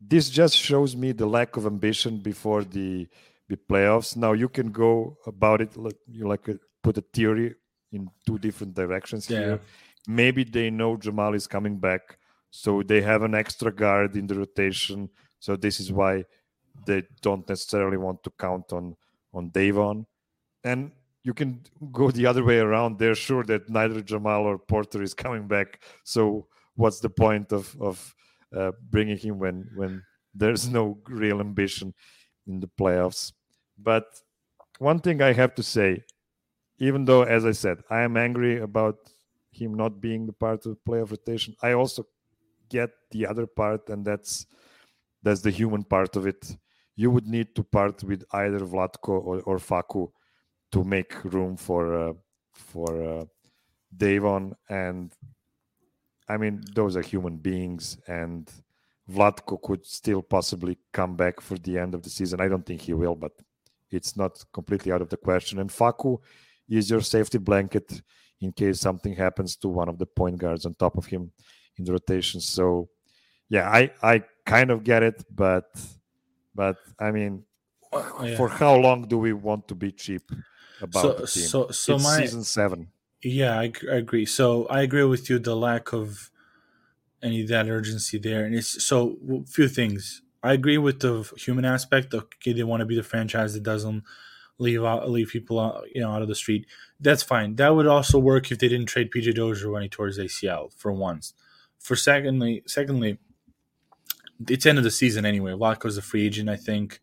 this 0.00 0.28
just 0.28 0.56
shows 0.56 0.96
me 0.96 1.12
the 1.12 1.26
lack 1.26 1.56
of 1.56 1.66
ambition 1.66 2.18
before 2.18 2.64
the 2.64 3.08
the 3.48 3.56
playoffs. 3.56 4.16
Now 4.16 4.32
you 4.32 4.48
can 4.48 4.70
go 4.72 5.16
about 5.26 5.60
it 5.60 5.76
like 5.76 5.98
you 6.08 6.26
like 6.28 6.48
uh, 6.48 6.54
put 6.82 6.98
a 6.98 7.04
theory 7.12 7.54
in 7.92 8.08
two 8.26 8.38
different 8.38 8.74
directions 8.74 9.28
Yeah. 9.28 9.38
here. 9.38 9.60
Maybe 10.08 10.44
they 10.44 10.70
know 10.70 10.96
Jamal 10.96 11.34
is 11.34 11.46
coming 11.46 11.78
back, 11.78 12.18
so 12.50 12.82
they 12.82 13.00
have 13.02 13.22
an 13.22 13.34
extra 13.34 13.70
guard 13.72 14.16
in 14.16 14.26
the 14.26 14.34
rotation. 14.34 15.08
So 15.38 15.56
this 15.56 15.78
is 15.80 15.92
why 15.92 16.24
they 16.86 17.02
don't 17.20 17.48
necessarily 17.48 17.96
want 17.96 18.22
to 18.24 18.30
count 18.38 18.72
on 18.72 18.96
on 19.32 19.50
Davon. 19.50 20.06
And 20.64 20.92
you 21.24 21.34
can 21.34 21.60
go 21.92 22.10
the 22.10 22.26
other 22.26 22.42
way 22.44 22.58
around. 22.58 22.98
They're 22.98 23.14
sure 23.14 23.44
that 23.44 23.68
neither 23.68 24.02
Jamal 24.02 24.42
or 24.44 24.58
Porter 24.58 25.02
is 25.02 25.14
coming 25.14 25.46
back. 25.46 25.80
So 26.04 26.48
what's 26.74 27.00
the 27.00 27.10
point 27.10 27.52
of 27.52 27.76
of 27.80 28.14
uh, 28.56 28.72
bringing 28.90 29.18
him 29.18 29.38
when 29.38 29.70
when 29.76 30.02
there's 30.34 30.68
no 30.68 30.98
real 31.08 31.40
ambition 31.40 31.94
in 32.46 32.60
the 32.60 32.68
playoffs? 32.68 33.32
But 33.78 34.04
one 34.78 35.00
thing 35.00 35.22
I 35.22 35.32
have 35.32 35.54
to 35.56 35.62
say, 35.62 36.04
even 36.78 37.04
though, 37.04 37.22
as 37.22 37.44
I 37.44 37.52
said, 37.52 37.78
I 37.90 38.02
am 38.02 38.16
angry 38.16 38.60
about 38.60 38.96
him 39.50 39.74
not 39.74 40.00
being 40.00 40.26
the 40.26 40.32
part 40.32 40.66
of 40.66 40.76
the 40.76 40.90
playoff 40.90 41.10
rotation, 41.10 41.54
I 41.62 41.72
also 41.72 42.06
get 42.68 42.90
the 43.10 43.26
other 43.26 43.46
part, 43.46 43.88
and 43.90 44.04
that's 44.04 44.46
that's 45.22 45.42
the 45.42 45.50
human 45.50 45.84
part 45.84 46.16
of 46.16 46.26
it. 46.26 46.56
You 46.96 47.10
would 47.10 47.26
need 47.26 47.54
to 47.54 47.62
part 47.62 48.02
with 48.02 48.24
either 48.32 48.60
Vlatko 48.60 49.08
or, 49.08 49.40
or 49.42 49.58
Facu 49.58 50.10
to 50.72 50.84
make 50.84 51.24
room 51.24 51.56
for 51.56 51.94
uh, 52.08 52.12
for 52.52 53.02
uh, 53.02 53.24
Davon, 53.96 54.54
and 54.68 55.12
I 56.28 56.36
mean 56.36 56.64
those 56.74 56.96
are 56.96 57.02
human 57.02 57.36
beings, 57.36 57.98
and 58.06 58.50
Vlatko 59.14 59.60
could 59.62 59.84
still 59.86 60.22
possibly 60.22 60.78
come 60.92 61.16
back 61.16 61.40
for 61.40 61.56
the 61.58 61.78
end 61.78 61.94
of 61.94 62.02
the 62.02 62.10
season. 62.10 62.40
I 62.40 62.48
don't 62.48 62.66
think 62.66 62.80
he 62.82 62.94
will, 62.94 63.14
but 63.14 63.32
it's 63.90 64.16
not 64.16 64.42
completely 64.52 64.92
out 64.92 65.02
of 65.02 65.08
the 65.08 65.16
question. 65.16 65.58
And 65.58 65.70
Facu 65.70 66.18
is 66.68 66.90
your 66.90 67.00
safety 67.02 67.38
blanket 67.38 68.02
in 68.40 68.52
case 68.52 68.80
something 68.80 69.14
happens 69.14 69.56
to 69.56 69.68
one 69.68 69.88
of 69.88 69.98
the 69.98 70.06
point 70.06 70.38
guards 70.38 70.66
on 70.66 70.74
top 70.74 70.96
of 70.96 71.06
him 71.06 71.30
in 71.76 71.84
the 71.84 71.92
rotation. 71.92 72.40
So, 72.40 72.88
yeah, 73.48 73.68
I 73.68 73.90
I 74.02 74.22
kind 74.46 74.70
of 74.70 74.82
get 74.82 75.02
it, 75.02 75.24
but 75.30 75.64
but 76.54 76.76
I 76.98 77.10
mean, 77.10 77.44
Yeah. 77.92 78.36
for 78.36 78.48
how 78.48 78.74
long 78.76 79.06
do 79.08 79.18
we 79.18 79.32
want 79.32 79.68
to 79.68 79.74
be 79.74 79.92
cheap 79.92 80.22
about 80.80 81.02
So 81.02 81.08
the 81.12 81.26
team? 81.26 81.46
so 81.52 81.70
so 81.70 81.94
it's 81.94 82.04
my 82.04 82.16
season 82.20 82.44
seven. 82.44 82.88
Yeah, 83.22 83.54
I, 83.60 83.72
I 83.90 83.96
agree. 84.02 84.26
So 84.26 84.66
I 84.66 84.80
agree 84.82 85.04
with 85.04 85.30
you. 85.30 85.38
The 85.38 85.54
lack 85.54 85.92
of 85.92 86.30
any 87.22 87.44
that 87.44 87.68
urgency 87.68 88.18
there, 88.18 88.44
and 88.44 88.54
it's 88.54 88.82
so 88.84 89.16
a 89.30 89.46
few 89.46 89.68
things. 89.68 90.22
I 90.42 90.52
agree 90.54 90.78
with 90.78 91.00
the 91.00 91.30
human 91.36 91.64
aspect. 91.64 92.12
Okay, 92.14 92.52
they 92.52 92.64
want 92.64 92.80
to 92.80 92.86
be 92.86 92.96
the 92.96 93.02
franchise 93.02 93.54
that 93.54 93.62
doesn't 93.62 94.02
leave 94.58 94.84
out 94.84 95.08
leave 95.10 95.28
people 95.28 95.58
out, 95.60 95.84
you 95.94 96.00
know 96.00 96.10
out 96.10 96.22
of 96.22 96.28
the 96.28 96.34
street. 96.34 96.66
That's 97.00 97.22
fine. 97.22 97.56
That 97.56 97.74
would 97.74 97.86
also 97.86 98.18
work 98.18 98.50
if 98.50 98.58
they 98.58 98.68
didn't 98.68 98.86
trade 98.86 99.10
PJ 99.10 99.34
Dozier 99.34 99.70
when 99.70 99.82
he 99.82 99.88
tore 99.88 100.06
his 100.06 100.18
ACL 100.18 100.72
for 100.76 100.92
once. 100.92 101.34
For 101.78 101.96
secondly, 101.96 102.62
secondly, 102.66 103.18
it's 104.48 104.66
end 104.66 104.78
of 104.78 104.84
the 104.84 104.90
season 104.90 105.24
anyway. 105.24 105.52
Vlatko's 105.52 105.96
a 105.96 106.02
free 106.02 106.26
agent, 106.26 106.48
I 106.48 106.56
think. 106.56 107.00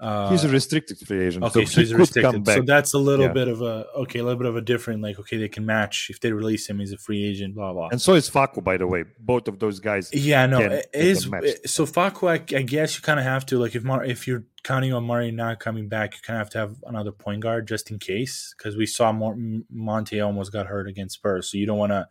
Uh, 0.00 0.30
He's 0.30 0.44
a 0.44 0.48
restricted 0.48 0.96
free 0.98 1.26
agent. 1.26 1.42
Okay, 1.44 1.64
so, 1.64 1.72
so, 1.72 1.80
he's 1.80 1.90
come 1.90 1.98
restricted. 2.00 2.46
So 2.46 2.62
that's 2.62 2.94
a 2.94 2.98
little 2.98 3.26
Yeah. 3.26 3.32
bit 3.32 3.48
of 3.48 3.62
a 3.62 3.86
okay, 3.96 4.20
a 4.20 4.22
little 4.22 4.38
bit 4.38 4.46
of 4.46 4.54
a 4.54 4.60
different 4.60 5.02
like 5.02 5.18
okay, 5.18 5.36
they 5.38 5.48
can 5.48 5.66
match 5.66 6.06
if 6.08 6.20
they 6.20 6.30
release 6.30 6.68
him. 6.68 6.78
He's 6.78 6.92
a 6.92 6.98
free 6.98 7.24
agent. 7.26 7.56
Blah 7.56 7.72
blah. 7.72 7.88
and 7.90 8.00
so 8.00 8.14
is 8.14 8.30
Facu, 8.30 8.62
by 8.62 8.76
the 8.76 8.86
way. 8.86 9.04
Both 9.18 9.48
of 9.48 9.58
those 9.58 9.80
guys. 9.80 10.10
yeah, 10.14 10.46
no, 10.46 10.60
it 10.60 10.88
is 10.94 11.24
so 11.66 11.84
Facu. 11.84 12.28
I, 12.30 12.34
I 12.56 12.62
guess 12.62 12.94
you 12.96 13.02
kind 13.02 13.18
of 13.18 13.24
have 13.26 13.44
to 13.46 13.58
like 13.58 13.74
if 13.74 13.82
Mar- 13.82 14.04
if 14.04 14.28
you're 14.28 14.44
counting 14.62 14.92
on 14.92 15.02
Murray 15.04 15.32
not 15.32 15.58
coming 15.58 15.88
back, 15.88 16.14
you 16.14 16.20
kind 16.22 16.36
of 16.40 16.46
have 16.46 16.50
to 16.50 16.58
have 16.58 16.76
another 16.86 17.10
point 17.10 17.40
guard 17.40 17.66
just 17.66 17.90
in 17.90 17.98
case 17.98 18.54
because 18.56 18.76
we 18.76 18.86
saw 18.86 19.10
Mor- 19.10 19.36
Monte 19.68 20.20
almost 20.20 20.52
got 20.52 20.66
hurt 20.66 20.86
against 20.86 21.16
Spurs, 21.16 21.50
so 21.50 21.58
you 21.58 21.66
don't 21.66 21.78
want 21.78 21.90
to 21.92 22.06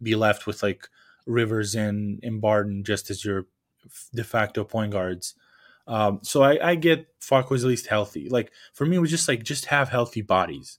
be 0.00 0.14
left 0.14 0.46
with 0.46 0.62
like 0.62 0.86
Rivers 1.26 1.74
and, 1.74 2.20
and 2.22 2.40
Barton 2.40 2.84
just 2.84 3.10
as 3.10 3.24
your 3.24 3.46
de 4.14 4.22
facto 4.22 4.62
point 4.62 4.92
guards. 4.92 5.34
Um, 5.86 6.20
so 6.22 6.42
I, 6.42 6.70
I 6.70 6.74
get 6.76 7.06
Facu 7.20 7.50
was 7.50 7.64
at 7.64 7.68
least 7.68 7.86
healthy. 7.86 8.28
Like 8.28 8.52
for 8.72 8.86
me, 8.86 8.96
it 8.96 9.00
was 9.00 9.10
just 9.10 9.28
like 9.28 9.42
just 9.42 9.66
have 9.66 9.88
healthy 9.88 10.22
bodies, 10.22 10.78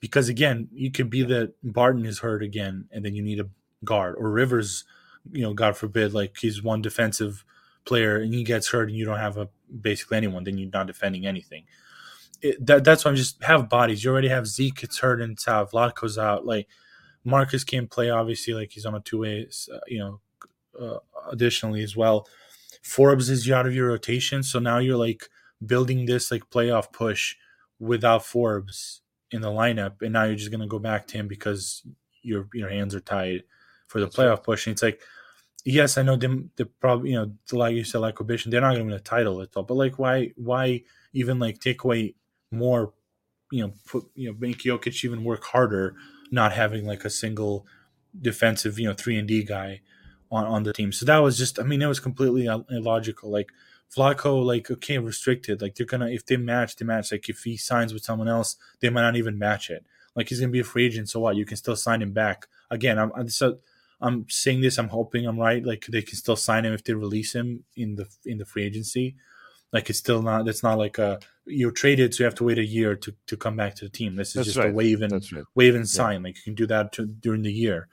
because 0.00 0.28
again, 0.28 0.68
you 0.72 0.90
could 0.90 1.10
be 1.10 1.22
that 1.22 1.54
Barton 1.62 2.04
is 2.04 2.18
hurt 2.18 2.42
again, 2.42 2.88
and 2.90 3.04
then 3.04 3.14
you 3.14 3.22
need 3.22 3.40
a 3.40 3.48
guard 3.84 4.16
or 4.18 4.30
Rivers, 4.30 4.84
you 5.30 5.42
know, 5.42 5.54
God 5.54 5.76
forbid, 5.76 6.14
like 6.14 6.36
he's 6.38 6.62
one 6.62 6.82
defensive 6.82 7.44
player 7.84 8.16
and 8.16 8.32
he 8.32 8.44
gets 8.44 8.68
hurt 8.68 8.88
and 8.88 8.96
you 8.96 9.04
don't 9.04 9.18
have 9.18 9.36
a 9.36 9.48
basically 9.80 10.16
anyone, 10.16 10.44
then 10.44 10.56
you're 10.56 10.70
not 10.72 10.86
defending 10.86 11.26
anything. 11.26 11.64
It, 12.40 12.64
that, 12.66 12.84
that's 12.84 13.04
why 13.04 13.10
I'm 13.10 13.16
just 13.16 13.42
have 13.44 13.68
bodies. 13.68 14.02
You 14.02 14.10
already 14.10 14.28
have 14.28 14.46
Zeke 14.46 14.80
gets 14.80 14.98
hurt 14.98 15.20
and 15.20 15.32
it's 15.32 15.46
out. 15.48 15.74
Out. 15.74 16.46
Like 16.46 16.66
Markus 17.24 17.64
can't 17.64 17.90
play, 17.90 18.10
obviously, 18.10 18.54
like 18.54 18.72
he's 18.72 18.86
on 18.86 18.94
a 18.94 19.00
two 19.00 19.20
way, 19.20 19.48
uh, 19.72 19.78
you 19.86 19.98
know, 19.98 20.20
uh, 20.80 20.98
additionally 21.30 21.82
as 21.82 21.96
well. 21.96 22.26
Forbes 22.84 23.30
is 23.30 23.50
out 23.50 23.66
of 23.66 23.74
your 23.74 23.88
rotation, 23.88 24.42
so 24.42 24.58
now 24.58 24.78
you're 24.78 24.98
like 24.98 25.28
building 25.64 26.04
this 26.04 26.30
like 26.30 26.50
playoff 26.50 26.92
push 26.92 27.34
without 27.78 28.24
Forbes 28.24 29.00
in 29.30 29.40
the 29.40 29.48
lineup, 29.48 30.02
and 30.02 30.12
now 30.12 30.24
you're 30.24 30.36
just 30.36 30.50
gonna 30.50 30.66
go 30.66 30.78
back 30.78 31.06
to 31.08 31.16
him 31.16 31.26
because 31.26 31.82
your 32.22 32.46
your 32.52 32.68
hands 32.68 32.94
are 32.94 33.00
tied 33.00 33.44
for 33.86 34.00
the 34.00 34.06
playoff 34.06 34.42
push. 34.44 34.66
And 34.66 34.72
it's 34.72 34.82
like, 34.82 35.00
yes, 35.64 35.96
I 35.96 36.02
know 36.02 36.16
them. 36.16 36.50
The 36.56 36.66
probably 36.66 37.10
you 37.12 37.16
know 37.16 37.32
like 37.52 37.74
you 37.74 37.84
said, 37.84 38.00
like 38.00 38.16
Obishan, 38.16 38.50
they're 38.50 38.60
not 38.60 38.72
gonna 38.72 38.84
win 38.84 38.94
a 38.94 39.00
title 39.00 39.40
at 39.40 39.56
all. 39.56 39.62
But 39.62 39.74
like, 39.74 39.98
why 39.98 40.32
why 40.36 40.82
even 41.14 41.38
like 41.38 41.60
take 41.60 41.84
away 41.84 42.14
more? 42.50 42.92
You 43.50 43.66
know, 43.66 43.72
put 43.86 44.04
you 44.14 44.30
know 44.30 44.36
make 44.38 44.58
Jokic 44.58 45.04
even 45.04 45.24
work 45.24 45.44
harder, 45.44 45.96
not 46.30 46.52
having 46.52 46.86
like 46.86 47.04
a 47.04 47.10
single 47.10 47.66
defensive 48.20 48.78
you 48.78 48.86
know 48.88 48.94
three 48.94 49.18
and 49.18 49.26
D 49.26 49.42
guy 49.42 49.80
on, 50.34 50.44
on 50.46 50.62
the 50.64 50.72
team. 50.72 50.92
So 50.92 51.06
that 51.06 51.18
was 51.18 51.38
just, 51.38 51.58
I 51.58 51.62
mean, 51.62 51.82
it 51.82 51.86
was 51.86 52.00
completely 52.00 52.48
uh, 52.48 52.60
illogical. 52.70 53.30
Like 53.30 53.50
Vlatko, 53.94 54.44
like 54.44 54.70
okay, 54.70 54.98
restricted. 54.98 55.62
Like 55.62 55.74
they're 55.74 55.86
gonna 55.86 56.08
if 56.08 56.26
they 56.26 56.36
match, 56.36 56.76
they 56.76 56.84
match. 56.84 57.12
Like 57.12 57.28
if 57.28 57.44
he 57.44 57.56
signs 57.56 57.92
with 57.92 58.04
someone 58.04 58.28
else, 58.28 58.56
they 58.80 58.90
might 58.90 59.02
not 59.02 59.16
even 59.16 59.38
match 59.38 59.70
it. 59.70 59.84
Like 60.16 60.28
he's 60.28 60.40
gonna 60.40 60.52
be 60.52 60.60
a 60.60 60.64
free 60.64 60.86
agent, 60.86 61.08
so 61.08 61.20
what? 61.20 61.36
You 61.36 61.44
can 61.44 61.56
still 61.56 61.76
sign 61.76 62.02
him 62.02 62.12
back. 62.12 62.46
Again, 62.70 62.98
I'm, 62.98 63.12
I'm 63.14 63.28
so 63.28 63.58
I'm 64.00 64.26
saying 64.28 64.60
this. 64.62 64.78
I'm 64.78 64.88
hoping 64.88 65.26
I'm 65.26 65.38
right. 65.38 65.64
Like 65.64 65.86
they 65.88 66.02
can 66.02 66.16
still 66.16 66.36
sign 66.36 66.64
him 66.64 66.72
if 66.72 66.84
they 66.84 66.94
release 66.94 67.34
him 67.34 67.64
in 67.76 67.96
the 67.96 68.08
in 68.24 68.38
the 68.38 68.44
free 68.44 68.64
agency. 68.64 69.16
Like 69.72 69.90
it's 69.90 69.98
still 69.98 70.22
not. 70.22 70.44
That's 70.44 70.62
not 70.62 70.78
like 70.78 70.98
a 70.98 71.20
you're 71.46 71.70
traded, 71.70 72.14
so 72.14 72.22
you 72.22 72.24
have 72.26 72.34
to 72.36 72.44
wait 72.44 72.58
a 72.58 72.64
year 72.64 72.96
to, 72.96 73.14
to 73.26 73.36
come 73.36 73.56
back 73.56 73.74
to 73.76 73.84
the 73.84 73.90
team. 73.90 74.16
This 74.16 74.28
is 74.28 74.34
that's 74.34 74.46
just 74.46 74.58
right. 74.58 74.70
a 74.70 74.72
waive 74.72 75.02
and 75.02 75.12
right. 75.12 75.44
waive 75.54 75.74
and 75.74 75.88
sign. 75.88 76.20
Yeah. 76.20 76.28
Like 76.28 76.36
you 76.36 76.42
can 76.42 76.54
do 76.54 76.66
that 76.66 76.92
to, 76.92 77.06
during 77.06 77.42
the 77.42 77.52
year. 77.52 77.88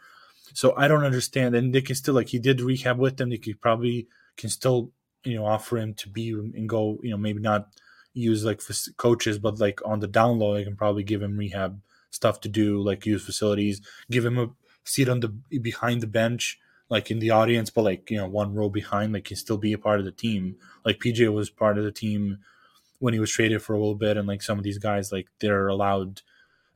So 0.54 0.74
I 0.76 0.88
don't 0.88 1.04
understand. 1.04 1.56
And 1.56 1.74
they 1.74 1.82
can 1.82 1.96
still 1.96 2.14
like 2.14 2.30
he 2.30 2.40
did 2.40 2.62
rehab 2.62 2.98
with 2.98 3.18
them. 3.18 3.30
They 3.30 3.38
could 3.38 3.62
probably 3.62 4.08
can 4.38 4.50
still 4.50 4.92
you 5.24 5.36
know 5.36 5.46
offer 5.46 5.78
him 5.78 5.94
to 5.96 6.10
be 6.10 6.32
and 6.32 6.68
go. 6.68 7.00
You 7.04 7.12
know 7.12 7.18
maybe 7.18 7.40
not 7.40 7.70
use 8.14 8.44
like 8.44 8.62
coaches, 8.98 9.40
but 9.40 9.60
like 9.60 9.80
on 9.86 10.00
the 10.00 10.08
down 10.08 10.40
low, 10.40 10.54
they 10.54 10.64
can 10.64 10.76
probably 10.76 11.04
give 11.04 11.22
him 11.22 11.38
rehab 11.38 11.80
stuff 12.10 12.42
to 12.42 12.50
do, 12.50 12.82
like 12.82 13.06
use 13.06 13.26
facilities, 13.26 13.82
give 14.10 14.26
him 14.26 14.38
a 14.38 14.50
seat 14.84 15.10
on 15.10 15.22
the 15.22 15.30
behind 15.60 16.02
the 16.02 16.08
bench, 16.08 16.60
like 16.90 17.10
in 17.10 17.20
the 17.20 17.30
audience, 17.30 17.70
but 17.70 17.84
like 17.84 18.10
you 18.10 18.18
know 18.18 18.28
one 18.28 18.54
row 18.54 18.70
behind, 18.70 19.14
like 19.14 19.28
he 19.28 19.36
still 19.36 19.58
be 19.58 19.74
a 19.74 19.78
part 19.78 20.00
of 20.00 20.06
the 20.06 20.12
team. 20.12 20.58
Like 20.86 21.00
PJ 21.00 21.34
was 21.34 21.50
part 21.50 21.78
of 21.78 21.84
the 21.84 21.92
team 21.92 22.40
when 23.00 23.14
he 23.14 23.20
was 23.20 23.32
traded 23.32 23.62
for 23.62 23.74
a 23.74 23.80
little 23.80 23.96
bit, 23.96 24.18
and 24.18 24.28
like 24.28 24.42
some 24.42 24.58
of 24.58 24.64
these 24.64 24.78
guys, 24.78 25.12
like 25.12 25.28
they're 25.40 25.68
allowed 25.68 26.22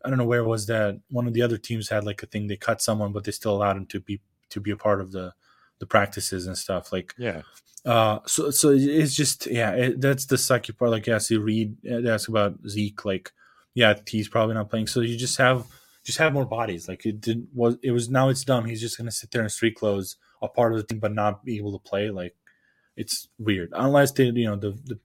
I 0.05 0.09
don't 0.09 0.17
know 0.17 0.25
where 0.25 0.43
was 0.43 0.67
that. 0.67 0.99
One 1.09 1.27
of 1.27 1.33
the 1.33 1.41
other 1.41 1.57
teams 1.57 1.89
had 1.89 2.05
like 2.05 2.21
a 2.23 2.27
thing 2.27 2.47
they 2.47 2.57
cut 2.57 2.81
someone, 2.81 3.11
but 3.11 3.23
they 3.23 3.31
still 3.31 3.55
allowed 3.55 3.77
him 3.77 3.85
to 3.87 3.99
be 3.99 4.21
to 4.49 4.59
be 4.59 4.71
a 4.71 4.77
part 4.77 5.01
of 5.01 5.11
the 5.11 5.33
the 5.79 5.85
practices 5.85 6.47
and 6.47 6.57
stuff. 6.57 6.91
Like 6.91 7.13
yeah. 7.17 7.41
Uh, 7.85 8.19
so 8.25 8.49
so 8.49 8.71
it's 8.71 9.15
just 9.15 9.47
yeah, 9.47 9.71
it, 9.71 10.01
that's 10.01 10.25
the 10.25 10.37
sucky 10.37 10.75
part. 10.77 10.91
Like 10.91 11.07
yeah, 11.07 11.17
see 11.17 11.37
Reed 11.37 11.77
asked 12.07 12.27
about 12.27 12.55
Zeke. 12.67 13.05
Like 13.05 13.31
yeah, 13.73 13.95
he's 14.07 14.29
probably 14.29 14.55
not 14.55 14.69
playing. 14.69 14.87
So 14.87 15.01
you 15.01 15.17
just 15.17 15.37
have 15.37 15.65
just 16.03 16.17
have 16.17 16.33
more 16.33 16.45
bodies. 16.45 16.87
Like 16.87 17.05
it 17.05 17.21
did 17.21 17.47
was 17.53 17.77
it 17.83 17.91
was 17.91 18.09
now 18.09 18.29
it's 18.29 18.43
dumb. 18.43 18.65
He's 18.65 18.81
just 18.81 18.97
gonna 18.97 19.11
sit 19.11 19.31
there 19.31 19.43
in 19.43 19.49
street 19.49 19.75
clothes, 19.75 20.17
a 20.41 20.47
part 20.47 20.73
of 20.73 20.77
the 20.77 20.83
team, 20.85 20.99
but 20.99 21.13
not 21.13 21.43
be 21.43 21.57
able 21.57 21.77
to 21.77 21.89
play. 21.89 22.09
Like 22.09 22.35
it's 22.95 23.27
weird 23.37 23.69
unless 23.73 24.11
they 24.11 24.25
you 24.25 24.45
know 24.45 24.55
the 24.55 24.71
the 24.85 24.99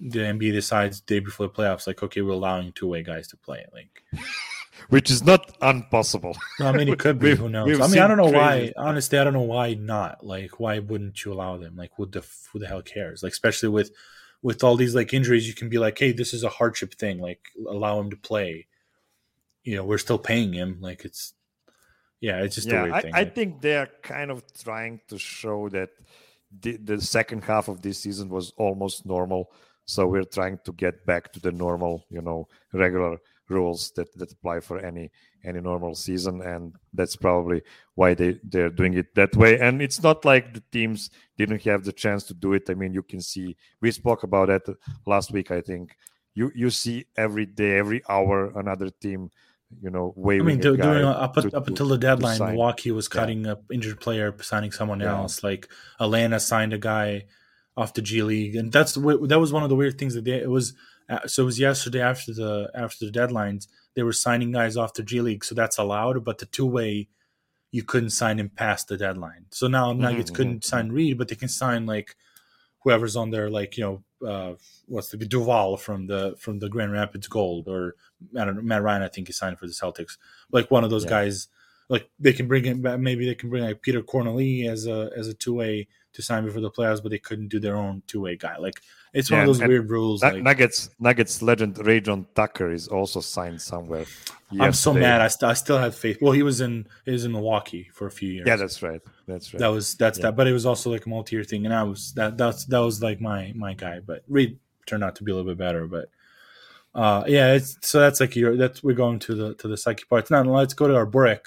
the 0.00 0.20
NBA 0.20 0.52
decides 0.52 1.00
day 1.00 1.20
before 1.20 1.46
the 1.46 1.52
playoffs, 1.52 1.86
like, 1.86 2.02
okay, 2.02 2.20
we're 2.22 2.32
allowing 2.32 2.72
two 2.72 2.86
way 2.86 3.02
guys 3.02 3.28
to 3.28 3.36
play. 3.36 3.64
Like, 3.72 4.02
which 4.88 5.10
is 5.10 5.24
not 5.24 5.56
impossible. 5.62 6.36
I 6.60 6.72
mean, 6.72 6.88
it 6.88 6.98
could 6.98 7.18
be. 7.18 7.34
who 7.34 7.48
knows? 7.48 7.80
I 7.80 7.88
mean, 7.88 7.98
I 7.98 8.06
don't 8.06 8.18
know 8.18 8.30
why. 8.30 8.72
Honestly, 8.76 9.18
I 9.18 9.24
don't 9.24 9.32
know 9.32 9.40
why 9.40 9.74
not. 9.74 10.24
Like, 10.24 10.60
why 10.60 10.78
wouldn't 10.78 11.24
you 11.24 11.32
allow 11.32 11.56
them? 11.56 11.76
Like, 11.76 11.92
who 11.96 12.06
the 12.06 12.24
who 12.52 12.58
the 12.58 12.66
hell 12.66 12.82
cares? 12.82 13.22
Like, 13.22 13.32
especially 13.32 13.70
with 13.70 13.90
with 14.42 14.62
all 14.62 14.76
these 14.76 14.94
like 14.94 15.14
injuries, 15.14 15.48
you 15.48 15.54
can 15.54 15.68
be 15.68 15.78
like, 15.78 15.98
hey, 15.98 16.12
this 16.12 16.34
is 16.34 16.44
a 16.44 16.48
hardship 16.48 16.94
thing. 16.94 17.18
Like, 17.18 17.40
allow 17.68 17.98
him 17.98 18.10
to 18.10 18.16
play. 18.16 18.66
You 19.64 19.76
know, 19.76 19.84
we're 19.84 19.98
still 19.98 20.18
paying 20.18 20.52
him. 20.52 20.78
Like, 20.80 21.04
it's 21.04 21.32
yeah, 22.20 22.42
it's 22.42 22.54
just 22.54 22.68
yeah, 22.68 22.80
a 22.80 22.82
weird 22.84 23.06
I. 23.14 23.20
I 23.20 23.24
think 23.24 23.60
they're 23.62 23.90
kind 24.02 24.30
of 24.30 24.42
trying 24.62 25.00
to 25.08 25.18
show 25.18 25.68
that 25.70 25.90
the, 26.60 26.76
the 26.76 27.00
second 27.00 27.44
half 27.44 27.68
of 27.68 27.82
this 27.82 28.00
season 28.00 28.28
was 28.28 28.52
almost 28.56 29.04
normal 29.04 29.50
so 29.86 30.06
we're 30.06 30.24
trying 30.24 30.58
to 30.64 30.72
get 30.72 31.06
back 31.06 31.32
to 31.32 31.40
the 31.40 31.52
normal, 31.52 32.04
you 32.10 32.20
know, 32.20 32.48
regular 32.72 33.18
rules 33.48 33.92
that, 33.92 34.12
that 34.18 34.32
apply 34.32 34.60
for 34.60 34.78
any 34.84 35.10
any 35.44 35.60
normal 35.60 35.94
season, 35.94 36.42
and 36.42 36.74
that's 36.92 37.14
probably 37.14 37.62
why 37.94 38.14
they 38.14 38.38
they're 38.42 38.70
doing 38.70 38.94
it 38.94 39.14
that 39.14 39.34
way. 39.36 39.58
And 39.60 39.80
it's 39.80 40.02
not 40.02 40.24
like 40.24 40.52
the 40.52 40.62
teams 40.72 41.10
didn't 41.38 41.62
have 41.62 41.84
the 41.84 41.92
chance 41.92 42.24
to 42.24 42.34
do 42.34 42.52
it. 42.54 42.68
I 42.68 42.74
mean, 42.74 42.92
you 42.92 43.02
can 43.02 43.20
see 43.20 43.56
we 43.80 43.92
spoke 43.92 44.24
about 44.24 44.48
that 44.48 44.62
last 45.06 45.30
week. 45.30 45.50
I 45.50 45.60
think 45.60 45.96
you 46.34 46.50
you 46.54 46.70
see 46.70 47.06
every 47.16 47.46
day, 47.46 47.78
every 47.78 48.02
hour, 48.08 48.52
another 48.58 48.90
team 48.90 49.30
you 49.82 49.90
know, 49.90 50.12
waiving. 50.16 50.46
I 50.46 50.50
mean, 50.50 50.60
doing 50.60 50.80
uh, 50.80 51.10
up, 51.10 51.34
to, 51.34 51.56
up 51.56 51.66
until 51.66 51.88
the 51.88 51.98
deadline, 51.98 52.38
Milwaukee 52.38 52.92
was 52.92 53.08
cutting 53.08 53.44
yeah. 53.44 53.54
a 53.54 53.72
injured 53.74 54.00
player, 54.00 54.34
signing 54.40 54.70
someone 54.70 55.00
yeah. 55.00 55.16
else. 55.16 55.42
Like 55.42 55.68
Atlanta 55.98 56.38
signed 56.38 56.72
a 56.72 56.78
guy 56.78 57.24
off 57.76 57.94
the 57.94 58.02
G 58.02 58.22
League, 58.22 58.56
and 58.56 58.72
that's 58.72 58.94
that 58.94 59.38
was 59.40 59.52
one 59.52 59.62
of 59.62 59.68
the 59.68 59.76
weird 59.76 59.98
things 59.98 60.14
that 60.14 60.24
they 60.24 60.32
it 60.32 60.50
was. 60.50 60.74
Uh, 61.08 61.26
so 61.26 61.42
it 61.42 61.46
was 61.46 61.60
yesterday 61.60 62.00
after 62.00 62.32
the 62.32 62.70
after 62.74 63.06
the 63.06 63.12
deadlines, 63.12 63.68
they 63.94 64.02
were 64.02 64.12
signing 64.12 64.52
guys 64.52 64.76
off 64.76 64.94
the 64.94 65.02
G 65.02 65.20
League, 65.20 65.44
so 65.44 65.54
that's 65.54 65.78
allowed. 65.78 66.24
But 66.24 66.38
the 66.38 66.46
two 66.46 66.66
way, 66.66 67.08
you 67.70 67.82
couldn't 67.82 68.10
sign 68.10 68.38
him 68.38 68.48
past 68.48 68.88
the 68.88 68.96
deadline. 68.96 69.46
So 69.50 69.68
now 69.68 69.92
Nuggets 69.92 70.30
mm-hmm. 70.30 70.36
couldn't 70.36 70.64
sign 70.64 70.90
Reed, 70.90 71.18
but 71.18 71.28
they 71.28 71.34
can 71.34 71.48
sign 71.48 71.86
like 71.86 72.16
whoever's 72.80 73.16
on 73.16 73.30
there, 73.30 73.50
like 73.50 73.76
you 73.76 73.84
know, 73.84 74.26
uh, 74.26 74.54
what's 74.86 75.10
the 75.10 75.18
Duval 75.18 75.76
from 75.76 76.06
the 76.06 76.34
from 76.38 76.58
the 76.58 76.68
Grand 76.68 76.92
Rapids 76.92 77.28
Gold, 77.28 77.68
or 77.68 77.94
I 78.38 78.44
don't 78.44 78.56
know, 78.56 78.62
Matt 78.62 78.82
Ryan. 78.82 79.02
I 79.02 79.08
think 79.08 79.26
he 79.26 79.32
signed 79.32 79.58
for 79.58 79.66
the 79.66 79.72
Celtics. 79.72 80.16
Like 80.50 80.70
one 80.70 80.84
of 80.84 80.90
those 80.90 81.04
yeah. 81.04 81.10
guys. 81.10 81.48
Like 81.88 82.10
they 82.18 82.32
can 82.32 82.48
bring 82.48 82.64
in, 82.64 82.82
maybe 83.00 83.26
they 83.26 83.36
can 83.36 83.48
bring 83.48 83.62
like 83.62 83.80
Peter 83.80 84.02
Cornelie 84.02 84.68
as 84.68 84.88
a 84.88 85.08
as 85.16 85.28
a 85.28 85.34
two 85.34 85.54
way 85.54 85.86
to 86.16 86.22
sign 86.22 86.46
before 86.46 86.62
the 86.62 86.70
playoffs, 86.70 87.02
but 87.02 87.10
they 87.10 87.18
couldn't 87.18 87.48
do 87.48 87.60
their 87.60 87.76
own 87.76 88.02
two 88.06 88.22
way 88.22 88.36
guy. 88.36 88.56
Like 88.56 88.80
it's 89.12 89.30
yeah, 89.30 89.36
one 89.36 89.48
of 89.48 89.58
those 89.58 89.68
weird 89.68 89.90
rules. 89.90 90.22
like, 90.22 90.42
Nuggets 90.42 90.90
Nuggets 90.98 91.42
legend 91.42 91.76
Rayjon 91.76 92.26
Tucker 92.34 92.72
is 92.72 92.88
also 92.88 93.20
signed 93.20 93.60
somewhere. 93.60 94.06
Yesterday. 94.50 94.64
I'm 94.64 94.72
so 94.72 94.94
mad. 94.94 95.20
I, 95.20 95.28
st- 95.28 95.50
I 95.50 95.54
still 95.54 95.78
have 95.78 95.94
faith. 95.94 96.18
Well, 96.22 96.32
he 96.32 96.42
was 96.42 96.62
in 96.62 96.86
he 97.04 97.12
was 97.12 97.26
in 97.26 97.32
Milwaukee 97.32 97.90
for 97.92 98.06
a 98.06 98.10
few 98.10 98.30
years. 98.30 98.46
Yeah, 98.46 98.56
that's 98.56 98.82
right. 98.82 99.02
That's 99.28 99.52
right. 99.52 99.60
That 99.60 99.68
was 99.68 99.94
that's 99.94 100.18
yeah. 100.18 100.22
that. 100.22 100.36
But 100.36 100.46
it 100.46 100.52
was 100.52 100.64
also 100.64 100.90
like 100.90 101.04
a 101.04 101.08
multi 101.08 101.36
year 101.36 101.44
thing, 101.44 101.66
and 101.66 101.74
I 101.74 101.82
was 101.82 102.14
that 102.14 102.38
that's 102.38 102.64
that 102.66 102.78
was 102.78 103.02
like 103.02 103.20
my 103.20 103.52
my 103.54 103.74
guy. 103.74 104.00
But 104.00 104.22
Reed 104.26 104.58
turned 104.86 105.04
out 105.04 105.16
to 105.16 105.24
be 105.24 105.32
a 105.32 105.34
little 105.34 105.50
bit 105.50 105.58
better. 105.58 105.86
But 105.86 106.08
uh, 106.94 107.24
yeah, 107.26 107.52
it's 107.52 107.76
so 107.82 108.00
that's 108.00 108.20
like 108.20 108.34
your 108.34 108.56
that's 108.56 108.82
we're 108.82 108.94
going 108.94 109.18
to 109.18 109.34
the 109.34 109.54
to 109.56 109.68
the 109.68 109.76
psyche 109.76 110.04
part. 110.08 110.30
Now 110.30 110.42
let's 110.44 110.72
go 110.72 110.88
to 110.88 110.96
our 110.96 111.06
brick. 111.06 111.46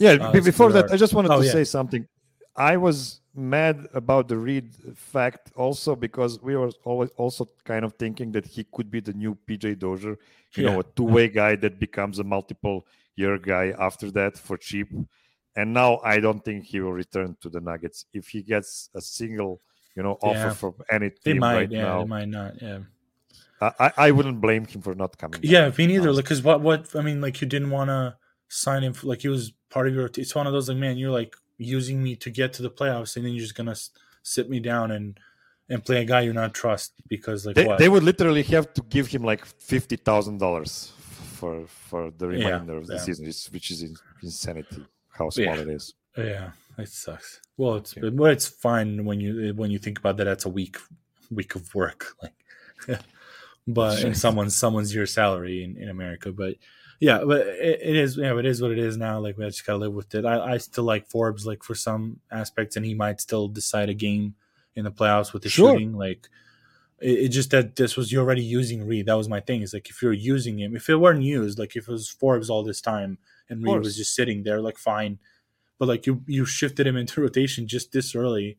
Yeah, 0.00 0.12
uh, 0.12 0.32
before 0.32 0.72
that, 0.72 0.88
our, 0.88 0.94
I 0.94 0.96
just 0.96 1.14
wanted 1.14 1.30
oh, 1.30 1.40
to 1.40 1.46
yeah. 1.46 1.52
say 1.52 1.64
something. 1.64 2.08
I 2.56 2.76
was 2.76 3.20
mad 3.40 3.88
about 3.94 4.28
the 4.28 4.36
Reed 4.36 4.74
fact 4.94 5.50
also 5.56 5.96
because 5.96 6.40
we 6.40 6.56
were 6.56 6.70
always 6.84 7.10
also 7.16 7.48
kind 7.64 7.84
of 7.84 7.94
thinking 7.94 8.32
that 8.32 8.46
he 8.46 8.64
could 8.64 8.90
be 8.90 9.00
the 9.00 9.12
new 9.12 9.36
PJ 9.46 9.78
Dozier, 9.78 10.18
you 10.54 10.64
yeah. 10.64 10.72
know, 10.72 10.80
a 10.80 10.84
two-way 10.84 11.28
guy 11.28 11.56
that 11.56 11.78
becomes 11.78 12.18
a 12.18 12.24
multiple 12.24 12.86
year 13.16 13.38
guy 13.38 13.74
after 13.78 14.10
that 14.12 14.38
for 14.38 14.56
cheap. 14.56 14.88
And 15.56 15.72
now 15.72 16.00
I 16.04 16.20
don't 16.20 16.44
think 16.44 16.64
he 16.64 16.80
will 16.80 16.92
return 16.92 17.36
to 17.40 17.48
the 17.48 17.60
Nuggets 17.60 18.06
if 18.12 18.28
he 18.28 18.42
gets 18.42 18.90
a 18.94 19.00
single, 19.00 19.60
you 19.96 20.02
know, 20.02 20.18
offer 20.22 20.38
yeah. 20.38 20.52
from 20.52 20.74
any 20.90 21.10
team 21.10 21.38
might, 21.38 21.54
right 21.54 21.70
yeah, 21.70 21.82
now. 21.82 21.98
They 22.02 22.08
might 22.08 22.28
not, 22.28 22.62
yeah. 22.62 22.78
I, 23.60 23.92
I 23.96 24.10
wouldn't 24.10 24.40
blame 24.40 24.64
him 24.64 24.80
for 24.80 24.94
not 24.94 25.18
coming. 25.18 25.40
Yeah, 25.42 25.70
me 25.76 25.86
neither. 25.86 26.14
Because 26.14 26.42
what 26.42 26.62
what 26.62 26.94
I 26.96 27.02
mean, 27.02 27.20
like 27.20 27.40
you 27.40 27.46
didn't 27.46 27.70
want 27.70 27.88
to 27.88 28.16
sign 28.48 28.82
him. 28.82 28.94
For, 28.94 29.06
like 29.06 29.20
he 29.20 29.28
was 29.28 29.52
part 29.68 29.86
of 29.86 29.94
your. 29.94 30.08
It's 30.16 30.34
one 30.34 30.46
of 30.46 30.52
those 30.54 30.68
like 30.68 30.78
man, 30.78 30.96
you're 30.96 31.10
like 31.10 31.36
using 31.60 32.02
me 32.02 32.16
to 32.16 32.30
get 32.30 32.52
to 32.54 32.62
the 32.62 32.70
playoffs, 32.70 33.16
and 33.16 33.24
then 33.24 33.32
you're 33.32 33.42
just 33.42 33.54
gonna 33.54 33.76
sit 34.22 34.48
me 34.48 34.60
down 34.60 34.90
and 34.90 35.20
and 35.68 35.84
play 35.84 36.02
a 36.02 36.04
guy 36.04 36.22
you 36.22 36.32
not 36.32 36.54
trust 36.54 36.92
because 37.08 37.46
like 37.46 37.54
they, 37.54 37.66
what? 37.66 37.78
they 37.78 37.88
would 37.88 38.02
literally 38.02 38.42
have 38.42 38.72
to 38.74 38.82
give 38.82 39.06
him 39.06 39.22
like 39.22 39.44
fifty 39.44 39.96
thousand 39.96 40.38
dollars 40.38 40.92
for 40.98 41.66
for 41.66 42.10
the 42.18 42.26
remainder 42.26 42.72
yeah, 42.72 42.78
of 42.78 42.86
the 42.86 42.94
yeah. 42.94 43.00
season, 43.00 43.26
which 43.52 43.70
is 43.70 43.84
insanity 44.22 44.84
how 45.10 45.30
small 45.30 45.56
yeah. 45.56 45.62
it 45.62 45.68
is. 45.68 45.94
Yeah, 46.16 46.50
it 46.78 46.88
sucks. 46.88 47.40
Well, 47.56 47.76
it's 47.76 47.94
yeah. 47.96 48.10
but 48.10 48.32
it's 48.32 48.48
fine 48.48 49.04
when 49.04 49.20
you 49.20 49.54
when 49.54 49.70
you 49.70 49.78
think 49.78 49.98
about 49.98 50.16
that. 50.16 50.24
That's 50.24 50.46
a 50.46 50.48
week 50.48 50.78
week 51.30 51.54
of 51.54 51.74
work, 51.74 52.16
like. 52.22 52.34
but 53.66 54.16
someone's 54.16 54.56
someone's 54.56 54.94
your 54.94 55.06
salary 55.06 55.62
in, 55.62 55.76
in 55.76 55.88
America. 55.90 56.32
But 56.32 56.54
yeah, 57.00 57.24
but 57.24 57.46
it, 57.46 57.80
it 57.82 57.96
is 57.96 58.18
yeah, 58.18 58.38
it 58.38 58.44
is 58.44 58.60
what 58.60 58.70
it 58.70 58.78
is 58.78 58.98
now. 58.98 59.18
Like 59.18 59.38
we 59.38 59.46
just 59.46 59.66
gotta 59.66 59.78
live 59.78 59.94
with 59.94 60.14
it. 60.14 60.26
I, 60.26 60.52
I 60.52 60.58
still 60.58 60.84
like 60.84 61.08
Forbes 61.08 61.46
like 61.46 61.64
for 61.64 61.74
some 61.74 62.20
aspects, 62.30 62.76
and 62.76 62.84
he 62.84 62.94
might 62.94 63.22
still 63.22 63.48
decide 63.48 63.88
a 63.88 63.94
game 63.94 64.34
in 64.76 64.84
the 64.84 64.90
playoffs 64.90 65.32
with 65.32 65.42
the 65.42 65.48
sure. 65.48 65.72
shooting. 65.72 65.94
Like 65.96 66.28
it, 67.00 67.18
it, 67.18 67.28
just 67.28 67.50
that 67.52 67.76
this 67.76 67.96
was 67.96 68.12
you 68.12 68.20
already 68.20 68.42
using 68.42 68.86
Reed. 68.86 69.06
That 69.06 69.16
was 69.16 69.30
my 69.30 69.40
thing. 69.40 69.62
Is 69.62 69.72
like 69.72 69.88
if 69.88 70.02
you're 70.02 70.12
using 70.12 70.60
him, 70.60 70.76
if 70.76 70.90
it 70.90 70.96
weren't 70.96 71.22
used, 71.22 71.58
like 71.58 71.74
if 71.74 71.88
it 71.88 71.92
was 71.92 72.10
Forbes 72.10 72.50
all 72.50 72.62
this 72.62 72.82
time 72.82 73.16
and 73.48 73.64
Reed 73.64 73.80
was 73.80 73.96
just 73.96 74.14
sitting 74.14 74.42
there, 74.42 74.60
like 74.60 74.76
fine. 74.76 75.18
But 75.78 75.88
like 75.88 76.06
you 76.06 76.22
you 76.26 76.44
shifted 76.44 76.86
him 76.86 76.98
into 76.98 77.20
rotation 77.22 77.66
just 77.66 77.92
this 77.92 78.14
early 78.14 78.58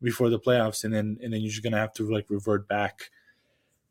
before 0.00 0.30
the 0.30 0.38
playoffs, 0.38 0.84
and 0.84 0.94
then 0.94 1.18
and 1.20 1.32
then 1.32 1.40
you're 1.40 1.50
just 1.50 1.64
gonna 1.64 1.76
have 1.76 1.94
to 1.94 2.08
like 2.08 2.30
revert 2.30 2.68
back. 2.68 3.10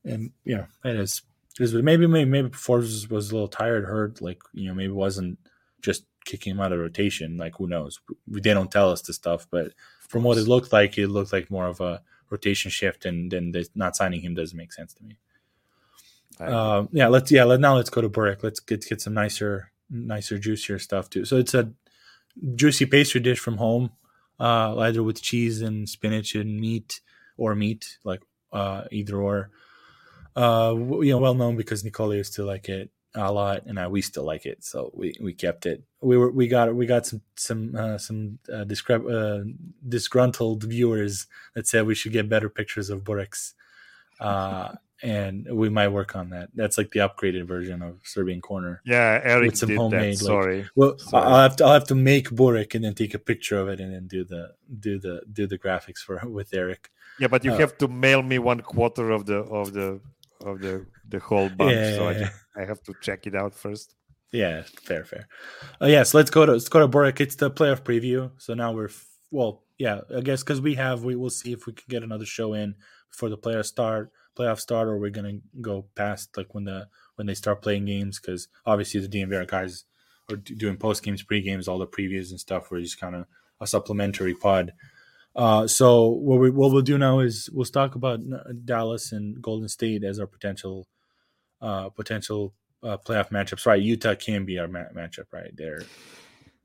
And 0.05 0.31
yeah, 0.45 0.67
it 0.85 0.95
is. 0.95 1.21
Is. 1.59 1.73
Maybe 1.73 2.07
maybe 2.07 2.29
maybe 2.29 2.49
Forbes 2.49 3.09
was 3.09 3.31
a 3.31 3.33
little 3.33 3.47
tired, 3.47 3.85
hurt. 3.85 4.21
Like 4.21 4.41
you 4.53 4.67
know 4.67 4.73
maybe 4.73 4.91
wasn't 4.91 5.39
just 5.81 6.05
kicking 6.25 6.51
him 6.51 6.59
out 6.61 6.71
of 6.71 6.79
rotation. 6.79 7.37
Like 7.37 7.55
who 7.57 7.67
knows? 7.67 7.99
They 8.27 8.53
don't 8.53 8.71
tell 8.71 8.91
us 8.91 9.01
the 9.01 9.13
stuff, 9.13 9.47
but 9.49 9.73
from 10.07 10.23
what 10.23 10.37
it 10.37 10.47
looked 10.47 10.71
like, 10.71 10.97
it 10.97 11.07
looked 11.07 11.33
like 11.33 11.51
more 11.51 11.67
of 11.67 11.81
a 11.81 12.01
rotation 12.29 12.71
shift, 12.71 13.05
and 13.05 13.31
then 13.31 13.53
not 13.75 13.95
signing 13.95 14.21
him 14.21 14.35
doesn't 14.35 14.57
make 14.57 14.73
sense 14.73 14.93
to 14.93 15.03
me. 15.03 15.17
Uh, 16.39 16.85
yeah, 16.91 17.07
let's 17.07 17.31
yeah. 17.31 17.43
Let, 17.43 17.59
now 17.59 17.75
let's 17.75 17.89
go 17.89 18.01
to 18.01 18.09
Burek. 18.09 18.43
Let's 18.43 18.59
get 18.59 18.85
get 18.87 19.01
some 19.01 19.13
nicer, 19.13 19.71
nicer, 19.89 20.37
juicier 20.37 20.79
stuff 20.79 21.09
too. 21.09 21.25
So 21.25 21.37
it's 21.37 21.53
a 21.53 21.73
juicy 22.55 22.85
pastry 22.85 23.19
dish 23.21 23.39
from 23.39 23.57
home, 23.57 23.91
uh, 24.39 24.77
either 24.77 25.03
with 25.03 25.21
cheese 25.21 25.61
and 25.61 25.89
spinach 25.89 26.35
and 26.35 26.59
meat, 26.59 27.01
or 27.37 27.55
meat 27.55 27.97
like 28.03 28.21
uh, 28.53 28.83
either 28.91 29.17
or. 29.17 29.51
Uh, 30.35 30.75
you 31.01 31.11
know, 31.11 31.17
well 31.17 31.33
known 31.33 31.55
because 31.55 31.83
Nicole 31.83 32.13
used 32.13 32.35
to 32.35 32.45
like 32.45 32.69
it 32.69 32.91
a 33.15 33.31
lot, 33.31 33.65
and 33.65 33.79
I, 33.79 33.87
we 33.87 34.01
still 34.01 34.23
like 34.23 34.45
it, 34.45 34.63
so 34.63 34.91
we, 34.93 35.15
we 35.19 35.33
kept 35.33 35.65
it. 35.65 35.83
We 36.01 36.17
were 36.17 36.31
we 36.31 36.47
got 36.47 36.73
we 36.75 36.85
got 36.85 37.05
some 37.05 37.21
some 37.35 37.75
uh, 37.75 37.97
some 37.97 38.39
uh, 38.47 38.65
discre- 38.65 39.09
uh, 39.09 39.51
disgruntled 39.87 40.63
viewers 40.63 41.27
that 41.55 41.67
said 41.67 41.87
we 41.87 41.95
should 41.95 42.13
get 42.13 42.29
better 42.29 42.49
pictures 42.49 42.89
of 42.89 43.03
Bureks, 43.03 43.53
uh, 44.19 44.73
and 45.01 45.47
we 45.51 45.69
might 45.69 45.87
work 45.87 46.15
on 46.15 46.29
that. 46.29 46.49
That's 46.53 46.77
like 46.77 46.91
the 46.91 46.99
upgraded 46.99 47.45
version 47.47 47.81
of 47.81 47.99
Serbian 48.03 48.41
Corner. 48.41 48.81
Yeah, 48.85 49.19
Eric 49.23 49.51
with 49.51 49.57
some 49.57 49.75
homemade. 49.75 50.17
That. 50.17 50.25
Sorry, 50.25 50.61
like, 50.61 50.71
well, 50.75 50.97
Sorry. 50.99 51.25
I'll 51.25 51.41
have 51.41 51.55
to 51.57 51.65
I'll 51.65 51.73
have 51.73 51.87
to 51.87 51.95
make 51.95 52.29
Burek 52.29 52.75
and 52.75 52.83
then 52.83 52.93
take 52.93 53.15
a 53.15 53.19
picture 53.19 53.59
of 53.59 53.69
it 53.69 53.79
and 53.79 53.93
then 53.93 54.07
do 54.07 54.23
the 54.23 54.53
do 54.79 54.99
the 54.99 55.23
do 55.31 55.47
the 55.47 55.57
graphics 55.57 55.99
for 55.99 56.21
with 56.27 56.53
Eric. 56.53 56.91
Yeah, 57.19 57.27
but 57.27 57.43
you 57.43 57.51
uh, 57.51 57.57
have 57.57 57.77
to 57.79 57.87
mail 57.87 58.21
me 58.21 58.37
one 58.37 58.61
quarter 58.61 59.09
of 59.09 59.25
the 59.25 59.39
of 59.39 59.73
the 59.73 59.99
of 60.45 60.59
the 60.59 60.85
the 61.07 61.19
whole 61.19 61.49
bunch. 61.49 61.71
Yeah, 61.71 61.95
so 61.95 62.09
yeah, 62.09 62.29
I, 62.55 62.61
I, 62.61 62.65
have 62.65 62.81
to 62.83 62.93
check 63.01 63.27
it 63.27 63.35
out 63.35 63.53
first. 63.53 63.95
Yeah, 64.31 64.63
fair, 64.83 65.03
fair. 65.05 65.27
Uh, 65.81 65.87
yes, 65.87 65.91
yeah, 65.91 66.03
so 66.03 66.17
let's 66.17 66.29
go 66.29 66.45
to 66.45 66.53
let's 66.53 66.69
go 66.69 66.79
to 66.79 66.87
Burek. 66.87 67.19
It's 67.19 67.35
the 67.35 67.51
playoff 67.51 67.81
preview. 67.81 68.31
So 68.37 68.53
now 68.53 68.71
we're 68.71 68.89
well, 69.31 69.63
yeah, 69.77 70.01
I 70.15 70.21
guess 70.21 70.43
because 70.43 70.61
we 70.61 70.75
have 70.75 71.03
we 71.03 71.15
will 71.15 71.29
see 71.29 71.51
if 71.51 71.65
we 71.65 71.73
can 71.73 71.85
get 71.89 72.03
another 72.03 72.25
show 72.25 72.53
in 72.53 72.75
before 73.09 73.29
the 73.29 73.37
playoff 73.37 73.65
start, 73.65 74.11
playoff 74.37 74.59
start, 74.59 74.87
or 74.87 74.97
we're 74.97 75.09
gonna 75.09 75.39
go 75.61 75.85
past 75.95 76.35
like 76.37 76.53
when 76.53 76.65
the 76.65 76.87
when 77.15 77.27
they 77.27 77.33
start 77.33 77.61
playing 77.61 77.85
games 77.85 78.19
because 78.19 78.47
obviously 78.65 78.99
the 79.01 79.07
DNVR 79.07 79.47
guys 79.47 79.85
are 80.31 80.37
doing 80.37 80.77
post 80.77 81.03
games, 81.03 81.23
pre 81.23 81.41
games, 81.41 81.67
all 81.67 81.79
the 81.79 81.87
previews 81.87 82.29
and 82.29 82.39
stuff. 82.39 82.71
We're 82.71 82.81
just 82.81 82.99
kind 82.99 83.15
of 83.15 83.25
a 83.59 83.67
supplementary 83.67 84.35
pod. 84.35 84.73
Uh, 85.35 85.67
so 85.67 86.07
what 86.07 86.39
we 86.39 86.49
what 86.49 86.71
we'll 86.71 86.81
do 86.81 86.97
now 86.97 87.19
is 87.19 87.49
we'll 87.53 87.65
talk 87.65 87.95
about 87.95 88.19
Dallas 88.65 89.11
and 89.11 89.41
Golden 89.41 89.69
State 89.69 90.03
as 90.03 90.19
our 90.19 90.27
potential 90.27 90.87
uh, 91.61 91.89
potential 91.89 92.53
uh, 92.83 92.97
playoff 92.97 93.29
matchups. 93.29 93.65
Right, 93.65 93.81
Utah 93.81 94.15
can 94.15 94.45
be 94.45 94.57
our 94.59 94.67
ma- 94.67 94.91
matchup 94.93 95.31
right 95.31 95.55
there. 95.55 95.81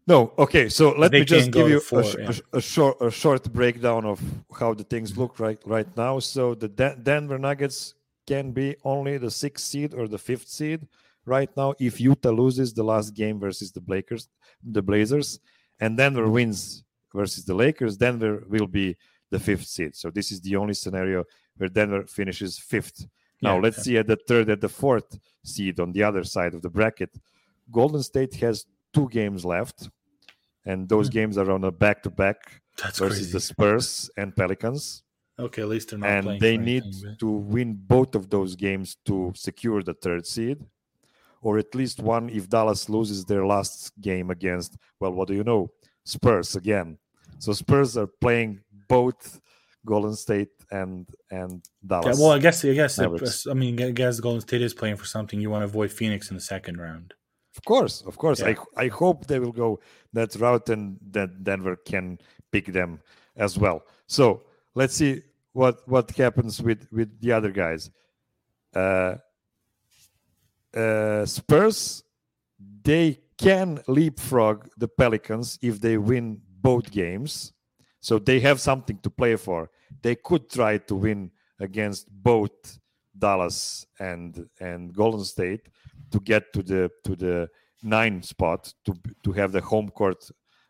No, 0.07 0.33
okay. 0.39 0.69
So 0.69 0.91
let 0.99 1.13
they 1.13 1.21
me 1.21 1.25
just 1.25 1.51
give 1.51 1.69
you 1.69 1.81
a, 1.93 2.19
yeah. 2.19 2.33
a, 2.53 2.61
short 2.61 3.01
a 3.01 3.11
short 3.11 3.51
breakdown 3.53 4.05
of 4.05 4.21
how 4.59 4.75
the 4.75 4.85
things 4.85 5.17
look 5.17 5.39
right 5.39 5.59
right 5.65 5.89
now. 5.97 6.19
So 6.19 6.55
the 6.55 6.69
De- 6.69 6.97
Denver 7.03 7.39
Nuggets 7.39 7.95
can 8.27 8.53
be 8.53 8.77
only 8.85 9.19
the 9.19 9.31
sixth 9.31 9.67
seed 9.67 9.95
or 9.95 10.09
the 10.09 10.19
fifth 10.19 10.49
seed 10.49 10.87
right 11.25 11.51
now 11.57 11.75
if 11.79 12.01
Utah 12.01 12.31
loses 12.31 12.75
the 12.75 12.83
last 12.83 13.15
game 13.15 13.41
versus 13.41 13.73
the 13.73 13.81
Blazers, 13.81 14.29
the 14.63 14.83
Blazers, 14.83 15.41
and 15.81 15.97
Denver 15.97 16.29
wins 16.29 16.85
versus 17.15 17.45
the 17.45 17.55
Lakers, 17.55 17.97
Denver 17.97 18.45
will 18.49 18.67
be 18.67 18.97
the 19.31 19.39
fifth 19.39 19.67
seed. 19.67 19.95
So 19.97 20.11
this 20.11 20.31
is 20.33 20.41
the 20.41 20.57
only 20.57 20.75
scenario 20.75 21.25
where 21.57 21.69
Denver 21.69 22.05
finishes 22.05 22.59
fifth. 22.59 23.07
Now 23.41 23.55
yeah, 23.55 23.63
let's 23.63 23.83
see 23.83 23.97
at 23.97 24.07
the 24.07 24.19
third 24.29 24.49
and 24.49 24.61
the 24.61 24.69
fourth 24.69 25.19
seed 25.45 25.81
on 25.81 25.93
the 25.93 26.03
other 26.03 26.25
side 26.25 26.55
of 26.55 26.63
the 26.63 26.71
bracket. 26.71 27.11
Golden 27.71 28.03
State 28.03 28.35
has 28.37 28.67
two 28.93 29.09
games 29.09 29.45
left, 29.45 29.89
and 30.65 30.89
those 30.89 31.09
mm 31.09 31.13
games 31.13 31.39
are 31.39 31.51
on 31.51 31.65
a 31.65 31.71
back-to-back 31.71 32.63
versus 32.79 32.99
crazy. 32.99 33.33
the 33.33 33.41
Spurs 33.41 34.11
and 34.17 34.35
Pelicans. 34.35 35.03
Okay, 35.39 35.63
at 35.63 35.69
least 35.69 35.91
they're 35.91 35.99
not. 35.99 36.09
And 36.09 36.41
they 36.41 36.57
need 36.57 36.85
anything, 36.85 37.17
to 37.19 37.29
win 37.29 37.75
both 37.75 38.15
of 38.15 38.31
those 38.31 38.55
games 38.57 38.97
to 39.07 39.33
secure 39.35 39.83
the 39.83 39.95
third 39.95 40.27
seed, 40.27 40.59
or 41.43 41.59
at 41.59 41.75
least 41.75 42.01
one 42.01 42.29
if 42.29 42.49
Dallas 42.49 42.89
loses 42.89 43.25
their 43.25 43.45
last 43.45 43.93
game 44.01 44.31
against. 44.31 44.77
Well, 45.01 45.13
what 45.13 45.29
do 45.29 45.35
you 45.35 45.45
know? 45.45 45.71
Spurs 46.05 46.55
again. 46.55 46.99
So 47.39 47.53
Spurs 47.53 47.97
are 47.97 48.09
playing 48.21 48.61
both 48.89 49.41
Golden 49.87 50.15
State 50.15 50.51
and 50.71 51.09
and 51.31 51.63
Dallas. 51.87 52.19
Yeah, 52.19 52.25
well, 52.25 52.33
I 52.33 52.39
guess 52.39 52.65
I 52.65 52.75
guess 52.75 52.99
Mavericks. 52.99 53.47
I 53.47 53.55
mean 53.55 53.81
I 53.83 53.91
guess 53.91 54.21
Golden 54.21 54.41
State 54.41 54.63
is 54.63 54.75
playing 54.75 54.97
for 54.97 55.05
something. 55.07 55.41
You 55.41 55.51
want 55.51 55.63
to 55.63 55.67
avoid 55.67 55.93
Phoenix 55.93 56.31
in 56.31 56.37
the 56.37 56.43
second 56.43 56.79
round. 56.79 57.15
Of 57.57 57.65
course, 57.65 58.03
of 58.03 58.17
course. 58.17 58.41
Yeah. 58.41 58.55
I 58.77 58.85
I 58.85 58.89
hope 58.89 59.27
they 59.27 59.39
will 59.39 59.53
go 59.53 59.81
that 60.13 60.35
route 60.37 60.69
and 60.71 60.99
that 61.11 61.45
Denver 61.45 61.77
can 61.77 62.19
pick 62.51 62.67
them 62.67 63.01
as 63.37 63.59
well. 63.59 63.83
So 64.07 64.43
let's 64.75 64.95
see 64.95 65.23
what 65.53 65.87
what 65.87 66.11
happens 66.13 66.63
with 66.63 66.87
with 66.91 67.21
the 67.21 67.33
other 67.33 67.51
guys. 67.51 67.91
Uh, 68.75 69.17
uh, 70.75 71.25
Spurs, 71.27 72.03
they 72.83 73.21
can 73.39 73.81
leapfrog 73.87 74.69
the 74.77 74.89
Pelicans 74.89 75.59
if 75.63 75.81
they 75.81 75.97
win 75.97 76.41
both 76.65 76.91
games. 76.91 77.53
So 78.01 78.19
they 78.19 78.41
have 78.41 78.59
something 78.61 78.99
to 79.03 79.11
play 79.11 79.37
for. 79.37 79.71
They 80.03 80.17
could 80.17 80.51
try 80.51 80.79
to 80.79 80.95
win 80.95 81.31
against 81.61 82.09
both 82.11 82.57
Dallas 83.17 83.87
and 84.01 84.49
and 84.61 84.93
Golden 84.93 85.25
State 85.25 85.69
to 86.11 86.19
get 86.21 86.53
to 86.55 86.63
the 86.63 86.91
to 87.05 87.17
the 87.25 87.49
nine 87.83 88.23
spot 88.23 88.75
to 88.85 88.93
to 89.23 89.33
have 89.33 89.53
the 89.53 89.61
home 89.61 89.91
court 89.91 90.21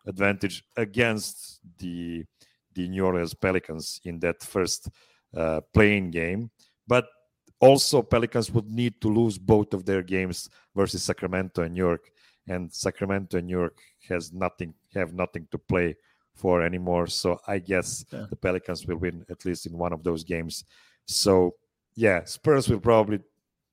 advantage 0.06 0.64
against 0.76 1.60
the 1.78 2.24
the 2.74 2.88
New 2.88 3.04
Orleans 3.06 3.34
Pelicans 3.34 4.00
in 4.04 4.18
that 4.20 4.42
first 4.42 4.90
uh, 5.36 5.60
play-in 5.72 6.10
game. 6.10 6.50
But 6.86 7.06
also 7.60 8.02
Pelicans 8.02 8.50
would 8.50 8.68
need 8.70 9.00
to 9.00 9.08
lose 9.08 9.38
both 9.38 9.72
of 9.74 9.84
their 9.84 10.02
games 10.02 10.50
versus 10.74 11.02
Sacramento 11.02 11.62
and 11.62 11.74
New 11.74 11.86
York 11.86 12.10
and 12.48 12.72
Sacramento 12.72 13.38
and 13.38 13.46
New 13.46 13.58
York 13.58 13.78
has 14.08 14.32
nothing 14.32 14.74
have 14.94 15.12
nothing 15.12 15.46
to 15.50 15.58
play 15.58 15.96
for 16.34 16.62
anymore. 16.62 17.06
So 17.06 17.38
I 17.46 17.58
guess 17.58 18.04
yeah. 18.10 18.26
the 18.28 18.36
Pelicans 18.36 18.86
will 18.86 18.96
win 18.96 19.24
at 19.30 19.44
least 19.44 19.66
in 19.66 19.78
one 19.78 19.92
of 19.92 20.02
those 20.02 20.24
games. 20.24 20.64
So 21.06 21.54
yeah, 21.94 22.24
Spurs 22.24 22.68
will 22.68 22.80
probably 22.80 23.20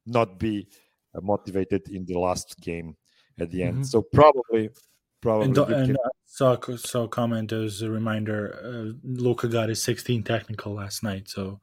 not 0.05 0.39
be 0.39 0.67
uh, 1.15 1.21
motivated 1.21 1.89
in 1.89 2.05
the 2.05 2.17
last 2.17 2.59
game 2.61 2.95
at 3.39 3.51
the 3.51 3.63
end. 3.63 3.73
Mm-hmm. 3.73 3.83
So 3.83 4.01
probably, 4.01 4.69
probably. 5.21 5.47
And, 5.47 5.57
and 5.57 5.97
uh, 5.97 6.09
saw 6.25 6.57
saw 6.75 7.07
comment 7.07 7.51
as 7.51 7.81
a 7.81 7.89
reminder. 7.89 8.59
Uh, 8.63 8.93
Luka 9.03 9.47
got 9.47 9.69
his 9.69 9.83
16 9.83 10.23
technical 10.23 10.73
last 10.73 11.03
night, 11.03 11.29
so 11.29 11.59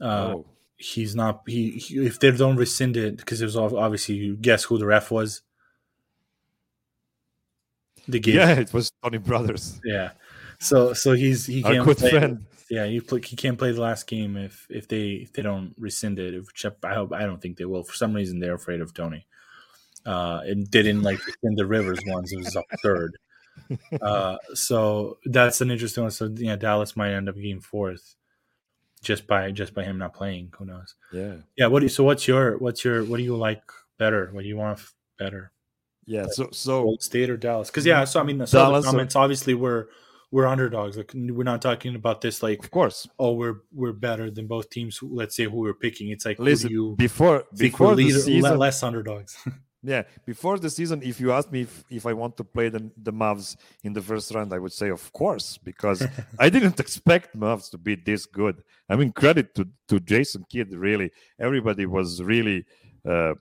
uh, 0.00 0.34
oh. 0.34 0.46
he's 0.76 1.14
not. 1.14 1.42
He, 1.46 1.72
he, 1.72 2.06
if 2.06 2.20
they 2.20 2.30
don't 2.30 2.56
rescind 2.56 2.96
it 2.96 3.16
because 3.16 3.42
it 3.42 3.44
was 3.44 3.56
obviously 3.56 4.16
you 4.16 4.36
guess 4.36 4.64
who 4.64 4.78
the 4.78 4.86
ref 4.86 5.10
was 5.10 5.42
the 8.08 8.20
game. 8.20 8.36
Yeah, 8.36 8.52
it 8.52 8.72
was 8.72 8.92
Tony 9.02 9.18
Brothers. 9.18 9.80
Yeah, 9.84 10.10
so 10.58 10.92
so 10.92 11.12
he's 11.12 11.46
he 11.46 11.62
can't 11.62 11.84
good 11.84 11.98
play, 11.98 12.10
friend. 12.10 12.46
Yeah, 12.70 12.86
he 12.86 13.00
play, 13.00 13.20
he 13.20 13.36
can't 13.36 13.58
play 13.58 13.72
the 13.72 13.80
last 13.80 14.06
game 14.06 14.36
if 14.36 14.66
if 14.70 14.88
they 14.88 15.10
if 15.10 15.32
they 15.32 15.42
don't 15.42 15.74
rescind 15.78 16.18
it. 16.18 16.38
Which 16.38 16.66
I 16.84 16.94
hope 16.94 17.12
I 17.12 17.22
don't 17.22 17.40
think 17.40 17.56
they 17.56 17.64
will. 17.64 17.84
For 17.84 17.94
some 17.94 18.14
reason, 18.14 18.40
they're 18.40 18.54
afraid 18.54 18.80
of 18.80 18.94
Tony. 18.94 19.26
Uh, 20.04 20.40
and 20.44 20.70
didn't 20.70 21.02
like 21.02 21.18
rescind 21.26 21.58
the 21.58 21.66
Rivers 21.66 21.98
ones. 22.06 22.32
It 22.32 22.38
was 22.38 22.56
up 22.56 22.66
third. 22.82 23.16
Uh, 24.02 24.36
so 24.52 25.16
that's 25.24 25.62
an 25.62 25.70
interesting 25.70 26.02
one. 26.02 26.10
So 26.10 26.28
yeah, 26.36 26.56
Dallas 26.56 26.94
might 26.94 27.12
end 27.12 27.28
up 27.28 27.36
getting 27.36 27.60
fourth 27.60 28.14
just 29.02 29.26
by 29.26 29.50
just 29.50 29.72
by 29.74 29.82
him 29.82 29.98
not 29.98 30.14
playing. 30.14 30.52
Who 30.58 30.66
knows? 30.66 30.94
Yeah, 31.12 31.36
yeah. 31.56 31.66
What 31.66 31.80
do 31.80 31.86
you, 31.86 31.88
so? 31.88 32.04
What's 32.04 32.28
your 32.28 32.58
what's 32.58 32.84
your 32.84 33.02
what 33.04 33.16
do 33.16 33.22
you 33.22 33.34
like 33.34 33.62
better? 33.98 34.28
What 34.32 34.42
do 34.42 34.48
you 34.48 34.56
want 34.56 34.80
better? 35.18 35.52
Yeah, 36.06 36.26
so 36.30 36.48
so 36.52 36.96
State 37.00 37.30
or 37.30 37.36
Dallas? 37.36 37.68
Because 37.68 37.84
yeah, 37.84 38.04
so 38.04 38.20
I 38.20 38.22
mean, 38.22 38.46
some 38.46 38.74
of 38.74 38.82
the 38.82 38.88
comments 38.88 39.16
or, 39.16 39.20
obviously 39.20 39.54
were 39.54 39.90
we're 40.30 40.46
underdogs. 40.46 40.96
Like 40.96 41.12
we're 41.14 41.44
not 41.44 41.62
talking 41.62 41.94
about 41.94 42.20
this 42.20 42.42
like 42.42 42.62
of 42.62 42.70
course. 42.70 43.08
Oh, 43.18 43.32
we're 43.32 43.62
we're 43.72 43.92
better 43.92 44.30
than 44.30 44.46
both 44.46 44.70
teams. 44.70 45.00
Let's 45.02 45.36
say 45.36 45.44
who 45.44 45.56
we're 45.56 45.74
picking. 45.74 46.10
It's 46.10 46.24
like 46.24 46.38
listen 46.38 46.70
you 46.70 46.94
before 46.96 47.44
before 47.56 47.94
the 47.96 48.04
leader, 48.04 48.18
season, 48.18 48.58
less 48.58 48.82
underdogs. 48.82 49.36
yeah, 49.82 50.02
before 50.24 50.58
the 50.58 50.70
season, 50.70 51.02
if 51.02 51.20
you 51.20 51.32
ask 51.32 51.50
me 51.50 51.62
if, 51.62 51.84
if 51.90 52.06
I 52.06 52.12
want 52.12 52.36
to 52.36 52.44
play 52.44 52.68
the 52.68 52.90
the 52.96 53.12
Mavs 53.12 53.56
in 53.82 53.92
the 53.92 54.02
first 54.02 54.34
round, 54.34 54.52
I 54.52 54.58
would 54.58 54.72
say 54.72 54.90
of 54.90 55.12
course 55.12 55.58
because 55.58 56.06
I 56.38 56.50
didn't 56.50 56.80
expect 56.80 57.36
Mavs 57.36 57.70
to 57.70 57.78
be 57.78 57.94
this 57.96 58.26
good. 58.26 58.62
I 58.88 58.96
mean, 58.96 59.12
credit 59.12 59.54
to 59.56 59.68
to 59.88 60.00
Jason 60.00 60.44
Kidd. 60.50 60.74
Really, 60.74 61.10
everybody 61.38 61.86
was 61.86 62.22
really 62.22 62.64
uh, 63.08 63.34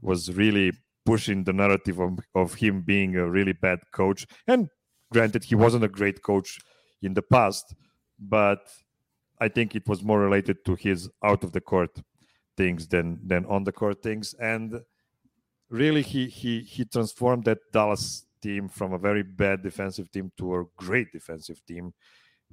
was 0.00 0.34
really 0.34 0.72
pushing 1.04 1.44
the 1.44 1.52
narrative 1.52 1.98
of, 1.98 2.18
of 2.34 2.54
him 2.54 2.82
being 2.82 3.16
a 3.16 3.28
really 3.28 3.52
bad 3.52 3.80
coach 3.92 4.26
and 4.46 4.68
Granted, 5.12 5.44
he 5.44 5.54
wasn't 5.54 5.84
a 5.84 5.88
great 5.88 6.22
coach 6.22 6.60
in 7.02 7.14
the 7.14 7.22
past, 7.22 7.74
but 8.18 8.68
I 9.40 9.48
think 9.48 9.74
it 9.74 9.88
was 9.88 10.04
more 10.04 10.20
related 10.20 10.64
to 10.66 10.74
his 10.76 11.10
out 11.24 11.42
of 11.42 11.52
the 11.52 11.60
court 11.60 12.00
things 12.56 12.86
than 12.86 13.18
than 13.26 13.44
on 13.46 13.64
the 13.64 13.72
court 13.72 14.02
things. 14.02 14.34
And 14.34 14.80
really, 15.68 16.02
he 16.02 16.28
he 16.28 16.60
he 16.60 16.84
transformed 16.84 17.44
that 17.44 17.58
Dallas 17.72 18.26
team 18.40 18.68
from 18.68 18.92
a 18.92 18.98
very 18.98 19.22
bad 19.22 19.62
defensive 19.62 20.10
team 20.12 20.30
to 20.38 20.56
a 20.56 20.64
great 20.76 21.10
defensive 21.12 21.64
team, 21.66 21.92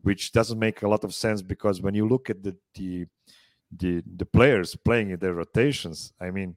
which 0.01 0.31
doesn't 0.31 0.59
make 0.59 0.81
a 0.81 0.87
lot 0.87 1.03
of 1.03 1.13
sense 1.13 1.41
because 1.43 1.81
when 1.81 1.93
you 1.93 2.07
look 2.07 2.29
at 2.29 2.41
the 2.41 2.55
the 2.73 3.05
the, 3.69 4.01
the 4.15 4.25
players 4.25 4.77
playing 4.77 5.09
in 5.09 5.19
their 5.19 5.33
rotations, 5.33 6.13
I 6.21 6.31
mean, 6.31 6.55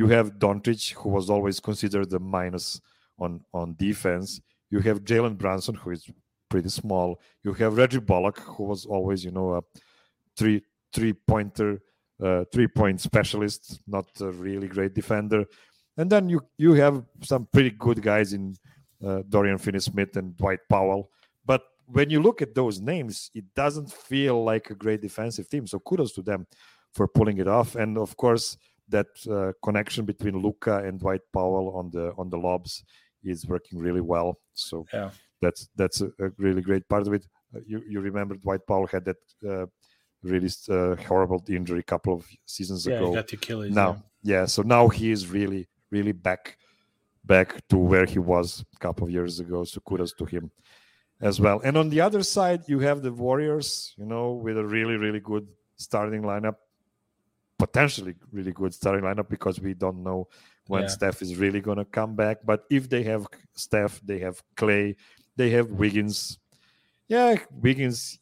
you 0.00 0.06
have 0.16 0.38
Doncic, 0.38 0.94
who 0.94 1.10
was 1.10 1.28
always 1.28 1.60
considered 1.60 2.08
the 2.08 2.20
minus 2.36 2.80
on 3.18 3.32
on 3.52 3.66
defense. 3.86 4.40
You 4.72 4.80
have 4.88 5.04
Jalen 5.10 5.36
Brunson, 5.36 5.74
who 5.74 5.90
is 5.90 6.02
pretty 6.48 6.70
small. 6.70 7.08
You 7.44 7.52
have 7.60 7.76
Reggie 7.76 8.06
Bullock, 8.10 8.38
who 8.54 8.64
was 8.72 8.86
always, 8.86 9.20
you 9.26 9.32
know, 9.38 9.48
a 9.58 9.62
three 10.38 10.62
three 10.94 11.12
pointer, 11.12 11.70
uh, 12.26 12.44
three 12.52 12.68
point 12.80 12.98
specialist, 13.00 13.62
not 13.86 14.06
a 14.20 14.30
really 14.46 14.68
great 14.68 14.94
defender. 14.94 15.44
And 15.98 16.08
then 16.08 16.30
you 16.30 16.40
you 16.56 16.72
have 16.84 17.04
some 17.22 17.46
pretty 17.52 17.72
good 17.86 18.00
guys 18.00 18.32
in 18.32 18.56
uh, 19.06 19.20
Dorian 19.28 19.58
Finney-Smith 19.58 20.16
and 20.16 20.36
Dwight 20.36 20.60
Powell. 20.70 21.10
But 21.44 21.62
when 21.96 22.08
you 22.08 22.22
look 22.22 22.40
at 22.40 22.54
those 22.54 22.80
names, 22.80 23.30
it 23.34 23.44
doesn't 23.54 23.92
feel 23.92 24.36
like 24.52 24.70
a 24.70 24.80
great 24.84 25.02
defensive 25.02 25.46
team. 25.48 25.66
So 25.66 25.78
kudos 25.78 26.12
to 26.12 26.22
them 26.22 26.46
for 26.96 27.06
pulling 27.06 27.38
it 27.38 27.48
off. 27.48 27.76
And 27.76 27.98
of 27.98 28.16
course, 28.16 28.56
that 28.90 29.06
uh, 29.30 29.52
connection 29.64 30.04
between 30.04 30.36
Luka 30.36 30.78
and 30.78 31.00
Dwight 31.00 31.22
Powell 31.32 31.74
on 31.76 31.90
the 31.90 32.12
on 32.18 32.28
the 32.28 32.38
lobs 32.38 32.84
is 33.24 33.46
working 33.46 33.78
really 33.78 34.00
well. 34.00 34.38
So 34.54 34.86
yeah. 34.92 35.10
that's 35.40 35.68
that's 35.76 36.00
a, 36.00 36.06
a, 36.18 36.30
really 36.36 36.62
great 36.62 36.88
part 36.88 37.06
of 37.06 37.12
it. 37.12 37.26
Uh, 37.54 37.60
you 37.66 37.82
you 37.88 38.00
remember 38.00 38.36
Dwight 38.36 38.66
Powell 38.66 38.86
had 38.86 39.04
that 39.04 39.16
uh, 39.48 39.66
really 40.22 40.50
uh, 40.68 40.96
horrible 40.96 41.42
injury 41.48 41.80
a 41.80 41.84
couple 41.84 42.14
of 42.14 42.26
seasons 42.46 42.86
yeah, 42.86 42.96
ago. 42.96 43.08
He 43.08 43.14
got 43.14 43.32
Achilles. 43.32 43.74
Now, 43.74 44.02
yeah. 44.22 44.40
yeah, 44.40 44.46
so 44.46 44.62
now 44.62 44.88
he 44.88 45.10
is 45.10 45.28
really 45.28 45.68
really 45.90 46.12
back 46.12 46.56
back 47.24 47.66
to 47.68 47.76
where 47.76 48.06
he 48.06 48.18
was 48.18 48.64
a 48.74 48.78
couple 48.78 49.06
of 49.06 49.10
years 49.10 49.40
ago. 49.40 49.64
So 49.64 49.80
kudos 49.80 50.12
to 50.14 50.24
him 50.24 50.50
as 51.20 51.40
well. 51.40 51.60
And 51.62 51.76
on 51.76 51.90
the 51.90 52.00
other 52.00 52.22
side, 52.22 52.62
you 52.66 52.78
have 52.80 53.02
the 53.02 53.12
Warriors, 53.12 53.94
you 53.96 54.06
know, 54.06 54.32
with 54.32 54.58
a 54.58 54.64
really 54.64 54.96
really 54.96 55.20
good 55.20 55.46
starting 55.76 56.22
lineup 56.22 56.56
potentially 57.60 58.14
really 58.32 58.52
good 58.52 58.72
starting 58.74 59.04
lineup 59.04 59.28
because 59.28 59.60
we 59.60 59.74
don't 59.74 60.02
know 60.02 60.28
when 60.66 60.82
yeah. 60.82 60.88
Steph 60.88 61.20
is 61.20 61.36
really 61.36 61.60
going 61.60 61.78
to 61.78 61.84
come 61.84 62.16
back. 62.16 62.38
But 62.44 62.64
if 62.70 62.88
they 62.88 63.02
have 63.04 63.26
Steph, 63.54 64.00
they 64.00 64.18
have 64.20 64.42
Klay, 64.56 64.96
they 65.36 65.50
have 65.50 65.68
Wiggins. 65.68 66.38
Yeah, 67.08 67.36
Wiggins 67.52 68.18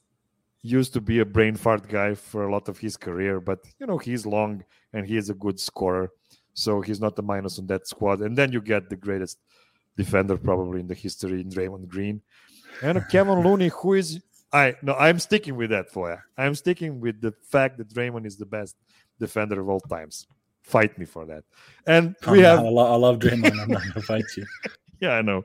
used 0.62 0.92
to 0.94 1.00
be 1.00 1.20
a 1.20 1.24
brain 1.24 1.56
fart 1.56 1.88
guy 1.88 2.14
for 2.14 2.48
a 2.48 2.52
lot 2.52 2.68
of 2.68 2.78
his 2.78 2.96
career, 2.96 3.40
but 3.40 3.60
you 3.78 3.86
know 3.86 3.98
he's 3.98 4.26
long 4.26 4.64
and 4.92 5.06
he 5.06 5.16
is 5.16 5.30
a 5.30 5.34
good 5.34 5.60
scorer, 5.60 6.10
so 6.54 6.80
he's 6.80 7.00
not 7.00 7.18
a 7.18 7.22
minus 7.22 7.58
on 7.58 7.66
that 7.66 7.86
squad. 7.86 8.20
And 8.20 8.36
then 8.36 8.50
you 8.50 8.60
get 8.60 8.90
the 8.90 8.96
greatest 8.96 9.38
defender 9.96 10.36
probably 10.36 10.80
in 10.80 10.88
the 10.88 10.94
history 10.94 11.40
in 11.42 11.50
Draymond 11.50 11.86
Green, 11.88 12.22
and 12.82 13.04
Kevin 13.08 13.42
Looney, 13.44 13.70
who 13.80 13.94
is 13.94 14.20
I 14.52 14.74
no, 14.82 14.94
I'm 14.94 15.18
sticking 15.18 15.56
with 15.56 15.70
that 15.70 15.90
for 15.90 16.10
you. 16.10 16.18
I'm 16.42 16.54
sticking 16.54 17.00
with 17.00 17.20
the 17.20 17.32
fact 17.50 17.78
that 17.78 17.92
Draymond 17.92 18.26
is 18.26 18.36
the 18.36 18.46
best 18.46 18.76
defender 19.18 19.60
of 19.60 19.68
all 19.68 19.80
times. 19.80 20.26
Fight 20.62 20.98
me 20.98 21.04
for 21.04 21.24
that. 21.26 21.44
And 21.86 22.14
we 22.30 22.40
have. 22.40 22.60
I, 22.60 22.68
love, 22.68 22.92
I 22.92 22.96
love 22.96 23.18
Draymond. 23.18 23.58
I'm 23.60 23.70
not 23.70 23.82
going 23.82 23.92
to 23.94 24.02
fight 24.02 24.24
you. 24.36 24.44
yeah, 25.00 25.12
I 25.12 25.22
know. 25.22 25.44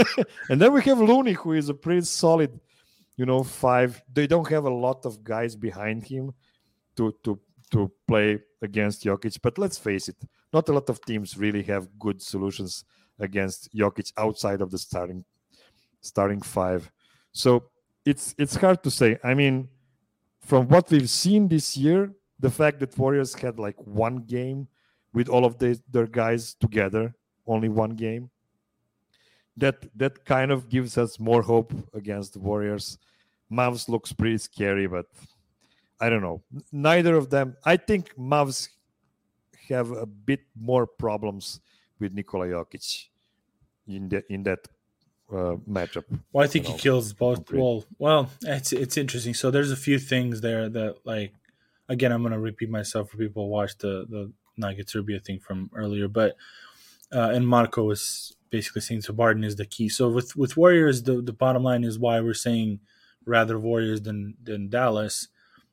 and 0.50 0.60
then 0.60 0.72
we 0.72 0.82
have 0.82 0.98
Looney, 0.98 1.32
who 1.32 1.52
is 1.52 1.68
a 1.68 1.74
pretty 1.74 2.02
solid, 2.02 2.58
you 3.16 3.26
know, 3.26 3.44
five. 3.44 4.02
They 4.12 4.26
don't 4.26 4.48
have 4.48 4.64
a 4.64 4.70
lot 4.70 5.06
of 5.06 5.22
guys 5.22 5.54
behind 5.54 6.04
him 6.04 6.32
to 6.96 7.14
to 7.22 7.38
to 7.70 7.90
play 8.08 8.40
against 8.62 9.04
Jokic. 9.04 9.38
But 9.42 9.58
let's 9.58 9.78
face 9.78 10.08
it, 10.08 10.16
not 10.52 10.68
a 10.68 10.72
lot 10.72 10.88
of 10.88 11.00
teams 11.04 11.36
really 11.36 11.62
have 11.64 11.88
good 11.98 12.20
solutions 12.20 12.84
against 13.18 13.72
Jokic 13.74 14.12
outside 14.16 14.60
of 14.60 14.70
the 14.70 14.78
starting 14.78 15.24
starting 16.00 16.40
five. 16.40 16.90
So 17.32 17.64
it's 18.04 18.34
it's 18.38 18.56
hard 18.56 18.82
to 18.82 18.90
say. 18.90 19.18
I 19.24 19.34
mean, 19.34 19.68
from 20.40 20.68
what 20.68 20.90
we've 20.90 21.10
seen 21.10 21.48
this 21.48 21.76
year, 21.76 22.12
the 22.44 22.50
fact 22.50 22.78
that 22.80 22.98
Warriors 22.98 23.32
had 23.34 23.58
like 23.58 23.78
one 23.86 24.18
game 24.18 24.68
with 25.14 25.30
all 25.30 25.46
of 25.46 25.56
the, 25.58 25.80
their 25.90 26.06
guys 26.06 26.52
together, 26.52 27.14
only 27.46 27.70
one 27.70 27.92
game, 27.96 28.28
that 29.56 29.76
that 29.96 30.26
kind 30.26 30.50
of 30.52 30.68
gives 30.68 30.98
us 30.98 31.18
more 31.18 31.40
hope 31.40 31.72
against 31.94 32.34
the 32.34 32.40
Warriors. 32.40 32.98
Mavs 33.50 33.88
looks 33.88 34.12
pretty 34.12 34.36
scary, 34.36 34.86
but 34.86 35.06
I 35.98 36.10
don't 36.10 36.20
know. 36.20 36.42
Neither 36.70 37.14
of 37.14 37.30
them. 37.30 37.56
I 37.64 37.78
think 37.78 38.14
Mavs 38.18 38.68
have 39.70 39.90
a 39.92 40.04
bit 40.04 40.40
more 40.54 40.86
problems 40.86 41.60
with 41.98 42.12
Nikola 42.12 42.46
Jokic 42.48 43.06
in 43.86 44.10
the 44.10 44.20
in 44.28 44.42
that 44.42 44.68
uh, 45.32 45.56
matchup. 45.76 46.04
Well, 46.30 46.44
I 46.44 46.48
think 46.48 46.66
he 46.66 46.76
kills 46.76 47.14
both. 47.14 47.50
Well, 47.50 47.86
well, 47.98 48.28
it's 48.42 48.70
it's 48.74 48.98
interesting. 48.98 49.32
So 49.32 49.50
there's 49.50 49.72
a 49.72 49.82
few 49.88 49.98
things 49.98 50.42
there 50.42 50.68
that 50.68 51.06
like 51.06 51.32
again, 51.88 52.12
I'm 52.12 52.22
going 52.22 52.32
to 52.32 52.38
repeat 52.38 52.70
myself 52.70 53.10
for 53.10 53.16
people 53.16 53.44
who 53.44 53.50
watched 53.50 53.80
the 53.80 54.06
the 54.08 54.32
Nugget 54.56 54.88
Serbia 54.90 55.20
thing 55.20 55.40
from 55.40 55.70
earlier, 55.74 56.08
but 56.08 56.36
uh, 57.12 57.30
and 57.30 57.46
Marco 57.46 57.84
was 57.84 58.36
basically 58.50 58.82
saying 58.82 59.02
so 59.02 59.12
Barton 59.12 59.44
is 59.44 59.56
the 59.56 59.66
key. 59.66 59.88
So 59.88 60.08
with 60.08 60.36
with 60.36 60.56
Warriors, 60.56 61.02
the 61.02 61.20
the 61.20 61.32
bottom 61.32 61.62
line 61.62 61.84
is 61.84 61.98
why 61.98 62.20
we're 62.20 62.34
saying 62.34 62.80
rather 63.24 63.58
Warriors 63.58 64.02
than 64.02 64.34
than 64.42 64.68
Dallas, 64.68 65.28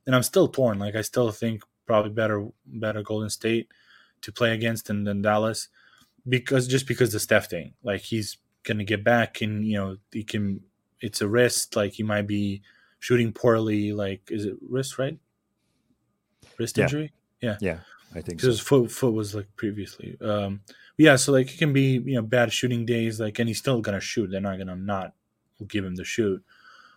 and 0.06 0.14
I'm 0.14 0.22
still 0.22 0.48
torn. 0.48 0.78
Like 0.78 0.96
I 0.96 1.02
still 1.02 1.30
think 1.30 1.62
probably 1.86 2.10
better 2.10 2.48
better 2.66 3.02
Golden 3.02 3.30
State 3.30 3.68
to 4.22 4.32
play 4.32 4.52
against 4.52 4.86
than, 4.86 5.04
than 5.04 5.22
Dallas 5.22 5.68
because 6.28 6.68
just 6.68 6.86
because 6.86 7.12
the 7.12 7.20
Steph 7.20 7.48
thing, 7.50 7.74
like 7.82 8.02
he's 8.02 8.38
gonna 8.64 8.84
get 8.84 9.04
back 9.04 9.40
and 9.42 9.66
you 9.66 9.76
know 9.76 9.96
he 10.12 10.24
can. 10.24 10.60
It's 11.00 11.20
a 11.20 11.26
wrist, 11.26 11.74
like 11.74 11.94
he 11.94 12.04
might 12.04 12.28
be 12.28 12.62
shooting 13.00 13.32
poorly. 13.32 13.92
Like 13.92 14.22
is 14.30 14.44
it 14.44 14.56
wrist 14.68 14.98
right? 14.98 15.18
Wrist 16.58 16.76
yeah. 16.76 16.84
injury. 16.84 17.12
Yeah, 17.40 17.56
yeah, 17.60 17.78
I 18.14 18.20
think 18.20 18.40
so. 18.40 18.48
his 18.48 18.60
foot 18.60 18.90
foot 18.90 19.12
was 19.12 19.34
like 19.34 19.48
previously. 19.56 20.16
Um, 20.20 20.60
yeah, 20.96 21.16
so 21.16 21.32
like 21.32 21.52
it 21.52 21.58
can 21.58 21.72
be 21.72 22.02
you 22.04 22.14
know 22.14 22.22
bad 22.22 22.52
shooting 22.52 22.86
days, 22.86 23.20
like, 23.20 23.38
and 23.38 23.48
he's 23.48 23.58
still 23.58 23.80
gonna 23.80 24.00
shoot. 24.00 24.30
They're 24.30 24.40
not 24.40 24.58
gonna 24.58 24.76
not 24.76 25.14
give 25.66 25.84
him 25.84 25.96
the 25.96 26.04
shoot. 26.04 26.42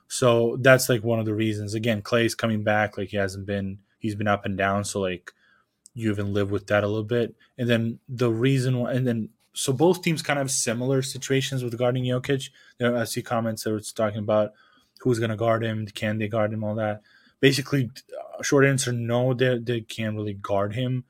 So 0.07 0.57
that's 0.61 0.89
like 0.89 1.03
one 1.03 1.19
of 1.19 1.25
the 1.25 1.33
reasons. 1.33 1.73
Again, 1.73 2.01
Klay's 2.01 2.35
coming 2.35 2.63
back, 2.63 2.97
like 2.97 3.09
he 3.09 3.17
hasn't 3.17 3.45
been. 3.45 3.79
He's 3.99 4.15
been 4.15 4.27
up 4.27 4.45
and 4.45 4.57
down, 4.57 4.83
so 4.83 4.99
like 4.99 5.33
you 5.95 6.11
even 6.11 6.33
live 6.33 6.51
with 6.51 6.67
that 6.67 6.83
a 6.83 6.87
little 6.87 7.03
bit. 7.03 7.33
And 7.57 7.67
then 7.67 7.99
the 8.07 8.29
reason, 8.29 8.79
why, 8.79 8.93
and 8.93 9.07
then 9.07 9.29
so 9.53 9.73
both 9.73 10.03
teams 10.03 10.21
kind 10.21 10.37
of 10.37 10.43
have 10.43 10.51
similar 10.51 11.01
situations 11.01 11.63
with 11.63 11.77
guarding 11.77 12.03
Jokic. 12.03 12.49
There, 12.77 12.93
are 12.93 12.97
I 12.99 13.03
see 13.05 13.23
comments 13.23 13.63
that 13.63 13.73
it's 13.73 13.93
talking 13.93 14.19
about 14.19 14.51
who's 14.99 15.17
going 15.17 15.31
to 15.31 15.37
guard 15.37 15.63
him, 15.63 15.87
can 15.87 16.19
they 16.19 16.27
guard 16.27 16.53
him, 16.53 16.63
all 16.63 16.75
that 16.75 17.01
basically 17.39 17.91
short 18.41 18.65
answer 18.65 18.91
no 18.91 19.33
they, 19.33 19.57
they 19.57 19.81
can't 19.81 20.15
really 20.15 20.33
guard 20.33 20.75
him. 20.75 21.05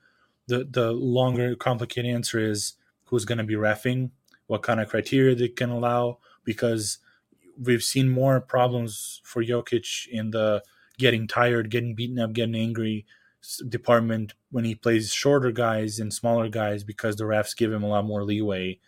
The 0.46 0.66
the 0.68 0.92
longer 0.92 1.54
complicated 1.56 2.10
answer 2.10 2.38
is 2.38 2.74
who's 3.04 3.24
going 3.24 3.38
to 3.38 3.44
be 3.44 3.54
refing 3.54 4.10
what 4.46 4.62
kind 4.62 4.80
of 4.80 4.88
criteria 4.88 5.34
they 5.34 5.48
can 5.48 5.70
allow 5.70 6.18
because 6.44 6.98
we've 7.60 7.82
seen 7.82 8.08
more 8.08 8.40
problems 8.40 9.20
for 9.24 9.42
Jokic 9.42 10.06
in 10.08 10.30
the 10.30 10.62
getting 10.98 11.26
tired 11.26 11.70
getting 11.70 11.94
beaten 11.94 12.18
up 12.18 12.32
getting 12.32 12.54
angry 12.54 13.06
department 13.68 14.34
when 14.50 14.64
he 14.64 14.74
plays 14.74 15.12
shorter 15.12 15.52
guys 15.52 15.98
and 15.98 16.12
smaller 16.12 16.48
guys 16.48 16.84
because 16.84 17.16
the 17.16 17.24
refs 17.24 17.56
give 17.56 17.72
him 17.72 17.82
a 17.82 17.88
lot 17.88 18.04
more 18.04 18.24
leeway. 18.24 18.78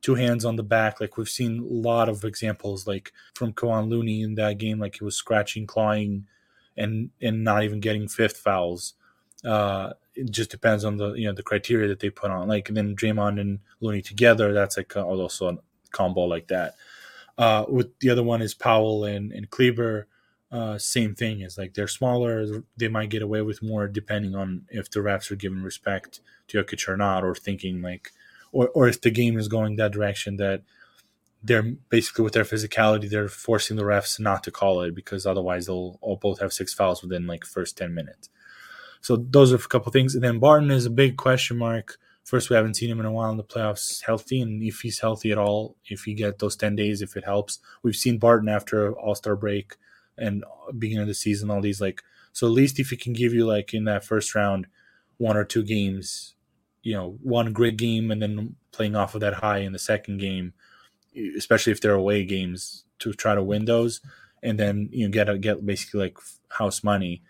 Two 0.00 0.14
hands 0.14 0.44
on 0.44 0.56
the 0.56 0.62
back 0.62 1.00
like 1.00 1.16
we've 1.16 1.28
seen 1.28 1.60
a 1.60 1.64
lot 1.64 2.08
of 2.08 2.24
examples 2.24 2.86
like 2.86 3.12
from 3.34 3.52
Kevon 3.52 3.88
Looney 3.88 4.22
in 4.22 4.34
that 4.34 4.58
game 4.58 4.78
like 4.78 4.96
he 4.98 5.04
was 5.04 5.16
scratching 5.16 5.66
clawing 5.66 6.26
and 6.76 7.10
and 7.20 7.44
not 7.44 7.64
even 7.64 7.80
getting 7.80 8.08
fifth 8.08 8.38
fouls. 8.38 8.94
Uh, 9.44 9.92
it 10.14 10.30
just 10.30 10.50
depends 10.50 10.84
on 10.84 10.96
the 10.96 11.12
you 11.12 11.26
know 11.26 11.32
the 11.34 11.42
criteria 11.42 11.88
that 11.88 12.00
they 12.00 12.10
put 12.10 12.30
on. 12.30 12.48
Like 12.48 12.68
and 12.68 12.76
then 12.76 12.96
Draymond 12.96 13.40
and 13.40 13.60
Looney 13.80 14.02
together, 14.02 14.52
that's 14.52 14.76
like 14.76 14.96
also 14.96 15.48
a 15.48 15.58
combo 15.90 16.22
like 16.22 16.48
that. 16.48 16.74
Uh, 17.38 17.64
with 17.68 17.98
the 18.00 18.10
other 18.10 18.22
one 18.22 18.42
is 18.42 18.54
Powell 18.54 19.04
and 19.04 19.32
and 19.32 19.50
Kleber. 19.50 20.06
Uh, 20.50 20.78
same 20.78 21.14
thing 21.14 21.40
is 21.40 21.58
like 21.58 21.74
they're 21.74 21.88
smaller, 21.88 22.62
they 22.76 22.86
might 22.88 23.10
get 23.10 23.20
away 23.20 23.42
with 23.42 23.62
more 23.62 23.88
depending 23.88 24.34
on 24.36 24.64
if 24.70 24.88
the 24.88 25.00
refs 25.00 25.30
are 25.30 25.36
giving 25.36 25.60
respect 25.60 26.20
to 26.46 26.62
Jokic 26.62 26.88
or 26.88 26.96
not, 26.96 27.24
or 27.24 27.34
thinking 27.34 27.82
like, 27.82 28.12
or 28.52 28.68
or 28.68 28.88
if 28.88 29.00
the 29.00 29.10
game 29.10 29.38
is 29.38 29.48
going 29.48 29.76
that 29.76 29.92
direction 29.92 30.36
that 30.36 30.62
they're 31.46 31.74
basically 31.88 32.24
with 32.24 32.34
their 32.34 32.44
physicality, 32.44 33.08
they're 33.08 33.28
forcing 33.28 33.76
the 33.76 33.82
refs 33.82 34.18
not 34.18 34.42
to 34.44 34.50
call 34.50 34.80
it 34.82 34.94
because 34.94 35.26
otherwise 35.26 35.66
they'll 35.66 35.98
all 36.00 36.16
both 36.16 36.40
have 36.40 36.52
six 36.52 36.74
fouls 36.74 37.02
within 37.02 37.26
like 37.26 37.44
first 37.44 37.78
ten 37.78 37.94
minutes. 37.94 38.28
So 39.00 39.16
those 39.16 39.52
are 39.52 39.56
a 39.56 39.58
couple 39.60 39.92
things. 39.92 40.14
And 40.14 40.24
then 40.24 40.38
Barton 40.38 40.70
is 40.70 40.86
a 40.86 40.90
big 40.90 41.16
question 41.16 41.58
mark. 41.58 41.98
First, 42.24 42.50
we 42.50 42.56
haven't 42.56 42.74
seen 42.74 42.90
him 42.90 42.98
in 42.98 43.06
a 43.06 43.12
while 43.12 43.30
in 43.30 43.36
the 43.36 43.44
playoffs 43.44 44.02
healthy, 44.04 44.40
and 44.40 44.60
if 44.60 44.80
he's 44.80 44.98
healthy 44.98 45.30
at 45.30 45.38
all, 45.38 45.76
if 45.86 46.02
he 46.04 46.14
get 46.14 46.40
those 46.40 46.56
ten 46.56 46.74
days, 46.74 47.00
if 47.00 47.16
it 47.16 47.24
helps. 47.24 47.60
We've 47.82 47.94
seen 47.94 48.18
Barton 48.18 48.48
after 48.48 48.92
All 48.92 49.14
Star 49.14 49.36
break 49.36 49.76
and 50.18 50.44
beginning 50.76 51.02
of 51.02 51.08
the 51.08 51.14
season, 51.14 51.50
all 51.50 51.60
these 51.60 51.80
like 51.80 52.02
so 52.32 52.46
at 52.46 52.52
least 52.52 52.78
if 52.78 52.90
he 52.90 52.96
can 52.96 53.12
give 53.12 53.32
you 53.32 53.46
like 53.46 53.72
in 53.72 53.84
that 53.84 54.04
first 54.04 54.34
round 54.34 54.66
one 55.18 55.36
or 55.38 55.44
two 55.44 55.62
games, 55.62 56.34
you 56.82 56.94
know, 56.94 57.16
one 57.22 57.52
great 57.52 57.78
game 57.78 58.10
and 58.10 58.20
then 58.20 58.56
playing 58.72 58.94
off 58.94 59.14
of 59.14 59.22
that 59.22 59.34
high 59.34 59.58
in 59.58 59.72
the 59.72 59.78
second 59.78 60.18
game, 60.18 60.52
especially 61.36 61.72
if 61.72 61.80
they're 61.80 61.94
away 61.94 62.24
games 62.24 62.84
to 63.00 63.12
try 63.12 63.34
to 63.34 63.42
win 63.42 63.64
those, 63.64 64.00
and 64.42 64.58
then 64.58 64.88
you 64.92 65.06
know 65.06 65.12
get 65.12 65.28
a, 65.28 65.38
get 65.38 65.64
basically 65.64 66.00
like 66.00 66.18
house 66.48 66.82
money 66.82 67.22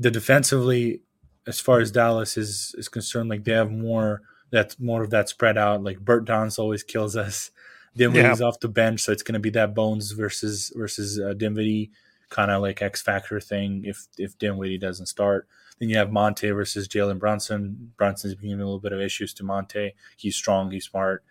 the 0.00 0.10
defensively, 0.10 1.02
as 1.46 1.60
far 1.60 1.78
as 1.78 1.92
Dallas 1.92 2.36
is 2.36 2.74
is 2.76 2.88
concerned, 2.88 3.28
like 3.28 3.44
they 3.44 3.52
have 3.52 3.70
more 3.70 4.22
that's 4.50 4.80
more 4.80 5.04
of 5.04 5.10
that 5.10 5.28
spread 5.28 5.58
out. 5.58 5.84
Like 5.84 5.98
Bertans 5.98 6.58
always 6.58 6.82
kills 6.82 7.14
us. 7.14 7.52
Dinwiddie's 7.96 8.40
yeah. 8.40 8.46
off 8.46 8.60
the 8.60 8.68
bench, 8.68 9.00
so 9.00 9.12
it's 9.12 9.24
going 9.24 9.34
to 9.34 9.40
be 9.40 9.50
that 9.50 9.74
Bones 9.74 10.12
versus 10.12 10.72
versus 10.74 11.20
uh, 11.20 11.34
Dinwiddie 11.34 11.90
kind 12.28 12.50
of 12.50 12.62
like 12.62 12.80
X 12.80 13.02
factor 13.02 13.40
thing. 13.40 13.82
If 13.84 14.06
if 14.16 14.38
Dinwiddie 14.38 14.78
doesn't 14.78 15.06
start, 15.06 15.48
then 15.78 15.88
you 15.88 15.98
have 15.98 16.12
Monte 16.12 16.48
versus 16.50 16.88
Jalen 16.88 17.18
Brunson. 17.18 17.92
Brunson's 17.96 18.36
bringing 18.36 18.60
a 18.60 18.64
little 18.64 18.80
bit 18.80 18.92
of 18.92 19.00
issues 19.00 19.34
to 19.34 19.44
Monte. 19.44 19.94
He's 20.16 20.36
strong, 20.36 20.70
he's 20.70 20.86
smart. 20.86 21.24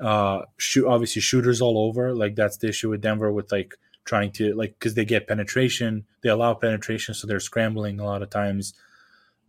Uh, 0.00 0.42
shoot, 0.56 0.86
obviously 0.86 1.20
shooters 1.20 1.60
all 1.60 1.78
over. 1.78 2.14
Like 2.14 2.36
that's 2.36 2.56
the 2.56 2.68
issue 2.68 2.90
with 2.90 3.00
Denver 3.00 3.32
with 3.32 3.50
like 3.50 3.74
trying 4.04 4.32
to 4.32 4.54
like 4.54 4.78
because 4.78 4.94
they 4.94 5.04
get 5.04 5.28
penetration, 5.28 6.06
they 6.22 6.28
allow 6.28 6.54
penetration, 6.54 7.14
so 7.14 7.26
they're 7.26 7.40
scrambling 7.40 8.00
a 8.00 8.04
lot 8.04 8.22
of 8.22 8.30
times. 8.30 8.74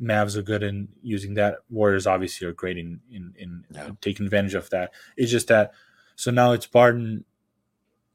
Mavs 0.01 0.37
are 0.37 0.41
good 0.41 0.63
in 0.63 0.87
using 1.01 1.33
that. 1.33 1.57
Warriors 1.69 2.07
obviously 2.07 2.47
are 2.47 2.53
great 2.53 2.77
in 2.77 2.99
in, 3.11 3.33
in 3.37 3.65
yeah. 3.71 3.89
taking 4.01 4.25
advantage 4.25 4.55
of 4.55 4.69
that. 4.69 4.91
It's 5.17 5.31
just 5.31 5.47
that 5.47 5.73
so 6.15 6.31
now 6.31 6.51
it's 6.51 6.67
Barton 6.67 7.23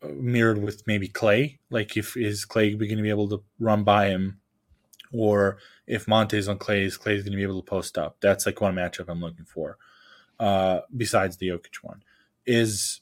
uh, 0.02 0.08
mirrored 0.08 0.62
with 0.62 0.86
maybe 0.86 1.08
Klay. 1.08 1.58
Like 1.70 1.96
if 1.96 2.16
is 2.16 2.44
Klay 2.44 2.76
going 2.76 2.96
to 2.96 3.02
be 3.02 3.10
able 3.10 3.28
to 3.28 3.42
run 3.58 3.84
by 3.84 4.08
him, 4.08 4.40
or 5.12 5.58
if 5.86 6.06
Monte's 6.06 6.48
on 6.48 6.58
Klay, 6.58 6.84
is 6.84 6.98
Klay's 6.98 7.22
going 7.22 7.32
to 7.32 7.36
be 7.36 7.42
able 7.42 7.62
to 7.62 7.66
post 7.66 7.96
up? 7.96 8.16
That's 8.20 8.44
like 8.44 8.60
one 8.60 8.74
matchup 8.74 9.06
I'm 9.08 9.20
looking 9.20 9.46
for. 9.46 9.78
Uh, 10.38 10.80
besides 10.94 11.36
the 11.36 11.48
Jokic 11.48 11.76
one, 11.82 12.02
is 12.46 13.00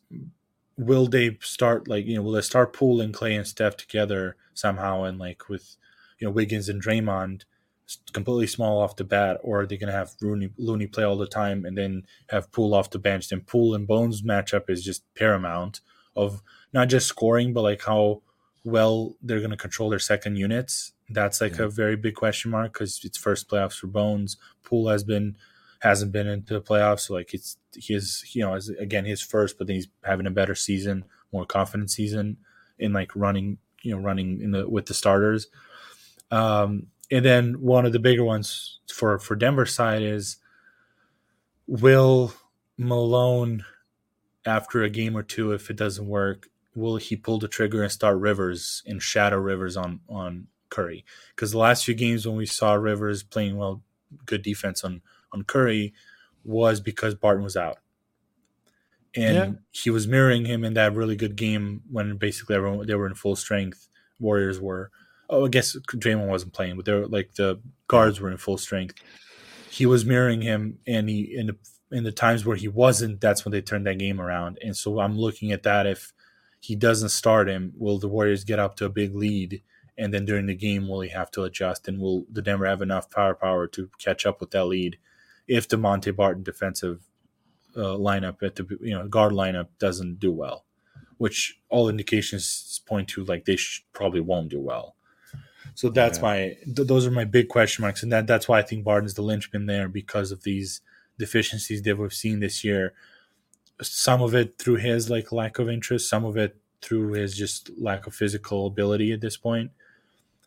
will 0.78 1.06
they 1.06 1.36
start 1.40 1.86
like 1.88 2.06
you 2.06 2.16
know 2.16 2.22
will 2.22 2.32
they 2.32 2.40
start 2.40 2.72
pooling 2.72 3.12
Klay 3.12 3.36
and 3.36 3.46
Steph 3.46 3.76
together 3.76 4.36
somehow 4.54 5.04
and 5.04 5.18
like 5.18 5.48
with 5.48 5.76
you 6.18 6.26
know 6.26 6.32
Wiggins 6.32 6.68
and 6.68 6.82
Draymond 6.82 7.42
completely 8.12 8.46
small 8.46 8.80
off 8.80 8.96
the 8.96 9.04
bat, 9.04 9.38
or 9.42 9.62
are 9.62 9.66
they 9.66 9.76
going 9.76 9.90
to 9.92 9.98
have 9.98 10.12
Rooney, 10.20 10.50
Looney 10.56 10.86
play 10.86 11.04
all 11.04 11.16
the 11.16 11.26
time 11.26 11.64
and 11.64 11.76
then 11.76 12.04
have 12.30 12.50
Poole 12.52 12.74
off 12.74 12.90
the 12.90 12.98
bench? 12.98 13.28
Then 13.28 13.40
Poole 13.40 13.74
and 13.74 13.86
Bones 13.86 14.22
matchup 14.22 14.70
is 14.70 14.84
just 14.84 15.02
paramount 15.14 15.80
of 16.16 16.42
not 16.72 16.88
just 16.88 17.06
scoring, 17.06 17.52
but 17.52 17.62
like 17.62 17.84
how 17.84 18.22
well 18.64 19.14
they're 19.22 19.40
going 19.40 19.50
to 19.50 19.56
control 19.56 19.90
their 19.90 19.98
second 19.98 20.36
units. 20.36 20.92
That's 21.10 21.40
like 21.40 21.58
yeah. 21.58 21.64
a 21.64 21.68
very 21.68 21.96
big 21.96 22.14
question 22.14 22.50
mark 22.50 22.72
because 22.72 23.00
it's 23.04 23.18
first 23.18 23.48
playoffs 23.48 23.78
for 23.78 23.88
Bones. 23.88 24.36
Poole 24.62 24.88
has 24.88 25.04
been 25.04 25.36
hasn't 25.82 26.12
been 26.12 26.28
into 26.28 26.54
the 26.54 26.60
playoffs. 26.60 27.00
So 27.00 27.14
like 27.14 27.34
it's 27.34 27.56
his, 27.74 28.24
you 28.34 28.42
know, 28.42 28.56
again 28.78 29.04
his 29.04 29.20
first, 29.20 29.58
but 29.58 29.66
then 29.66 29.74
he's 29.74 29.88
having 30.04 30.26
a 30.26 30.30
better 30.30 30.54
season, 30.54 31.04
more 31.32 31.44
confident 31.44 31.90
season 31.90 32.36
in 32.78 32.92
like 32.92 33.10
running, 33.16 33.58
you 33.82 33.92
know, 33.92 34.00
running 34.00 34.40
in 34.40 34.52
the 34.52 34.68
with 34.68 34.86
the 34.86 34.94
starters. 34.94 35.48
Um, 36.30 36.86
and 37.10 37.24
then 37.24 37.54
one 37.60 37.84
of 37.84 37.92
the 37.92 37.98
bigger 37.98 38.22
ones 38.22 38.78
for 38.92 39.18
for 39.18 39.34
Denver 39.34 39.66
side 39.66 40.02
is 40.02 40.36
will 41.66 42.32
Malone 42.78 43.64
after 44.46 44.84
a 44.84 44.90
game 44.90 45.16
or 45.16 45.24
two, 45.24 45.50
if 45.50 45.68
it 45.68 45.76
doesn't 45.76 46.06
work, 46.06 46.48
will 46.76 46.96
he 46.96 47.16
pull 47.16 47.40
the 47.40 47.48
trigger 47.48 47.82
and 47.82 47.90
start 47.90 48.18
Rivers 48.18 48.84
and 48.86 49.02
shadow 49.02 49.38
Rivers 49.38 49.76
on 49.76 49.98
on 50.08 50.46
Curry? 50.70 51.04
Because 51.34 51.50
the 51.50 51.58
last 51.58 51.84
few 51.84 51.94
games 51.94 52.24
when 52.24 52.36
we 52.36 52.46
saw 52.46 52.74
Rivers 52.74 53.24
playing 53.24 53.56
well, 53.56 53.82
good 54.26 54.42
defense 54.42 54.84
on 54.84 55.02
on 55.32 55.44
Curry 55.44 55.94
was 56.44 56.80
because 56.80 57.14
Barton 57.14 57.44
was 57.44 57.56
out. 57.56 57.78
And 59.14 59.36
yeah. 59.36 59.50
he 59.72 59.90
was 59.90 60.08
mirroring 60.08 60.46
him 60.46 60.64
in 60.64 60.74
that 60.74 60.94
really 60.94 61.16
good 61.16 61.36
game 61.36 61.82
when 61.90 62.16
basically 62.16 62.56
everyone 62.56 62.86
they 62.86 62.94
were 62.94 63.06
in 63.06 63.14
full 63.14 63.36
strength. 63.36 63.88
Warriors 64.18 64.60
were. 64.60 64.90
Oh, 65.28 65.46
I 65.46 65.48
guess 65.48 65.76
Draymond 65.88 66.28
wasn't 66.28 66.52
playing, 66.52 66.76
but 66.76 66.84
they 66.84 66.92
were 66.92 67.06
like 67.06 67.34
the 67.34 67.60
guards 67.88 68.20
were 68.20 68.30
in 68.30 68.36
full 68.38 68.58
strength. 68.58 68.94
He 69.70 69.86
was 69.86 70.04
mirroring 70.04 70.42
him, 70.42 70.78
and 70.86 71.08
he 71.08 71.36
in 71.36 71.46
the 71.48 71.56
in 71.92 72.04
the 72.04 72.12
times 72.12 72.44
where 72.44 72.56
he 72.56 72.68
wasn't, 72.68 73.20
that's 73.20 73.44
when 73.44 73.52
they 73.52 73.60
turned 73.60 73.86
that 73.86 73.98
game 73.98 74.20
around. 74.20 74.58
And 74.62 74.74
so 74.76 74.98
I'm 74.98 75.16
looking 75.16 75.52
at 75.52 75.62
that. 75.64 75.86
If 75.86 76.12
he 76.60 76.74
doesn't 76.74 77.10
start 77.10 77.48
him, 77.48 77.72
will 77.76 77.98
the 77.98 78.08
Warriors 78.08 78.44
get 78.44 78.58
up 78.58 78.76
to 78.76 78.86
a 78.86 78.90
big 78.90 79.14
lead? 79.14 79.62
And 79.98 80.12
then 80.12 80.24
during 80.24 80.46
the 80.46 80.54
game, 80.54 80.88
will 80.88 81.00
he 81.00 81.10
have 81.10 81.30
to 81.32 81.44
adjust? 81.44 81.86
And 81.86 82.00
will 82.00 82.24
the 82.32 82.40
Denver 82.40 82.66
have 82.66 82.80
enough 82.80 83.10
power 83.10 83.34
power 83.34 83.66
to 83.68 83.90
catch 83.98 84.24
up 84.24 84.40
with 84.40 84.52
that 84.52 84.64
lead? 84.64 84.96
If 85.52 85.68
the 85.68 85.76
Monte 85.76 86.10
Barton 86.12 86.42
defensive 86.42 87.02
uh, 87.76 87.96
lineup 88.08 88.42
at 88.42 88.56
the 88.56 88.66
you 88.80 88.94
know 88.94 89.06
guard 89.06 89.32
lineup 89.32 89.68
doesn't 89.78 90.18
do 90.18 90.32
well, 90.32 90.64
which 91.18 91.60
all 91.68 91.90
indications 91.90 92.80
point 92.86 93.08
to 93.08 93.24
like 93.24 93.44
they 93.44 93.56
sh- 93.56 93.84
probably 93.92 94.20
won't 94.20 94.48
do 94.48 94.58
well. 94.58 94.96
So 95.74 95.90
that's 95.90 96.18
yeah. 96.18 96.22
my 96.22 96.36
th- 96.64 96.88
those 96.88 97.06
are 97.06 97.10
my 97.10 97.24
big 97.24 97.48
question 97.48 97.82
marks, 97.82 98.02
and 98.02 98.10
that 98.12 98.26
that's 98.26 98.48
why 98.48 98.60
I 98.60 98.62
think 98.62 98.82
Barton's 98.82 99.12
the 99.12 99.22
linchpin 99.22 99.66
there 99.66 99.88
because 99.88 100.32
of 100.32 100.42
these 100.42 100.80
deficiencies 101.18 101.82
that 101.82 101.98
we've 101.98 102.14
seen 102.14 102.40
this 102.40 102.64
year. 102.64 102.94
Some 103.82 104.22
of 104.22 104.34
it 104.34 104.58
through 104.58 104.76
his 104.76 105.10
like 105.10 105.32
lack 105.32 105.58
of 105.58 105.68
interest, 105.68 106.08
some 106.08 106.24
of 106.24 106.38
it 106.38 106.56
through 106.80 107.12
his 107.12 107.36
just 107.36 107.70
lack 107.78 108.06
of 108.06 108.14
physical 108.14 108.66
ability 108.66 109.12
at 109.12 109.20
this 109.20 109.36
point. 109.36 109.70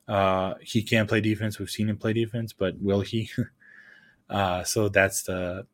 Uh, 0.07 0.55
he 0.61 0.81
can 0.81 1.05
play 1.05 1.21
defense. 1.21 1.59
We've 1.59 1.69
seen 1.69 1.89
him 1.89 1.97
play 1.97 2.13
defense, 2.13 2.53
but 2.53 2.81
will 2.81 3.01
he? 3.01 3.29
Uh, 4.29 4.63
so 4.63 4.89
that's 4.89 5.23
the 5.23 5.65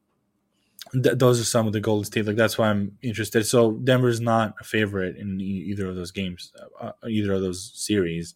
th- 0.94 1.18
those 1.18 1.40
are 1.40 1.46
some 1.46 1.68
of 1.68 1.74
the 1.74 1.80
Golden 1.80 2.06
State. 2.06 2.26
Like 2.26 2.36
that's 2.36 2.58
why 2.58 2.70
I'm 2.70 2.98
interested. 3.02 3.46
So 3.46 3.74
Denver's 3.74 4.22
not 4.22 4.56
a 4.60 4.64
favorite 4.64 5.18
in 5.18 5.40
either 5.40 5.88
of 5.88 5.96
those 5.96 6.12
games, 6.12 6.52
uh, 6.80 6.88
uh, 6.88 7.08
either 7.08 7.34
of 7.34 7.42
those 7.42 7.72
series. 7.74 8.36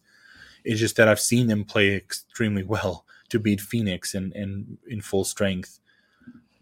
It's 0.64 0.80
just 0.80 0.96
that 0.96 1.08
I've 1.08 1.20
seen 1.20 1.46
them 1.46 1.64
play 1.64 1.94
extremely 1.94 2.62
well 2.74 3.04
to 3.28 3.38
beat 3.38 3.60
Phoenix 3.60 4.14
and 4.14 4.32
in, 4.34 4.42
in, 4.42 4.78
in 4.88 5.00
full 5.00 5.24
strength, 5.24 5.80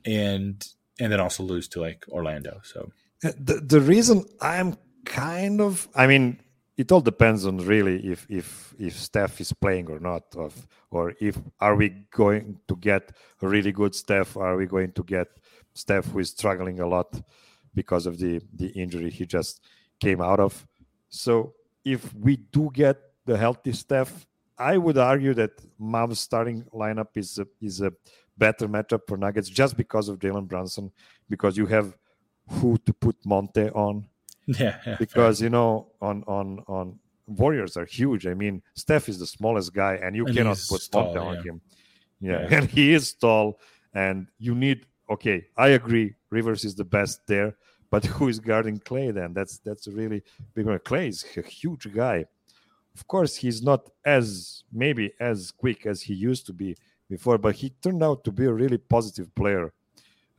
and 0.05 0.66
and 1.00 1.12
then 1.12 1.20
also 1.20 1.42
lose 1.42 1.68
to 1.68 1.80
like 1.80 2.05
Orlando. 2.09 2.61
So 2.64 2.90
uh, 3.24 3.32
the 3.38 3.61
the 3.61 3.80
reason 3.80 4.24
I'm 4.40 4.76
kind 5.05 5.61
of, 5.61 5.88
I 5.94 6.07
mean, 6.07 6.40
it 6.77 6.91
all 6.91 7.01
depends 7.01 7.47
on 7.47 7.59
really 7.59 8.05
if 8.05 8.27
if 8.29 8.75
if 8.79 8.99
Steph 8.99 9.41
is 9.41 9.53
playing 9.53 9.91
or 9.91 10.01
not, 10.01 10.25
of 10.37 10.66
or 10.91 11.14
if 11.20 11.39
are 11.61 11.77
we 11.77 11.91
going 12.11 12.59
to 12.68 12.77
get 12.77 13.12
a 13.43 13.49
really 13.49 13.72
good 13.72 13.95
Steph? 13.95 14.37
Are 14.37 14.57
we 14.57 14.66
going 14.66 14.93
to 14.93 15.05
get 15.05 15.29
Steph 15.75 16.07
who 16.07 16.18
is 16.18 16.31
struggling 16.31 16.81
a 16.81 16.87
lot 16.87 17.20
because 17.75 18.07
of 18.07 18.18
the 18.18 18.41
the 18.55 18.68
injury 18.68 19.11
he 19.11 19.25
just 19.27 19.61
came 20.01 20.20
out 20.20 20.41
of? 20.41 20.66
So 21.09 21.55
if 21.85 22.12
we 22.14 22.37
do 22.37 22.70
get 22.72 22.99
the 23.25 23.37
healthy 23.37 23.72
Steph, 23.72 24.27
I 24.59 24.77
would 24.77 24.99
argue 24.99 25.35
that 25.35 25.53
Mavs 25.81 26.16
starting 26.16 26.64
lineup 26.72 27.16
is 27.16 27.39
a, 27.39 27.47
is 27.61 27.81
a 27.81 27.93
better 28.37 28.68
matchup 28.68 29.07
for 29.07 29.16
Nuggets 29.16 29.49
just 29.49 29.77
because 29.77 30.09
of 30.09 30.18
Jalen 30.18 30.49
Brunson, 30.49 30.91
because 31.29 31.57
you 31.57 31.66
have 31.66 31.97
who 32.49 32.77
to 32.79 32.93
put 32.93 33.16
Monte 33.25 33.70
on 33.70 34.07
Yeah, 34.61 34.78
yeah 34.86 34.97
because 34.99 35.38
fair. 35.38 35.47
you 35.47 35.51
know 35.51 35.88
on 36.03 36.22
on 36.26 36.61
on 36.66 36.99
Warriors 37.26 37.76
are 37.76 37.86
huge. 37.86 38.26
I 38.26 38.34
mean, 38.34 38.62
Steph 38.74 39.09
is 39.09 39.18
the 39.18 39.26
smallest 39.26 39.72
guy, 39.72 39.95
and 40.03 40.14
you 40.14 40.26
and 40.26 40.36
cannot 40.36 40.61
put 40.68 40.86
tall, 40.90 41.18
on 41.18 41.36
yeah. 41.36 41.42
him. 41.42 41.61
Yeah. 42.20 42.40
yeah, 42.42 42.49
and 42.59 42.70
he 42.70 42.92
is 42.92 43.14
tall, 43.14 43.59
and 43.95 44.26
you 44.38 44.55
need. 44.55 44.86
Okay, 45.09 45.47
I 45.57 45.68
agree. 45.68 46.14
Rivers 46.30 46.64
is 46.64 46.74
the 46.74 46.84
best 46.84 47.26
there, 47.26 47.57
but 47.90 48.05
who 48.14 48.28
is 48.28 48.38
guarding 48.38 48.78
Klay? 48.78 49.14
Then 49.14 49.32
that's 49.32 49.59
that's 49.59 49.86
a 49.86 49.90
really 49.90 50.22
big 50.55 50.66
one. 50.66 50.78
Klay 50.80 51.09
is 51.09 51.24
a 51.36 51.42
huge 51.42 51.92
guy. 51.95 52.26
Of 52.95 53.07
course, 53.07 53.36
he's 53.36 53.62
not 53.62 53.90
as 54.05 54.62
maybe 54.72 55.12
as 55.18 55.51
quick 55.51 55.86
as 55.86 56.03
he 56.03 56.14
used 56.14 56.47
to 56.47 56.53
be 56.53 56.76
before, 57.09 57.38
but 57.38 57.57
he 57.57 57.70
turned 57.70 58.03
out 58.03 58.22
to 58.24 58.32
be 58.32 58.45
a 58.45 58.53
really 58.53 58.78
positive 58.78 59.34
player 59.34 59.72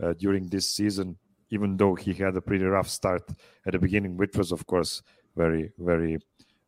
uh, 0.01 0.13
during 0.13 0.47
this 0.47 0.69
season, 0.69 1.17
even 1.49 1.77
though 1.77 1.95
he 1.95 2.13
had 2.13 2.35
a 2.35 2.41
pretty 2.41 2.65
rough 2.65 2.89
start 2.89 3.23
at 3.65 3.73
the 3.73 3.79
beginning, 3.79 4.17
which 4.17 4.35
was, 4.35 4.51
of 4.51 4.65
course, 4.65 5.01
very, 5.35 5.71
very 5.77 6.17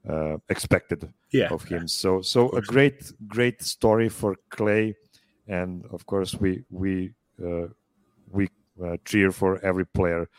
uh, 0.07 0.38
expected 0.49 1.11
yeah. 1.32 1.49
of 1.49 1.63
him. 1.63 1.88
So, 1.88 2.21
so 2.21 2.49
a 2.51 2.61
great, 2.61 3.11
great 3.28 3.61
story 3.61 4.09
for 4.09 4.36
Klay, 4.49 4.95
and 5.47 5.86
of 5.91 6.05
course, 6.05 6.36
we 6.36 6.63
we 6.69 7.13
uh, 7.43 7.67
we 8.30 8.49
uh, 8.84 8.97
cheer 9.05 9.32
for 9.32 9.63
every 9.65 9.86
player 9.86 10.30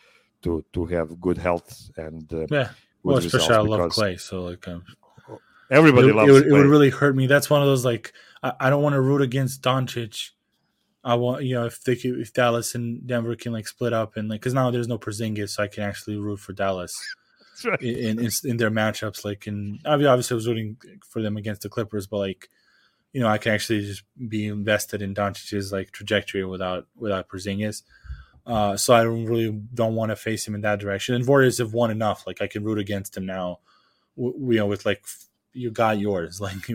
to 0.43 0.63
to 0.73 0.85
have 0.85 1.19
good 1.19 1.37
health 1.37 1.89
and 1.97 2.31
uh, 2.33 2.45
yeah. 2.49 2.69
Well, 3.03 3.17
especially 3.17 3.55
I 3.55 3.59
love 3.59 3.91
Klay, 3.91 4.19
so 4.19 4.43
like 4.43 4.67
um, 4.67 4.83
everybody 5.71 6.09
it, 6.09 6.15
loves. 6.15 6.29
It 6.29 6.33
would, 6.33 6.47
it 6.47 6.51
would, 6.51 6.65
really 6.65 6.89
hurt 6.89 7.15
me. 7.15 7.27
That's 7.27 7.49
one 7.49 7.61
of 7.61 7.67
those 7.67 7.85
like 7.85 8.13
I, 8.43 8.53
I 8.59 8.69
don't 8.69 8.83
want 8.83 8.93
to 8.93 9.01
root 9.01 9.21
against 9.21 9.61
Doncic. 9.61 10.31
I 11.03 11.15
want 11.15 11.43
you 11.43 11.55
know 11.55 11.65
if 11.65 11.81
they 11.83 11.95
could, 11.95 12.19
if 12.19 12.33
Dallas 12.33 12.75
and 12.75 13.05
Denver 13.07 13.35
can 13.35 13.53
like 13.53 13.67
split 13.67 13.93
up 13.93 14.17
and 14.17 14.27
like 14.29 14.41
because 14.41 14.53
now 14.53 14.69
there's 14.69 14.87
no 14.87 14.97
Porzingis, 14.97 15.49
so 15.49 15.63
I 15.63 15.67
can 15.67 15.83
actually 15.83 16.17
root 16.17 16.39
for 16.39 16.53
Dallas 16.53 16.97
right. 17.63 17.81
in, 17.81 18.19
in, 18.19 18.29
in 18.43 18.57
their 18.57 18.71
matchups. 18.71 19.23
Like 19.23 19.47
and 19.47 19.79
obviously 19.85 20.33
I 20.33 20.35
was 20.35 20.47
rooting 20.47 20.77
for 21.07 21.21
them 21.21 21.37
against 21.37 21.61
the 21.61 21.69
Clippers, 21.69 22.07
but 22.07 22.17
like 22.17 22.49
you 23.13 23.21
know 23.21 23.27
I 23.27 23.37
can 23.37 23.53
actually 23.53 23.81
just 23.81 24.03
be 24.27 24.47
invested 24.47 25.01
in 25.01 25.13
Doncic's 25.13 25.71
like 25.71 25.91
trajectory 25.91 26.43
without 26.43 26.87
without 26.95 27.29
Porzingis. 27.29 27.83
Uh, 28.45 28.75
so 28.75 28.93
I 28.93 29.03
don't 29.03 29.25
really 29.25 29.51
don't 29.73 29.95
want 29.95 30.09
to 30.09 30.15
face 30.15 30.47
him 30.47 30.55
in 30.55 30.61
that 30.61 30.79
direction. 30.79 31.15
And 31.15 31.27
Warriors 31.27 31.59
have 31.59 31.73
won 31.73 31.91
enough; 31.91 32.25
like 32.27 32.41
I 32.41 32.47
can 32.47 32.63
root 32.63 32.79
against 32.79 33.15
him 33.15 33.25
now. 33.25 33.59
W- 34.17 34.53
you 34.53 34.59
know, 34.59 34.65
with 34.65 34.85
like 34.85 35.05
you 35.53 35.71
got 35.71 35.99
yours, 35.99 36.41
like 36.41 36.67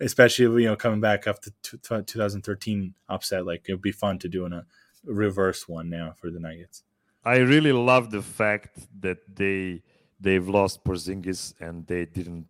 especially 0.00 0.62
you 0.62 0.68
know 0.68 0.76
coming 0.76 1.00
back 1.00 1.26
after 1.26 1.50
t- 1.62 1.78
2013 1.82 2.94
upset. 3.08 3.46
Like 3.46 3.64
it'd 3.68 3.82
be 3.82 3.92
fun 3.92 4.18
to 4.20 4.28
do 4.28 4.44
in 4.46 4.52
a 4.52 4.64
reverse 5.04 5.68
one 5.68 5.90
now 5.90 6.14
for 6.16 6.30
the 6.30 6.40
Nuggets. 6.40 6.82
I 7.24 7.38
really 7.38 7.72
love 7.72 8.10
the 8.10 8.22
fact 8.22 8.78
that 9.00 9.18
they 9.34 9.82
they've 10.20 10.48
lost 10.48 10.84
Porzingis 10.84 11.54
and 11.60 11.86
they 11.86 12.04
didn't 12.04 12.46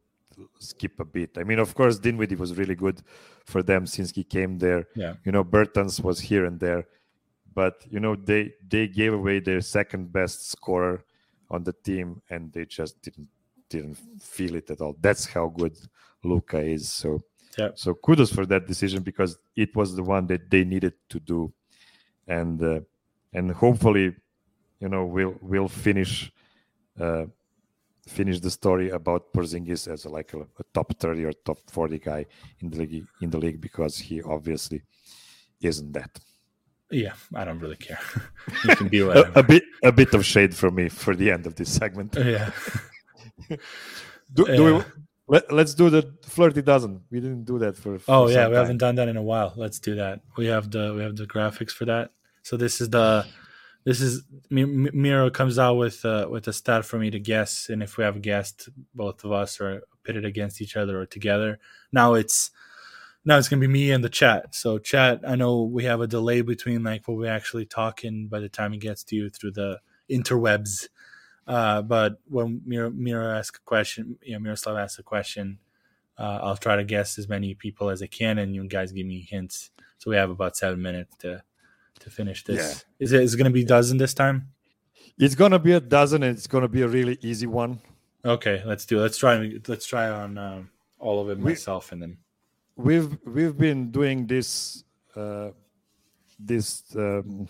skip 0.59 1.01
a 1.01 1.05
beat. 1.05 1.39
I 1.39 1.45
mean, 1.45 1.59
of 1.59 1.75
course, 1.75 1.99
Dinwiddie 1.99 2.35
was 2.37 2.57
really 2.57 2.75
good 2.75 3.03
for 3.45 3.63
them 3.63 3.87
since 3.87 4.11
he 4.13 4.25
came 4.25 4.59
there. 4.59 4.87
Yeah, 4.95 5.15
you 5.25 5.33
know, 5.33 5.45
Bertans 5.45 6.03
was 6.03 6.21
here 6.21 6.45
and 6.45 6.61
there 6.61 6.87
but 7.57 7.85
you 7.91 7.99
know 7.99 8.15
they 8.15 8.53
they 8.69 8.87
gave 8.87 9.13
away 9.13 9.41
their 9.41 9.61
second 9.61 10.13
best 10.13 10.51
scorer 10.51 11.03
on 11.51 11.65
the 11.65 11.73
team 11.73 12.23
and 12.31 12.53
they 12.53 12.65
just 12.65 13.01
didn't 13.03 13.29
didn't 13.69 13.99
feel 14.21 14.55
it 14.55 14.71
at 14.71 14.81
all 14.81 14.95
that's 15.01 15.25
how 15.27 15.49
good 15.49 15.77
Luka 16.23 16.61
is 16.61 16.93
so 16.93 17.21
yeah. 17.59 17.71
so 17.75 17.95
kudos 17.95 18.33
for 18.33 18.47
that 18.47 18.67
decision 18.67 19.03
because 19.03 19.39
it 19.55 19.75
was 19.75 19.95
the 19.95 20.03
one 20.03 20.27
that 20.27 20.51
they 20.51 20.65
needed 20.65 20.95
to 21.09 21.21
do 21.21 21.53
and 22.29 22.63
uh, 22.63 22.81
and 23.33 23.53
hopefully 23.53 24.15
you 24.81 24.89
know 24.89 25.05
we'll 25.05 25.37
we'll 25.41 25.69
finish 25.69 26.33
uh, 27.01 27.25
finish 28.07 28.41
the 28.41 28.51
story 28.51 28.91
about 28.91 29.33
Porzingis 29.33 29.93
as 29.93 30.05
a, 30.05 30.09
like 30.09 30.33
a, 30.33 30.41
a, 30.41 30.65
top 30.73 30.97
30 30.99 31.25
or 31.25 31.33
top 31.33 31.59
40 31.67 31.99
guy 31.99 32.27
in 32.61 32.71
the 32.71 32.79
league 32.79 33.07
in 33.21 33.31
the 33.31 33.39
league 33.39 33.61
because 33.61 33.99
he 33.99 34.23
obviously 34.23 34.83
isn't 35.61 35.93
that 35.93 36.21
yeah, 36.91 37.15
I 37.35 37.45
don't 37.45 37.59
really 37.59 37.77
care. 37.77 37.99
you 38.65 38.77
can 38.77 38.89
be 38.89 39.01
a, 39.01 39.23
a, 39.33 39.43
bit 39.43 39.65
a 39.83 39.93
bit 39.93 40.15
of 40.15 40.25
shade 40.25 40.55
from 40.55 40.77
me 40.77 40.89
for 40.89 41.17
the 41.17 41.31
end 41.31 41.47
of 41.47 41.57
this 41.57 41.73
segment. 41.73 42.15
Yeah. 42.17 42.51
do, 43.49 44.45
do 44.45 44.77
we, 44.77 44.83
let, 45.29 45.51
us 45.53 45.75
do 45.75 45.91
the 45.91 46.15
flirty 46.23 46.63
dozen. 46.63 47.03
We 47.11 47.21
didn't 47.21 47.45
do 47.45 47.59
that 47.59 47.77
for. 47.77 47.99
for 47.99 48.11
oh 48.11 48.29
yeah, 48.29 48.47
we 48.47 48.55
time. 48.55 48.63
haven't 48.63 48.79
done 48.79 48.95
that 48.97 49.09
in 49.09 49.17
a 49.17 49.23
while. 49.23 49.53
Let's 49.57 49.79
do 49.79 49.97
that. 49.97 50.21
We 50.37 50.47
have 50.47 50.71
the 50.71 50.95
we 50.95 51.03
have 51.03 51.17
the 51.17 51.27
graphics 51.27 51.73
for 51.73 51.85
that. 51.87 52.11
So 52.43 52.57
this 52.57 52.81
is 52.81 52.91
the 52.91 53.27
this 53.85 54.01
is 54.01 54.23
Miro 54.51 55.31
comes 55.31 55.59
out 55.59 55.75
with 55.77 56.05
uh, 56.05 56.29
with 56.31 56.47
a 56.49 56.53
stat 56.53 56.85
for 56.85 56.99
me 56.99 57.11
to 57.11 57.19
guess, 57.19 57.69
and 57.69 57.83
if 57.83 57.97
we 57.97 58.05
have 58.05 58.17
a 58.17 58.21
guest, 58.21 58.69
both 58.95 59.25
of 59.25 59.33
us 59.33 59.61
are 59.61 59.83
pitted 60.05 60.25
against 60.25 60.61
each 60.61 60.77
other 60.77 61.01
or 61.01 61.07
together. 61.07 61.59
Now 61.93 62.15
it's 62.15 62.51
now 63.25 63.39
it's 63.39 63.49
gonna 63.49 63.61
be 63.61 63.67
me 63.67 63.91
and 63.91 64.05
the 64.05 64.09
chat. 64.09 64.55
So 64.55 64.79
chat, 64.79 65.21
I 65.27 65.35
know 65.35 65.63
we 65.63 65.85
have 65.85 66.01
a 66.01 66.07
delay 66.07 66.43
between 66.43 66.85
like 66.85 67.07
what 67.07 67.17
we 67.17 67.29
actually 67.29 67.67
talking 67.67 68.29
by 68.29 68.41
the 68.41 68.49
time 68.49 68.75
it 68.75 68.79
gets 68.79 69.03
to 69.05 69.17
you 69.17 69.31
through 69.31 69.53
the 69.53 69.81
interwebs. 70.11 70.89
Uh, 71.47 71.83
but 71.83 72.21
when 72.29 72.61
Mira, 72.65 72.91
Mira 72.91 73.39
asks 73.39 73.59
a 73.59 73.63
question, 73.63 74.19
you 74.23 74.33
know, 74.33 74.41
Miroslav 74.41 74.77
asks 74.77 74.99
a 74.99 75.03
question, 75.03 75.59
uh, 76.19 76.41
I'll 76.43 76.57
try 76.57 76.77
to 76.77 76.85
guess 76.85 77.19
as 77.19 77.29
many 77.29 77.55
people 77.55 77.91
as 77.91 78.03
I 78.03 78.07
can, 78.07 78.39
and 78.39 78.55
you 78.55 78.67
guys 78.67 78.93
give 78.93 79.07
me 79.07 79.21
hints. 79.21 79.71
So 79.99 80.11
we 80.11 80.17
have 80.17 80.31
about 80.31 80.57
seven 80.57 80.83
minutes 80.83 81.17
to 81.19 81.43
to 82.01 82.11
finish 82.11 82.45
this. 82.45 82.85
Yeah. 82.99 83.05
Is 83.05 83.13
it 83.13 83.23
is 83.23 83.35
it 83.35 83.37
going 83.37 83.51
to 83.51 83.55
be 83.55 83.63
a 83.63 83.67
dozen 83.67 83.99
this 83.99 84.15
time? 84.15 84.49
It's 85.19 85.35
going 85.35 85.53
to 85.53 85.59
be 85.59 85.73
a 85.73 85.81
dozen, 85.81 86.23
and 86.23 86.37
it's 86.37 86.47
going 86.47 86.63
to 86.63 86.69
be 86.69 86.83
a 86.83 86.89
really 86.89 87.19
easy 87.23 87.47
one. 87.47 87.81
Okay, 88.25 88.63
let's 88.67 88.85
do. 88.87 88.99
It. 88.99 89.03
Let's 89.03 89.19
try. 89.19 89.59
Let's 89.67 89.87
try 89.87 90.09
on 90.11 90.37
um, 90.37 90.71
all 90.99 91.21
of 91.21 91.31
it 91.31 91.39
myself, 91.39 91.93
and 91.93 92.03
then 92.03 92.19
we've 92.77 93.17
we've 93.25 93.57
been 93.57 93.91
doing 93.91 94.27
this 94.27 94.85
uh, 95.15 95.51
this 96.39 96.83
um, 96.97 97.49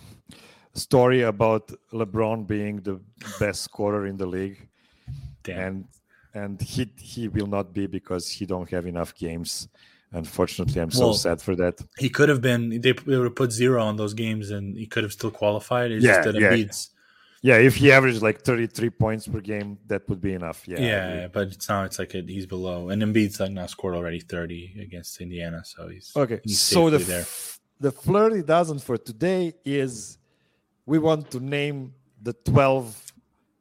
story 0.77 1.23
about 1.23 1.73
LeBron 1.93 2.47
being 2.47 2.81
the 2.83 3.01
best 3.39 3.63
scorer 3.63 4.07
in 4.07 4.17
the 4.17 4.27
league, 4.27 4.69
Damn. 5.43 5.59
and 5.59 5.85
and 6.35 6.61
he 6.61 6.91
he 6.99 7.29
will 7.29 7.47
not 7.47 7.73
be 7.73 7.87
because 7.87 8.29
he 8.29 8.47
don't 8.47 8.69
have 8.71 8.87
enough 8.87 9.15
games. 9.15 9.69
Unfortunately, 10.13 10.81
I'm 10.81 10.91
so 10.91 11.07
well, 11.07 11.15
sad 11.15 11.43
for 11.43 11.57
that. 11.57 11.81
He 11.99 12.09
could 12.09 12.29
have 12.29 12.41
been. 12.41 12.71
They, 12.81 12.93
they 12.93 13.17
would 13.17 13.25
have 13.25 13.35
put 13.35 13.53
zero 13.53 13.83
on 13.83 13.97
those 13.97 14.15
games, 14.15 14.51
and 14.51 14.77
he 14.77 14.87
could 14.87 15.03
have 15.03 15.13
still 15.13 15.33
qualified. 15.33 15.91
It's 15.91 16.05
yeah, 16.05 16.25
yeah. 16.25 16.33
Embiid's 16.33 16.91
yeah, 17.43 17.59
if 17.59 17.77
he 17.77 17.93
averaged 17.93 18.23
like 18.23 18.43
33 18.43 18.91
points 18.91 19.29
per 19.29 19.41
game, 19.41 19.79
that 19.87 20.09
would 20.09 20.21
be 20.21 20.33
enough. 20.33 20.67
Yeah. 20.67 20.81
Yeah, 20.81 21.29
but 21.29 21.49
it's 21.49 21.69
now 21.69 21.85
it's 21.85 21.99
like 21.99 22.13
a, 22.15 22.23
he's 22.23 22.45
below. 22.45 22.89
And 22.89 23.01
Embiid's 23.03 23.39
like 23.39 23.53
now 23.53 23.67
scored 23.67 23.95
already 23.95 24.19
30 24.19 24.81
against 24.81 25.21
Indiana, 25.21 25.63
so 25.65 25.89
he's 25.89 26.13
Okay. 26.17 26.41
He's 26.43 26.61
so 26.61 26.91
the 26.91 26.99
there. 26.99 27.27
the 27.79 27.93
flirty 27.93 28.43
dozen 28.43 28.81
for 28.81 28.97
today 28.97 29.55
is 29.65 30.19
we 30.87 30.99
want 30.99 31.31
to 31.33 31.41
name 31.41 31.93
the 32.23 32.33
12 32.33 33.13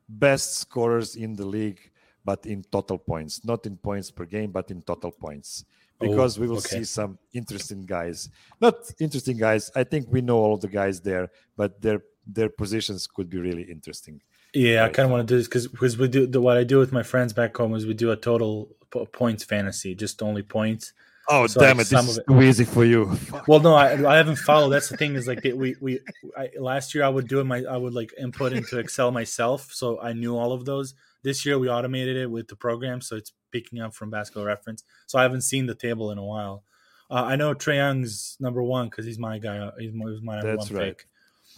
best 0.07 0.55
scorers 0.55 1.15
in 1.15 1.36
the 1.36 1.45
league 1.45 1.91
but 2.26 2.45
in 2.47 2.63
total 2.63 2.97
points, 2.97 3.45
not 3.45 3.65
in 3.67 3.78
points 3.78 4.09
per 4.09 4.26
game, 4.26 4.51
but 4.51 4.71
in 4.71 4.82
total 4.82 5.11
points. 5.11 5.63
Oh, 6.01 6.09
because 6.09 6.38
oh, 6.38 6.41
we 6.41 6.47
will 6.47 6.57
okay. 6.57 6.80
see 6.80 6.84
some 6.84 7.17
interesting 7.34 7.86
guys. 7.86 8.30
Not 8.59 8.76
interesting 8.99 9.38
guys. 9.38 9.71
I 9.76 9.84
think 9.84 10.07
we 10.09 10.21
know 10.21 10.38
all 10.38 10.57
the 10.57 10.67
guys 10.67 10.99
there, 10.99 11.30
but 11.55 11.80
they're 11.82 12.01
their 12.28 12.49
positions 12.49 13.05
could 13.05 13.30
be 13.30 13.38
really 13.38 13.61
interesting. 13.61 14.19
Yeah, 14.51 14.82
right 14.82 14.89
I 14.89 14.89
kind 14.89 15.05
of 15.05 15.11
want 15.11 15.28
to 15.28 15.34
do 15.34 15.38
this 15.38 15.47
because 15.47 15.67
because 15.67 15.97
we 15.97 16.07
do 16.07 16.26
the, 16.26 16.41
what 16.41 16.57
I 16.57 16.63
do 16.63 16.80
with 16.80 16.91
my 16.91 17.03
friends 17.03 17.32
back 17.32 17.55
home 17.55 17.76
is 17.76 17.86
we 17.86 17.93
do 17.93 18.11
a 18.11 18.15
total 18.15 18.76
points 19.13 19.43
fantasy, 19.43 19.93
just 19.93 20.21
only 20.23 20.41
points. 20.41 20.93
Oh 21.28 21.47
so 21.47 21.59
damn 21.59 21.78
like 21.78 21.88
it! 21.88 21.89
This 21.89 22.09
is 22.09 22.17
it, 22.19 22.28
too 22.28 22.41
easy 22.41 22.65
for 22.65 22.86
you. 22.86 23.17
Well, 23.47 23.59
no, 23.59 23.73
I, 23.73 24.13
I 24.13 24.17
haven't 24.17 24.38
followed. 24.38 24.69
That's 24.69 24.89
the 24.89 24.97
thing 24.97 25.15
is 25.15 25.28
like 25.28 25.43
we 25.43 25.76
we 25.82 25.99
I, 26.38 26.49
last 26.59 26.93
year 26.93 27.03
I 27.03 27.09
would 27.09 27.28
do 27.28 27.39
it 27.39 27.45
my 27.45 27.63
I 27.63 27.78
would 27.78 27.93
like 27.93 28.13
input 28.17 28.53
into 28.53 28.78
Excel 28.80 29.11
myself, 29.11 29.71
so 29.71 29.99
I 29.99 30.13
knew 30.13 30.38
all 30.38 30.51
of 30.51 30.65
those. 30.65 30.93
This 31.23 31.45
year 31.45 31.57
we 31.57 31.69
automated 31.69 32.17
it 32.17 32.30
with 32.30 32.47
the 32.47 32.55
program, 32.55 33.01
so 33.01 33.15
it's 33.15 33.34
picking 33.51 33.80
up 33.80 33.95
from 33.95 34.11
Basketball 34.11 34.45
Reference. 34.45 34.84
So 35.07 35.17
I 35.17 35.23
haven't 35.23 35.41
seen 35.41 35.65
the 35.65 35.73
table 35.73 36.11
in 36.11 36.17
a 36.17 36.23
while. 36.23 36.63
Uh, 37.09 37.23
I 37.23 37.36
know 37.36 37.53
Trae 37.53 37.76
Young's 37.76 38.38
number 38.39 38.61
one 38.61 38.89
because 38.89 39.05
he's 39.05 39.19
my 39.19 39.39
guy. 39.39 39.69
He's 39.80 39.93
my, 39.93 40.11
he's 40.11 40.21
my 40.21 40.36
number 40.36 40.55
That's 40.55 40.69
one 40.69 40.80
right. 40.80 40.97
pick. 40.97 41.07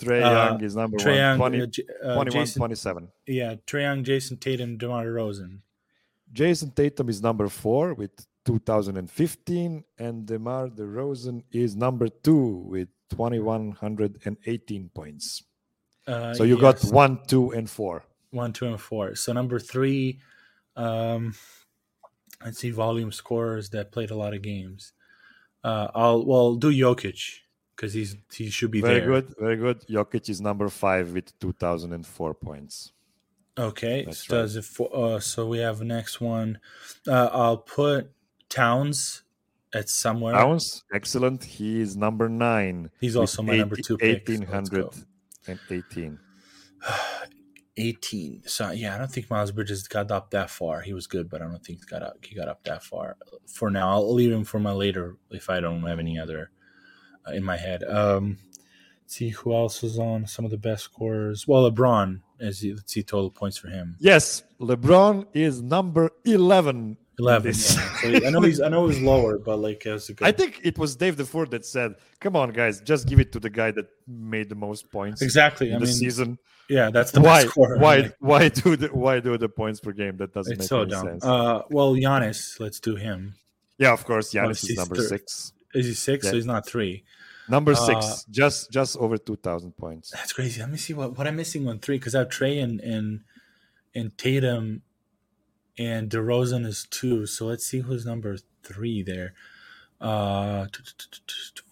Trae 0.02 0.24
uh, 0.24 0.58
is 0.64 0.76
number 0.76 0.98
Trae 0.98 1.18
Young, 1.18 1.40
one, 1.40 1.52
20, 1.52 1.84
uh, 2.04 2.14
21, 2.16 2.28
Jayson, 2.28 2.60
27. 2.60 3.08
Yeah, 3.26 3.56
Trae 3.66 3.82
Young, 3.82 4.04
Jayson 4.04 4.38
Tatum, 4.40 4.78
DeMar 4.78 5.06
DeRozan. 5.06 5.60
Jayson 6.34 6.72
Tatum 6.76 7.10
is 7.10 7.22
number 7.22 7.48
four 7.48 7.94
with 7.94 8.12
2015, 8.48 9.84
and 10.00 10.26
DeMar 10.26 10.70
DeRozan 10.70 11.44
is 11.52 11.76
number 11.76 12.08
two 12.08 12.64
with 12.66 12.88
2,118 13.10 14.90
points. 14.96 15.44
Uh, 16.08 16.34
so 16.34 16.44
you 16.44 16.58
yes. 16.60 16.62
got 16.62 16.94
one, 16.94 17.20
two, 17.28 17.52
and 17.52 17.70
four. 17.70 18.06
One, 18.32 18.54
two, 18.54 18.68
and 18.68 18.80
four. 18.80 19.16
So 19.16 19.34
number 19.34 19.60
three, 19.60 20.22
um, 20.78 21.36
I 22.42 22.52
see 22.52 22.72
volume 22.72 23.12
scorers 23.12 23.70
that 23.72 23.92
played 23.92 24.12
a 24.12 24.16
lot 24.16 24.34
of 24.34 24.42
games. 24.42 24.94
Uh, 25.64 25.88
I'll 25.94 26.26
well 26.26 26.56
do 26.56 26.72
Jokic 26.72 27.40
because 27.76 27.94
he's 27.94 28.16
he 28.32 28.50
should 28.50 28.72
be 28.72 28.80
very 28.80 29.02
there. 29.02 29.10
good, 29.10 29.36
very 29.38 29.58
good. 29.58 29.82
Jokic 29.90 30.30
is 30.30 30.40
number 30.40 30.70
five 30.70 31.12
with 31.12 31.38
two 31.40 31.52
thousand 31.52 31.92
and 31.92 32.08
four 32.08 32.34
points. 32.34 32.94
Okay, 33.58 34.06
so 34.12 34.36
right. 34.36 34.42
does 34.42 34.56
it 34.56 34.64
for, 34.64 34.90
uh, 34.94 35.20
so 35.20 35.48
we 35.48 35.58
have 35.58 35.82
next 35.82 36.22
one. 36.22 36.60
Uh, 37.08 37.30
I'll 37.34 37.58
put 37.58 38.12
Towns 38.58 39.24
at 39.74 39.88
somewhere. 39.90 40.34
Towns, 40.34 40.84
excellent. 40.94 41.44
He 41.44 41.80
is 41.80 41.96
number 41.96 42.28
nine. 42.28 42.90
He's 43.00 43.16
also 43.16 43.42
my 43.44 43.54
80, 43.54 43.60
number 43.60 43.76
two. 43.76 43.98
Eighteen 44.02 44.42
hundred 44.42 44.88
and 45.48 45.60
eighteen. 45.70 46.20
18. 47.78 48.42
So 48.48 48.72
yeah, 48.72 48.96
I 48.96 48.98
don't 48.98 49.12
think 49.12 49.30
Miles 49.30 49.52
Bridges 49.52 49.88
got 49.88 50.10
up 50.10 50.32
that 50.32 50.50
far. 50.50 50.82
He 50.82 50.94
was 50.94 51.06
good, 51.06 51.30
but 51.30 51.42
I 51.42 51.46
don't 51.46 51.64
think 51.64 51.80
he 51.80 51.86
got 51.86 52.02
up 52.02 52.18
he 52.22 52.36
got 52.36 52.48
up 52.48 52.64
that 52.64 52.84
far. 52.84 53.18
For 53.46 53.70
now, 53.70 53.90
I'll 53.92 54.14
leave 54.14 54.32
him 54.32 54.44
for 54.44 54.60
my 54.60 54.72
later 54.72 55.18
if 55.30 55.50
I 55.50 55.60
don't 55.60 55.84
have 55.84 56.00
any 56.00 56.18
other 56.18 56.50
in 57.32 57.44
my 57.44 57.58
head. 57.58 57.84
Um, 57.84 58.38
see 59.06 59.30
who 59.30 59.54
else 59.54 59.84
was 59.84 60.00
on 60.00 60.26
some 60.26 60.46
of 60.46 60.52
the 60.52 60.58
best 60.58 60.84
scorers. 60.86 61.48
Well, 61.48 61.70
LeBron. 61.70 62.22
As 62.40 62.64
you, 62.64 62.76
let's 62.76 62.94
see 62.94 63.04
total 63.04 63.32
points 63.32 63.58
for 63.58 63.68
him. 63.68 63.96
Yes, 64.00 64.44
LeBron 64.60 65.28
is 65.34 65.62
number 65.62 66.12
eleven. 66.26 66.98
Eleven. 67.20 67.54
Yeah. 67.56 67.84
So 68.02 68.08
I 68.28 68.30
know 68.30 68.42
he's 68.42 68.62
I 68.62 68.70
know 68.70 68.88
he's 68.88 69.00
lower, 69.02 69.40
but 69.40 69.58
like 69.58 69.86
as 69.88 70.10
a 70.10 70.14
good. 70.14 70.28
I 70.28 70.32
think 70.32 70.60
it 70.64 70.78
was 70.78 70.96
Dave 70.96 71.16
DeFord 71.16 71.50
that 71.50 71.66
said, 71.66 71.96
"Come 72.20 72.36
on, 72.36 72.52
guys, 72.52 72.80
just 72.82 73.08
give 73.08 73.20
it 73.20 73.32
to 73.32 73.40
the 73.40 73.50
guy 73.50 73.72
that 73.72 73.88
made 74.08 74.50
the 74.50 74.56
most 74.56 74.92
points 74.92 75.22
exactly 75.24 75.70
in 75.70 75.78
I 75.78 75.80
the 75.80 75.86
mean, 75.86 75.94
season." 75.96 76.38
Yeah, 76.70 76.92
that's 76.92 77.12
the 77.12 77.22
why? 77.22 77.42
best 77.44 77.52
scorer. 77.54 77.78
Why? 77.80 77.96
Like, 77.98 78.16
Why 78.20 78.50
do 78.62 78.76
the 78.76 78.88
Why 78.90 79.20
do 79.20 79.36
the 79.38 79.50
points 79.50 79.80
per 79.80 79.94
game? 79.94 80.18
That 80.18 80.32
doesn't 80.34 80.54
it's 80.54 80.60
make 80.62 80.68
so 80.70 80.82
any 80.82 80.92
dumb. 80.92 81.06
sense. 81.08 81.26
Uh, 81.26 81.62
well, 81.72 81.94
Giannis. 81.94 82.60
Let's 82.60 82.80
do 82.80 82.96
him. 82.96 83.34
yeah, 83.80 83.94
of 83.94 84.06
course, 84.06 84.32
Giannis 84.32 84.62
he's 84.62 84.72
is 84.72 84.78
number 84.78 84.96
third. 84.98 85.08
six. 85.10 85.54
Is 85.74 85.88
he 85.88 85.94
six? 85.96 86.24
Yeah. 86.26 86.32
So 86.32 86.36
he's 86.36 86.46
not 86.46 86.68
three. 86.68 87.04
Number 87.50 87.72
Uh, 87.72 87.76
six, 87.76 88.26
just 88.30 88.70
just 88.72 88.96
over 88.98 89.18
two 89.18 89.38
thousand 89.38 89.72
points. 89.76 90.12
That's 90.12 90.34
crazy. 90.34 90.60
Let 90.62 90.70
me 90.70 90.78
see 90.78 90.94
what 90.94 91.18
what 91.18 91.26
I'm 91.26 91.36
missing 91.38 91.68
on 91.68 91.80
three 91.80 91.98
because 91.98 92.14
I 92.14 92.20
have 92.20 92.30
Trae 92.30 92.62
and 92.62 92.80
and 92.82 93.22
and 93.96 94.16
Tatum 94.20 94.84
and 95.78 96.10
DeRozan 96.10 96.66
is 96.66 96.88
two. 96.90 97.26
So 97.26 97.46
let's 97.46 97.66
see 97.66 97.80
who's 97.80 98.06
number 98.06 98.38
three 98.64 99.04
there. 99.04 99.34
Uh, 100.00 100.68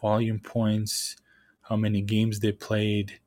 volume 0.02 0.40
points, 0.40 1.16
how 1.62 1.76
many 1.76 2.02
games 2.02 2.40
they 2.40 2.52
played. 2.52 3.20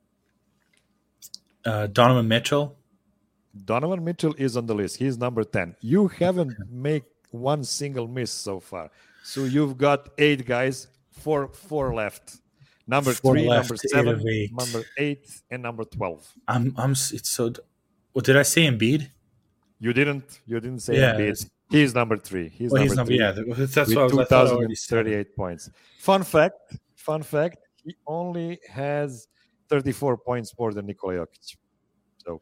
Uh, 1.64 1.86
Donovan 1.88 2.28
Mitchell. 2.28 2.76
Donovan 3.64 4.04
Mitchell 4.04 4.34
is 4.38 4.56
on 4.56 4.66
the 4.66 4.74
list. 4.74 4.96
He's 4.96 5.18
number 5.18 5.44
10. 5.44 5.76
You 5.80 6.08
haven't 6.08 6.54
made 6.70 7.04
one 7.30 7.64
single 7.64 8.06
miss 8.08 8.30
so 8.30 8.60
far. 8.60 8.90
So 9.24 9.44
you've 9.44 9.76
got 9.76 10.08
eight 10.18 10.46
guys, 10.46 10.88
four 11.10 11.48
four 11.48 11.94
left. 11.94 12.38
Number 12.86 13.12
Four 13.12 13.34
three, 13.34 13.46
left, 13.46 13.68
number 13.68 13.82
eight 13.84 13.90
seven, 13.90 14.28
eight. 14.28 14.50
number 14.56 14.84
eight, 14.96 15.42
and 15.50 15.62
number 15.62 15.84
twelve. 15.84 16.26
I'm 16.48 16.74
I'm. 16.78 16.92
It's 16.92 17.28
so. 17.28 17.52
What 18.14 18.24
did 18.24 18.38
I 18.38 18.42
say? 18.42 18.62
Embiid. 18.66 19.10
You 19.80 19.92
didn't 19.92 20.40
you 20.46 20.58
didn't 20.60 20.80
say 20.80 20.98
Yeah, 20.98 21.14
Embiid. 21.14 21.48
He's 21.70 21.94
number 21.94 22.16
three. 22.16 22.48
He's 22.48 22.70
Well, 22.70 22.80
number 22.80 22.88
he's 22.90 22.96
number. 22.96 23.10
three 23.10 23.18
Yeah, 23.20 23.32
that's 23.32 23.76
with 23.76 23.96
what 23.96 23.98
I, 23.98 24.04
was, 24.04 24.18
I 24.18 24.24
thought 24.24 24.46
I 24.46 24.50
already 24.50 24.74
said. 24.74 25.04
2,038 25.04 25.36
points. 25.36 25.70
Fun 25.98 26.22
fact, 26.22 26.54
fun 26.96 27.22
fact, 27.22 27.58
he 27.84 27.94
only 28.06 28.58
has 28.70 29.28
34 29.68 30.16
points 30.18 30.54
more 30.58 30.72
than 30.72 30.86
Nikola 30.86 31.14
Jokic. 31.26 31.56
So 32.18 32.40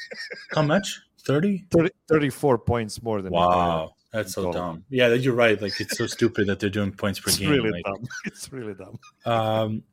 How 0.54 0.62
much? 0.62 1.00
Thirty. 1.24 1.64
30, 1.70 1.90
34 2.08 2.58
points 2.58 3.00
more 3.02 3.22
than 3.22 3.32
Wow, 3.32 3.92
that's 4.12 4.32
so 4.32 4.52
dumb. 4.52 4.84
Yeah, 4.90 5.08
you're 5.14 5.34
right. 5.34 5.60
Like 5.62 5.80
it's 5.80 5.96
so 5.96 6.06
stupid 6.08 6.48
that 6.48 6.58
they're 6.58 6.68
doing 6.70 6.90
points 6.92 7.20
per 7.20 7.28
It's 7.28 7.38
game. 7.38 7.50
really 7.50 7.70
like, 7.70 7.84
dumb. 7.84 8.02
It's 8.26 8.50
really 8.52 8.74
dumb. 8.74 8.98
Um, 9.24 9.84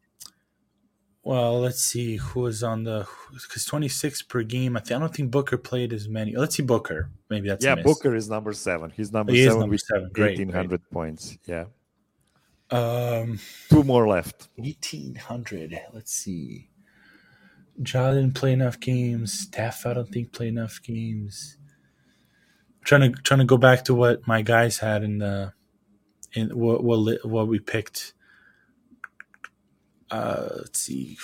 well, 1.24 1.60
let's 1.60 1.84
see 1.84 2.16
who 2.18 2.46
is 2.48 2.64
on 2.64 2.84
the 2.84 3.08
because 3.32 3.66
26 3.66 4.24
per 4.24 4.44
game. 4.44 4.78
I, 4.78 4.80
th- 4.80 4.96
I 4.96 5.00
don't 5.00 5.14
think 5.14 5.32
Booker 5.32 5.58
played 5.58 5.94
as 5.94 6.08
many. 6.08 6.36
Let's 6.36 6.56
see 6.56 6.64
Booker. 6.64 7.12
Maybe 7.30 7.50
that's 7.50 7.64
yeah. 7.64 7.76
Booker 7.76 8.16
is 8.16 8.30
number 8.30 8.54
seven. 8.54 8.92
He's 8.96 9.12
number 9.12 9.34
He 9.34 9.44
seven 9.44 9.60
number 9.60 9.74
with 9.74 9.82
seven. 9.82 10.12
1,800 10.16 10.90
points. 10.92 11.38
Yeah. 11.46 11.66
Um, 12.72 13.40
Two 13.70 13.84
more 13.84 14.08
left. 14.08 14.48
1800. 14.56 15.80
Let's 15.94 16.14
see. 16.14 16.70
Ja 17.86 18.14
didn't 18.14 18.36
play 18.36 18.54
enough 18.54 18.80
games. 18.80 19.34
Steph, 19.34 19.86
I 19.86 19.94
don't 19.94 20.10
think 20.10 20.34
played 20.34 20.50
enough 20.50 20.82
games. 20.84 21.58
trying 22.84 23.14
to 23.14 23.22
trying 23.22 23.40
to 23.40 23.46
go 23.46 23.58
back 23.58 23.86
to 23.86 23.94
what 23.94 24.28
my 24.28 24.42
guys 24.42 24.80
had 24.80 25.04
in 25.04 25.20
the 25.20 25.54
in 26.34 26.50
what 26.58 26.84
what 26.84 27.26
what 27.26 27.48
we 27.48 27.60
picked. 27.60 28.14
Uh, 30.12 30.48
let's 30.58 30.80
see. 30.80 31.18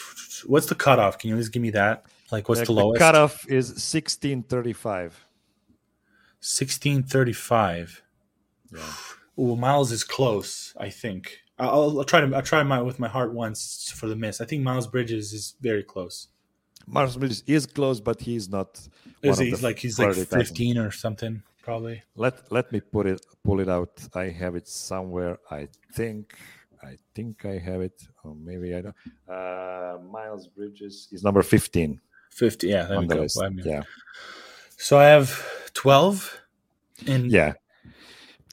What's 0.46 0.68
the 0.68 0.76
cutoff? 0.76 1.18
Can 1.18 1.30
you 1.32 1.38
just 1.38 1.52
give 1.52 1.62
me 1.62 1.72
that? 1.72 2.06
Like, 2.32 2.50
what's 2.50 2.62
Uh, 2.62 2.66
the 2.66 2.72
lowest? 2.74 3.00
The 3.00 3.06
cutoff 3.06 3.46
is 3.50 3.70
1635. 3.70 5.26
1635. 6.42 8.04
Yeah. 8.74 8.80
Ooh, 9.40 9.56
Miles 9.56 9.92
is 9.92 10.04
close. 10.04 10.74
I 10.80 10.90
think. 10.90 11.40
I'll, 11.58 11.98
I'll 12.00 12.04
try 12.04 12.22
to. 12.22 12.36
I'll 12.36 12.42
try 12.42 12.62
my 12.64 12.82
with 12.82 13.00
my 13.00 13.08
heart 13.08 13.34
once 13.34 13.92
for 13.96 14.08
the 14.08 14.16
miss. 14.16 14.42
I 14.42 14.46
think 14.46 14.62
Miles 14.64 14.88
Bridges 14.88 15.34
is 15.34 15.56
very 15.62 15.84
close. 15.84 16.28
Miles 16.86 17.18
Bridges 17.18 17.44
is 17.48 17.66
close, 17.66 18.00
but 18.00 18.22
he's 18.22 18.50
not. 18.50 18.80
Is 19.22 19.40
he 19.40 19.50
he's 19.50 19.64
like 19.64 19.80
he's 19.80 19.98
like 19.98 20.14
15 20.16 20.78
or 20.78 20.92
something 20.92 21.42
probably? 21.64 22.04
Let 22.16 22.52
let 22.52 22.72
me 22.72 22.80
put 22.82 23.08
it 23.08 23.26
pull 23.44 23.60
it 23.60 23.70
out. 23.70 24.00
I 24.14 24.26
have 24.30 24.56
it 24.56 24.68
somewhere. 24.68 25.40
I 25.50 25.70
think 25.94 26.36
I 26.86 26.98
think 27.16 27.46
I 27.46 27.58
have 27.58 27.82
it, 27.82 28.00
or 28.24 28.36
maybe 28.36 28.76
I 28.76 28.82
don't. 28.82 28.96
Uh, 29.28 29.98
Miles 30.12 30.48
Bridges 30.48 31.08
is 31.12 31.24
number 31.24 31.42
15 31.42 32.00
50. 32.32 32.68
Yeah, 32.68 32.84
there 32.86 33.00
we 33.00 33.08
go. 33.08 33.26
I 33.42 33.50
mean- 33.50 33.66
Yeah, 33.66 33.84
So 34.78 34.98
I 35.00 35.06
have 35.06 35.30
12 35.74 36.40
and 37.08 37.32
yeah, 37.32 37.54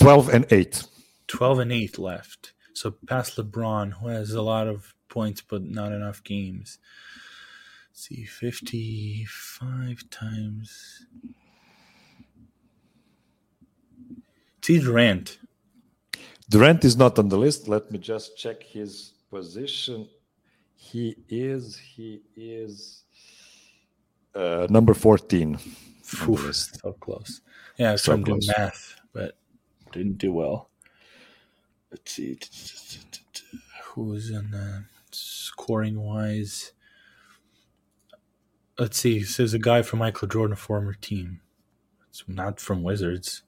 12 0.00 0.28
and 0.30 0.46
eight. 0.52 0.84
12 1.28 1.58
and 1.60 1.72
8 1.72 1.98
left. 1.98 2.52
So 2.74 2.90
past 3.06 3.36
LeBron, 3.36 3.92
who 4.00 4.08
has 4.08 4.32
a 4.32 4.42
lot 4.42 4.66
of 4.68 4.94
points 5.08 5.40
but 5.42 5.62
not 5.62 5.92
enough 5.92 6.22
games. 6.24 6.78
Let's 7.90 8.06
see, 8.08 8.24
55 8.24 10.08
times. 10.10 11.06
T. 14.62 14.78
Durant. 14.78 15.38
Durant 16.52 16.84
is 16.84 16.96
not 16.98 17.18
on 17.18 17.28
the 17.30 17.38
list. 17.38 17.66
Let 17.68 17.90
me 17.90 17.98
just 17.98 18.36
check 18.36 18.62
his 18.62 19.14
position. 19.30 20.08
He 20.76 21.16
is 21.28 21.78
he 21.78 22.22
is 22.36 23.04
uh, 24.34 24.66
number 24.68 24.94
14 24.94 25.58
Oof, 26.28 26.52
so 26.52 26.92
close. 27.00 27.40
Yeah, 27.78 27.90
I 27.90 27.92
was 27.92 28.02
So 28.02 28.12
trying 28.12 28.24
to 28.26 28.32
do 28.32 28.40
close. 28.40 28.48
math, 28.58 28.96
but 29.14 29.38
didn't 29.92 30.18
do 30.18 30.32
well. 30.32 30.70
Let's 31.90 32.12
see. 32.12 32.38
Who's 33.84 34.30
in 34.30 34.50
the 34.50 34.84
scoring 35.12 36.00
wise? 36.00 36.72
Let's 38.78 38.98
see. 38.98 39.18
It 39.18 39.28
says 39.28 39.54
a 39.54 39.58
guy 39.58 39.82
from 39.82 40.00
Michael 40.00 40.28
Jordan, 40.28 40.56
former 40.56 40.94
team. 40.94 41.40
It's 42.10 42.24
not 42.28 42.60
from 42.60 42.82
Wizards. 42.82 43.42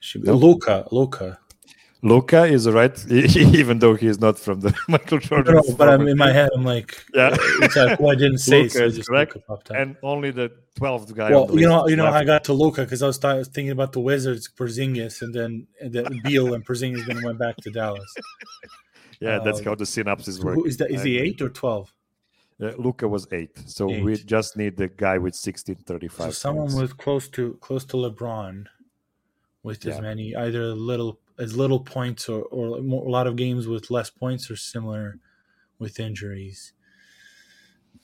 Should 0.00 0.22
be 0.22 0.28
Nope. 0.28 0.42
Luka. 0.42 0.88
Luka. 0.90 1.38
Luka 2.04 2.44
is 2.46 2.68
right, 2.68 2.96
even 3.10 3.78
though 3.78 3.94
he 3.94 4.08
is 4.08 4.20
not 4.20 4.36
from 4.38 4.58
the 4.60 4.74
Michael 4.88 5.18
Jordan. 5.18 5.54
No, 5.54 5.62
but 5.76 5.88
I'm 5.88 6.08
in 6.08 6.18
my 6.18 6.32
head. 6.32 6.50
I'm 6.54 6.64
like, 6.64 7.00
Yeah. 7.14 7.30
it's 7.60 7.76
like, 7.76 8.00
well, 8.00 8.10
I 8.10 8.16
didn't 8.16 8.38
say. 8.50 8.62
Luka 8.62 8.70
so 8.78 8.84
is 8.86 9.06
correct. 9.06 9.36
Luka 9.36 9.46
popped 9.46 9.70
up. 9.70 9.76
and 9.76 9.96
only 10.02 10.32
the 10.32 10.50
12th 10.80 11.14
guy. 11.14 11.30
Well, 11.30 11.44
on 11.44 11.54
the 11.54 11.60
you 11.60 11.68
know, 11.68 11.86
you 11.88 11.94
know, 11.96 12.06
I 12.06 12.24
got 12.24 12.42
to 12.44 12.52
Luka 12.54 12.82
because 12.82 13.02
I 13.04 13.06
was 13.06 13.18
th- 13.18 13.46
thinking 13.46 13.70
about 13.70 13.92
the 13.92 14.00
Wizards, 14.00 14.48
Porzingis, 14.48 15.22
and 15.22 15.32
then 15.32 15.68
and 15.80 15.92
then 15.92 16.20
Beal 16.24 16.54
and 16.54 16.66
Porzingis 16.66 17.06
then 17.06 17.22
went 17.22 17.38
back 17.38 17.56
to 17.58 17.70
Dallas. 17.70 18.12
yeah, 19.20 19.38
that's 19.38 19.60
uh, 19.60 19.64
how 19.64 19.74
the 19.76 19.84
synapses 19.84 20.42
work. 20.42 20.56
Who 20.56 20.64
is 20.64 20.78
that? 20.78 20.90
Is 20.90 21.02
he 21.04 21.18
eight 21.18 21.40
or 21.40 21.50
twelve? 21.50 21.92
Uh, 22.60 22.72
Luka 22.78 23.06
was 23.08 23.26
eight, 23.32 23.56
so 23.66 23.86
we 23.86 24.16
just 24.16 24.56
need 24.56 24.76
the 24.76 24.88
guy 24.88 25.18
with 25.18 25.34
1635. 25.34 26.26
So 26.26 26.30
someone 26.32 26.66
points. 26.68 26.80
with 26.80 26.96
close 26.96 27.28
to 27.30 27.54
close 27.60 27.84
to 27.86 27.96
LeBron, 27.96 28.66
with 29.62 29.86
as 29.86 30.00
many 30.00 30.34
either 30.34 30.62
a 30.62 30.74
little 30.74 31.18
as 31.38 31.56
little 31.56 31.80
points 31.80 32.28
or 32.28 32.42
or 32.44 32.80
more, 32.82 33.06
a 33.06 33.10
lot 33.10 33.26
of 33.26 33.36
games 33.36 33.66
with 33.66 33.90
less 33.90 34.10
points 34.10 34.50
or 34.50 34.56
similar 34.56 35.18
with 35.78 36.00
injuries. 36.00 36.72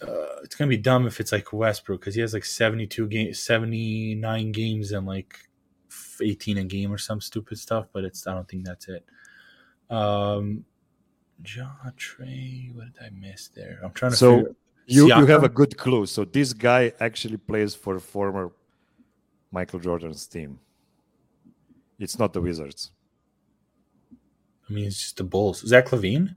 Uh, 0.01 0.41
it's 0.43 0.55
gonna 0.55 0.69
be 0.69 0.77
dumb 0.77 1.07
if 1.07 1.21
it's 1.21 1.33
like 1.33 1.53
Westbrook 1.53 2.01
because 2.01 2.15
he 2.15 2.21
has 2.21 2.35
like 2.35 2.45
seventy 2.45 2.87
two 2.87 3.07
games, 3.07 3.41
seventy 3.41 4.15
nine 4.15 4.53
games, 4.53 4.93
and 4.93 5.07
like 5.07 5.39
eighteen 6.23 6.59
a 6.59 6.65
game 6.65 6.93
or 6.93 6.99
some 6.99 7.21
stupid 7.21 7.59
stuff. 7.59 7.87
But 7.93 8.05
it's 8.05 8.27
I 8.27 8.35
don't 8.35 8.49
think 8.49 8.65
that's 8.65 8.89
it. 8.89 9.05
Um, 9.91 10.65
John 11.43 11.93
Trey, 11.97 12.71
what 12.75 12.93
did 12.93 13.03
I 13.03 13.11
miss 13.11 13.49
there? 13.49 13.81
I'm 13.83 13.93
trying 13.93 14.13
to. 14.13 14.17
So 14.17 14.37
figure, 14.37 14.55
you, 14.87 15.07
you 15.09 15.27
have 15.27 15.45
a 15.45 15.49
good 15.49 15.77
clue. 15.77 16.07
So 16.07 16.25
this 16.25 16.53
guy 16.53 16.93
actually 17.01 17.37
plays 17.37 17.75
for 17.75 17.99
former 18.01 18.53
Michael 19.51 19.81
Jordan's 19.81 20.27
team. 20.27 20.59
It's 21.99 22.19
not 22.19 22.33
the 22.33 22.41
Wizards. 22.41 22.93
I 24.69 24.73
mean, 24.73 24.87
it's 24.87 25.01
just 25.01 25.17
the 25.17 25.25
Bulls. 25.25 25.67
Zach 25.67 25.87
LaVine. 25.87 26.35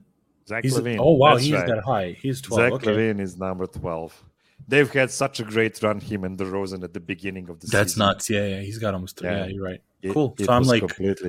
Zach 0.48 0.64
He's 0.64 0.76
LaVine. 0.76 0.98
oh 0.98 1.12
wow, 1.12 1.34
that's 1.34 1.44
he's 1.44 1.54
right. 1.54 1.66
that 1.66 1.84
high. 1.84 2.16
He's 2.20 2.40
twelve. 2.40 2.60
Zach 2.62 2.72
okay. 2.72 2.90
LaVine 2.90 3.20
is 3.20 3.38
number 3.38 3.66
12. 3.66 4.24
They've 4.68 4.90
had 4.92 5.10
such 5.10 5.40
a 5.40 5.44
great 5.44 5.82
run, 5.82 6.00
him 6.00 6.24
and 6.24 6.38
DeRozan 6.38 6.82
at 6.84 6.94
the 6.94 7.00
beginning 7.00 7.48
of 7.48 7.60
the 7.60 7.66
season. 7.66 7.78
That's 7.78 7.92
season. 7.92 8.06
nuts. 8.06 8.30
Yeah, 8.30 8.46
yeah, 8.46 8.60
he's 8.60 8.78
got 8.78 8.94
almost 8.94 9.18
three. 9.18 9.28
Yeah, 9.28 9.44
Yeah. 9.44 9.46
you're 9.46 9.64
right. 9.64 9.82
It- 10.02 10.12
cool. 10.14 10.34
it 10.38 10.44
So 10.46 10.52
I'm 10.52 10.62
like, 10.64 10.82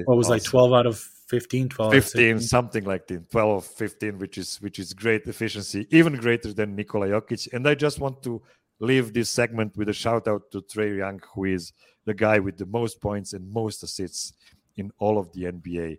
what 0.06 0.18
was 0.18 0.30
like 0.30 0.44
12 0.44 0.74
out 0.74 0.86
of 0.86 0.98
15, 1.28 1.70
12 1.70 1.94
out 1.94 1.98
of 1.98 2.04
15 2.04 2.40
something 2.42 2.84
like 2.84 3.08
that 3.08 3.32
12 3.32 3.66
15 3.66 4.20
which 4.20 4.38
is 4.38 4.58
which 4.62 4.78
is 4.78 4.94
great 4.94 5.26
efficiency 5.26 5.88
even 5.90 6.16
greater 6.16 6.54
than 6.54 6.76
Nikola 6.76 7.08
Jokic 7.08 7.52
and 7.54 7.68
I 7.68 7.76
just 7.76 8.00
want 8.00 8.22
to 8.24 8.42
leave 8.80 9.14
this 9.14 9.30
segment 9.30 9.76
with 9.78 9.90
a 9.90 9.94
shout 9.94 10.28
out 10.28 10.52
to 10.52 10.62
Trae 10.62 10.98
Young 10.98 11.22
who 11.34 11.46
is 11.46 11.72
the 12.06 12.14
guy 12.14 12.38
with 12.40 12.58
the 12.58 12.66
most 12.68 13.00
points 13.02 13.34
and 13.34 13.50
most 13.52 13.82
assists 13.84 14.34
in 14.76 14.92
all 15.00 15.18
of 15.18 15.32
the 15.34 15.44
NBA 15.46 15.98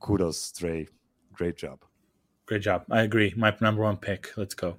kudos 0.00 0.52
Trae 0.52 0.88
great 1.32 1.56
job 1.56 1.84
Great 2.50 2.62
job. 2.62 2.84
I 2.90 3.02
agree. 3.02 3.32
My 3.36 3.56
number 3.60 3.84
one 3.84 3.96
pick. 3.96 4.36
Let's 4.36 4.54
go. 4.54 4.76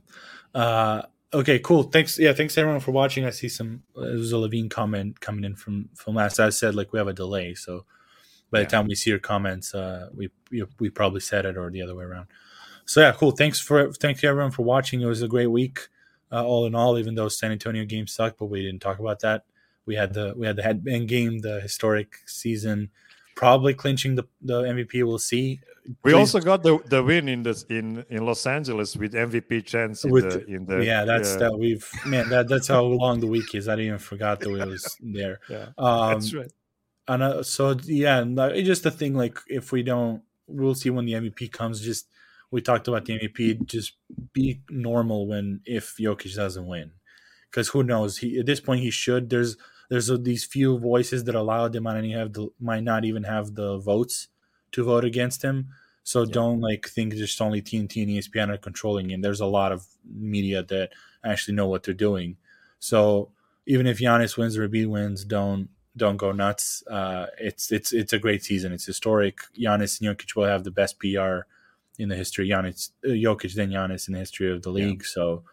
Uh, 0.54 1.04
okay, 1.34 1.58
cool. 1.60 1.84
Thanks. 1.84 2.20
Yeah, 2.20 2.34
thanks 2.34 2.58
everyone 2.58 2.82
for 2.82 2.92
watching. 2.92 3.24
I 3.24 3.30
see 3.30 3.48
some. 3.48 3.82
There 3.96 4.12
was 4.12 4.34
a 4.34 4.36
LaVine 4.36 4.70
comment 4.70 5.22
coming 5.22 5.46
in 5.46 5.56
from 5.56 5.88
from 5.96 6.16
last. 6.16 6.42
I 6.42 6.50
said 6.50 6.76
like 6.76 6.92
we 6.92 7.00
have 7.00 7.08
a 7.08 7.14
delay, 7.14 7.54
so 7.54 7.86
by 8.52 8.60
the 8.60 8.66
time 8.66 8.88
we 8.88 8.96
see 8.96 9.10
your 9.10 9.20
comments, 9.20 9.74
uh, 9.74 10.10
we, 10.14 10.30
we 10.52 10.66
we 10.82 10.90
probably 10.90 11.22
said 11.22 11.46
it 11.46 11.56
or 11.56 11.70
the 11.70 11.82
other 11.82 11.96
way 11.96 12.04
around. 12.04 12.28
So 12.84 13.00
yeah, 13.00 13.14
cool. 13.14 13.32
Thanks 13.32 13.62
for 13.62 13.94
thank 13.94 14.22
you 14.22 14.28
everyone 14.28 14.52
for 14.52 14.64
watching. 14.64 15.00
It 15.00 15.06
was 15.06 15.22
a 15.22 15.30
great 15.30 15.48
week, 15.48 15.80
uh, 16.30 16.46
all 16.46 16.66
in 16.66 16.76
all. 16.76 17.00
Even 17.00 17.16
though 17.16 17.30
San 17.30 17.54
Antonio 17.54 17.86
game 17.86 18.06
sucked, 18.06 18.38
but 18.38 18.48
we 18.48 18.64
didn't 18.64 18.82
talk 18.82 19.00
about 19.00 19.22
that. 19.22 19.46
We 19.86 19.96
had 19.96 20.14
the 20.14 20.34
we 20.36 20.46
had 20.46 20.58
the 20.58 20.64
headband 20.64 21.08
game, 21.08 21.40
the 21.40 21.62
historic 21.62 22.18
season, 22.26 22.90
probably 23.42 23.74
clinching 23.74 24.16
the 24.16 24.26
the 24.42 24.62
MVP. 24.62 25.04
We'll 25.04 25.18
see. 25.18 25.60
We 26.04 26.12
Please. 26.12 26.20
also 26.20 26.40
got 26.40 26.62
the, 26.62 26.78
the 26.86 27.04
win 27.04 27.28
in 27.28 27.42
this 27.42 27.64
in 27.64 28.06
in 28.10 28.24
Los 28.24 28.46
Angeles 28.46 28.96
with 28.96 29.14
MVP 29.14 29.66
chance 29.66 30.06
in, 30.06 30.12
with, 30.12 30.32
the, 30.32 30.46
in 30.46 30.66
the 30.68 30.86
yeah 30.86 31.06
that's 31.06 31.36
that 31.38 31.58
we've 31.58 31.90
man 32.06 32.30
that 32.30 32.48
that's 32.48 32.68
how 32.68 32.84
long 32.84 33.20
the 33.20 33.28
week 33.28 33.56
is. 33.56 33.68
I 33.68 33.76
didn't 33.76 33.88
even 33.88 34.00
forgot 34.00 34.40
that 34.42 34.50
we 34.50 34.64
was 34.64 34.96
there. 35.02 35.40
Yeah, 35.50 35.70
um, 35.78 36.14
that's 36.14 36.34
right. 36.34 36.52
And 37.08 37.24
uh, 37.24 37.44
so 37.44 37.76
yeah, 37.86 38.24
it's 38.26 38.68
just 38.68 38.84
the 38.84 38.92
thing. 38.92 39.16
Like 39.16 39.40
if 39.48 39.72
we 39.72 39.82
don't, 39.82 40.22
we'll 40.48 40.76
see 40.76 40.92
when 40.92 41.06
the 41.06 41.14
MVP 41.14 41.52
comes. 41.52 41.82
Just 41.82 42.08
we 42.52 42.62
talked 42.62 42.88
about 42.88 43.06
the 43.06 43.18
MVP. 43.18 43.66
Just 43.66 43.94
be 44.34 44.62
normal 44.70 45.28
when 45.28 45.62
if 45.66 45.96
Jokic 46.00 46.36
doesn't 46.36 46.68
win, 46.68 46.92
because 47.50 47.70
who 47.70 47.82
knows? 47.82 48.20
He 48.20 48.40
at 48.40 48.46
this 48.46 48.60
point 48.60 48.82
he 48.82 48.92
should. 48.92 49.32
There's 49.32 49.58
there's 49.92 50.10
uh, 50.10 50.18
these 50.18 50.46
few 50.46 50.80
voices 50.80 51.26
that 51.26 51.36
allow 51.36 51.68
them 51.68 51.84
might 51.84 52.00
not 52.00 52.18
have 52.18 52.32
the 52.32 52.48
might 52.62 52.82
not 52.82 53.04
even 53.04 53.24
have 53.24 53.56
the 53.56 53.78
votes 53.78 54.30
to 54.72 54.86
vote 54.86 55.04
against 55.04 55.42
him. 55.42 55.68
So 56.04 56.22
yeah. 56.22 56.32
don't 56.32 56.62
like 56.62 56.88
think 56.88 57.14
just 57.14 57.42
only 57.42 57.62
TNT 57.62 58.04
and 58.04 58.12
ESPN 58.12 58.50
are 58.50 58.58
controlling 58.58 59.12
him. 59.12 59.22
There's 59.22 59.42
a 59.42 59.46
lot 59.46 59.74
of 59.74 59.86
media 60.10 60.64
that 60.64 60.92
actually 61.26 61.56
know 61.56 61.68
what 61.68 61.84
they're 61.84 61.94
doing. 61.94 62.38
So 62.80 63.34
even 63.68 63.86
if 63.86 64.00
Giannis 64.00 64.38
wins 64.38 64.58
or 64.58 64.68
Embiid 64.68 64.88
wins, 64.88 65.26
don't 65.26 65.68
don't 65.98 66.16
go 66.16 66.32
nuts. 66.32 66.84
Uh, 66.90 67.26
it's 67.38 67.70
it's 67.70 67.92
it's 67.92 68.14
a 68.14 68.20
great 68.20 68.46
season. 68.46 68.72
It's 68.72 68.86
historic. 68.86 69.40
Giannis 69.60 70.00
and 70.00 70.18
Jokic 70.18 70.38
will 70.38 70.46
have 70.46 70.64
the 70.64 70.72
best 70.72 71.00
PER 71.02 71.46
in 72.00 72.08
the 72.08 72.16
history. 72.16 72.48
Giannis, 72.48 72.92
uh, 73.04 73.10
Jokic, 73.10 73.54
then 73.56 73.72
Giannis 73.72 74.08
in 74.08 74.14
the 74.14 74.20
history 74.20 74.50
of 74.50 74.64
the 74.64 74.70
league. 74.70 75.02
Yeah. 75.02 75.14
So 75.16 75.44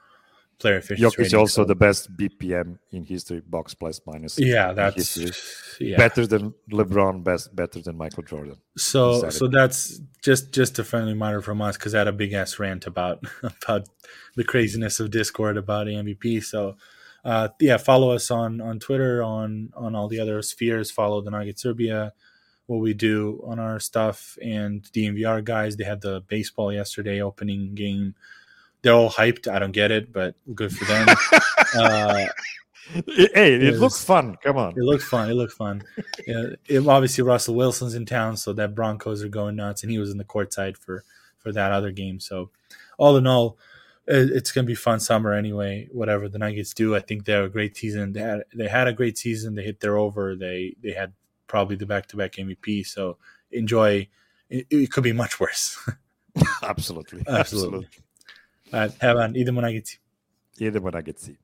player 0.59 0.76
efficiency. 0.76 1.22
Jokic 1.22 1.38
also 1.38 1.64
the 1.64 1.74
best 1.74 2.14
BPM 2.16 2.78
in 2.90 3.04
history, 3.04 3.40
box 3.46 3.74
plus 3.74 4.00
minus. 4.06 4.38
Yeah, 4.38 4.72
that's 4.72 5.78
yeah. 5.80 5.96
better 5.96 6.26
than 6.26 6.54
LeBron, 6.70 7.22
best 7.24 7.54
better 7.54 7.80
than 7.80 7.96
Michael 7.96 8.24
Jordan. 8.24 8.56
So 8.76 9.30
so 9.30 9.48
that's 9.48 10.00
just 10.22 10.52
just 10.52 10.78
a 10.78 10.84
friendly 10.84 11.12
reminder 11.12 11.42
from 11.42 11.62
us 11.62 11.76
because 11.76 11.94
I 11.94 11.98
had 11.98 12.09
a 12.09 12.12
big 12.12 12.32
ass 12.32 12.59
rant 12.59 12.86
about 12.86 13.24
about 13.42 13.88
the 14.36 14.44
craziness 14.44 15.00
of 15.00 15.11
Discord 15.11 15.56
about 15.56 15.86
MVP. 15.86 16.42
So 16.44 16.76
uh, 17.24 17.48
yeah, 17.61 17.76
follow 17.76 18.11
us 18.11 18.30
on 18.30 18.61
on 18.61 18.78
Twitter 18.78 19.22
on 19.22 19.70
on 19.74 19.94
all 19.94 20.09
the 20.09 20.20
other 20.20 20.42
spheres. 20.42 20.90
Follow 20.90 21.20
the 21.20 21.30
Nugget 21.30 21.59
Serbia. 21.59 22.12
What 22.66 22.80
we 22.80 22.92
do 22.92 23.42
on 23.46 23.59
our 23.59 23.80
stuff 23.80 24.36
and 24.42 24.82
DNVR 24.82 25.42
guys. 25.42 25.76
They 25.76 25.84
had 25.84 26.02
the 26.02 26.22
baseball 26.28 26.70
yesterday 26.70 27.22
opening 27.22 27.74
game 27.74 28.14
they're 28.83 28.95
all 28.95 29.11
hyped. 29.11 29.51
I 29.51 29.59
don't 29.59 29.72
get 29.72 29.91
it, 29.91 30.12
but 30.12 30.35
good 30.55 30.74
for 30.74 30.85
them. 30.85 31.09
uh, 31.76 32.26
hey, 33.07 33.55
it, 33.55 33.62
it 33.62 33.79
looks 33.79 34.03
fun. 34.03 34.37
Come 34.43 34.57
on, 34.57 34.72
it 34.72 34.83
looks 34.83 35.05
fun. 35.05 35.31
It 35.31 35.35
looks 35.35 35.55
fun. 35.55 35.83
yeah, 36.26 36.45
it, 36.66 36.87
obviously 36.87 37.24
Russell 37.24 37.55
Wilson's 37.55 37.95
in 37.95 38.07
town, 38.07 38.37
so 38.37 38.53
that 38.55 38.74
Broncos 38.74 39.22
are 39.22 39.29
going 39.29 39.57
nuts, 39.57 39.83
and 39.83 39.91
he 39.91 39.99
was 39.99 40.11
in 40.11 40.18
the 40.18 40.24
court 40.24 40.53
side 40.53 40.76
for 40.76 41.05
for 41.39 41.53
that 41.53 41.72
other 41.72 41.91
game. 41.91 42.20
So, 42.20 42.51
all 42.99 43.16
in 43.16 43.26
all, 43.26 43.59
it, 44.07 44.31
it's 44.31 44.53
gonna 44.53 44.66
be 44.66 44.74
fun 44.74 45.01
summer 45.01 45.33
anyway. 45.33 45.89
Whatever 45.93 46.29
the 46.29 46.39
Nuggets 46.39 46.74
do, 46.74 46.95
I 46.95 47.01
think 47.01 47.24
they 47.24 47.33
have 47.33 47.45
a 47.45 47.51
great 47.51 47.76
season. 47.76 48.12
They 48.12 48.20
had 48.20 48.45
they 48.55 48.68
had 48.68 48.89
a 48.89 48.93
great 48.93 49.18
season. 49.18 49.55
They 49.55 49.62
hit 49.62 49.81
their 49.81 49.97
over. 49.97 50.37
They 50.37 50.76
they 50.83 50.93
had 50.93 51.12
probably 51.47 51.76
the 51.76 51.87
back 51.87 52.07
to 52.09 52.16
back 52.16 52.33
MVP. 52.35 52.87
So 52.87 53.18
enjoy. 53.51 54.09
It, 54.51 54.66
it 54.70 54.91
could 54.91 55.05
be 55.05 55.12
much 55.12 55.39
worse. 55.39 55.79
Absolutely. 56.62 57.22
Absolutely. 57.29 57.39
Absolutely. 57.39 57.89
Ben 58.73 58.91
hemen 58.99 59.35
İdimuna 59.35 59.71
geçeyim. 59.71 60.03
İdimuna 60.61 61.01
geçeyim. 61.01 61.39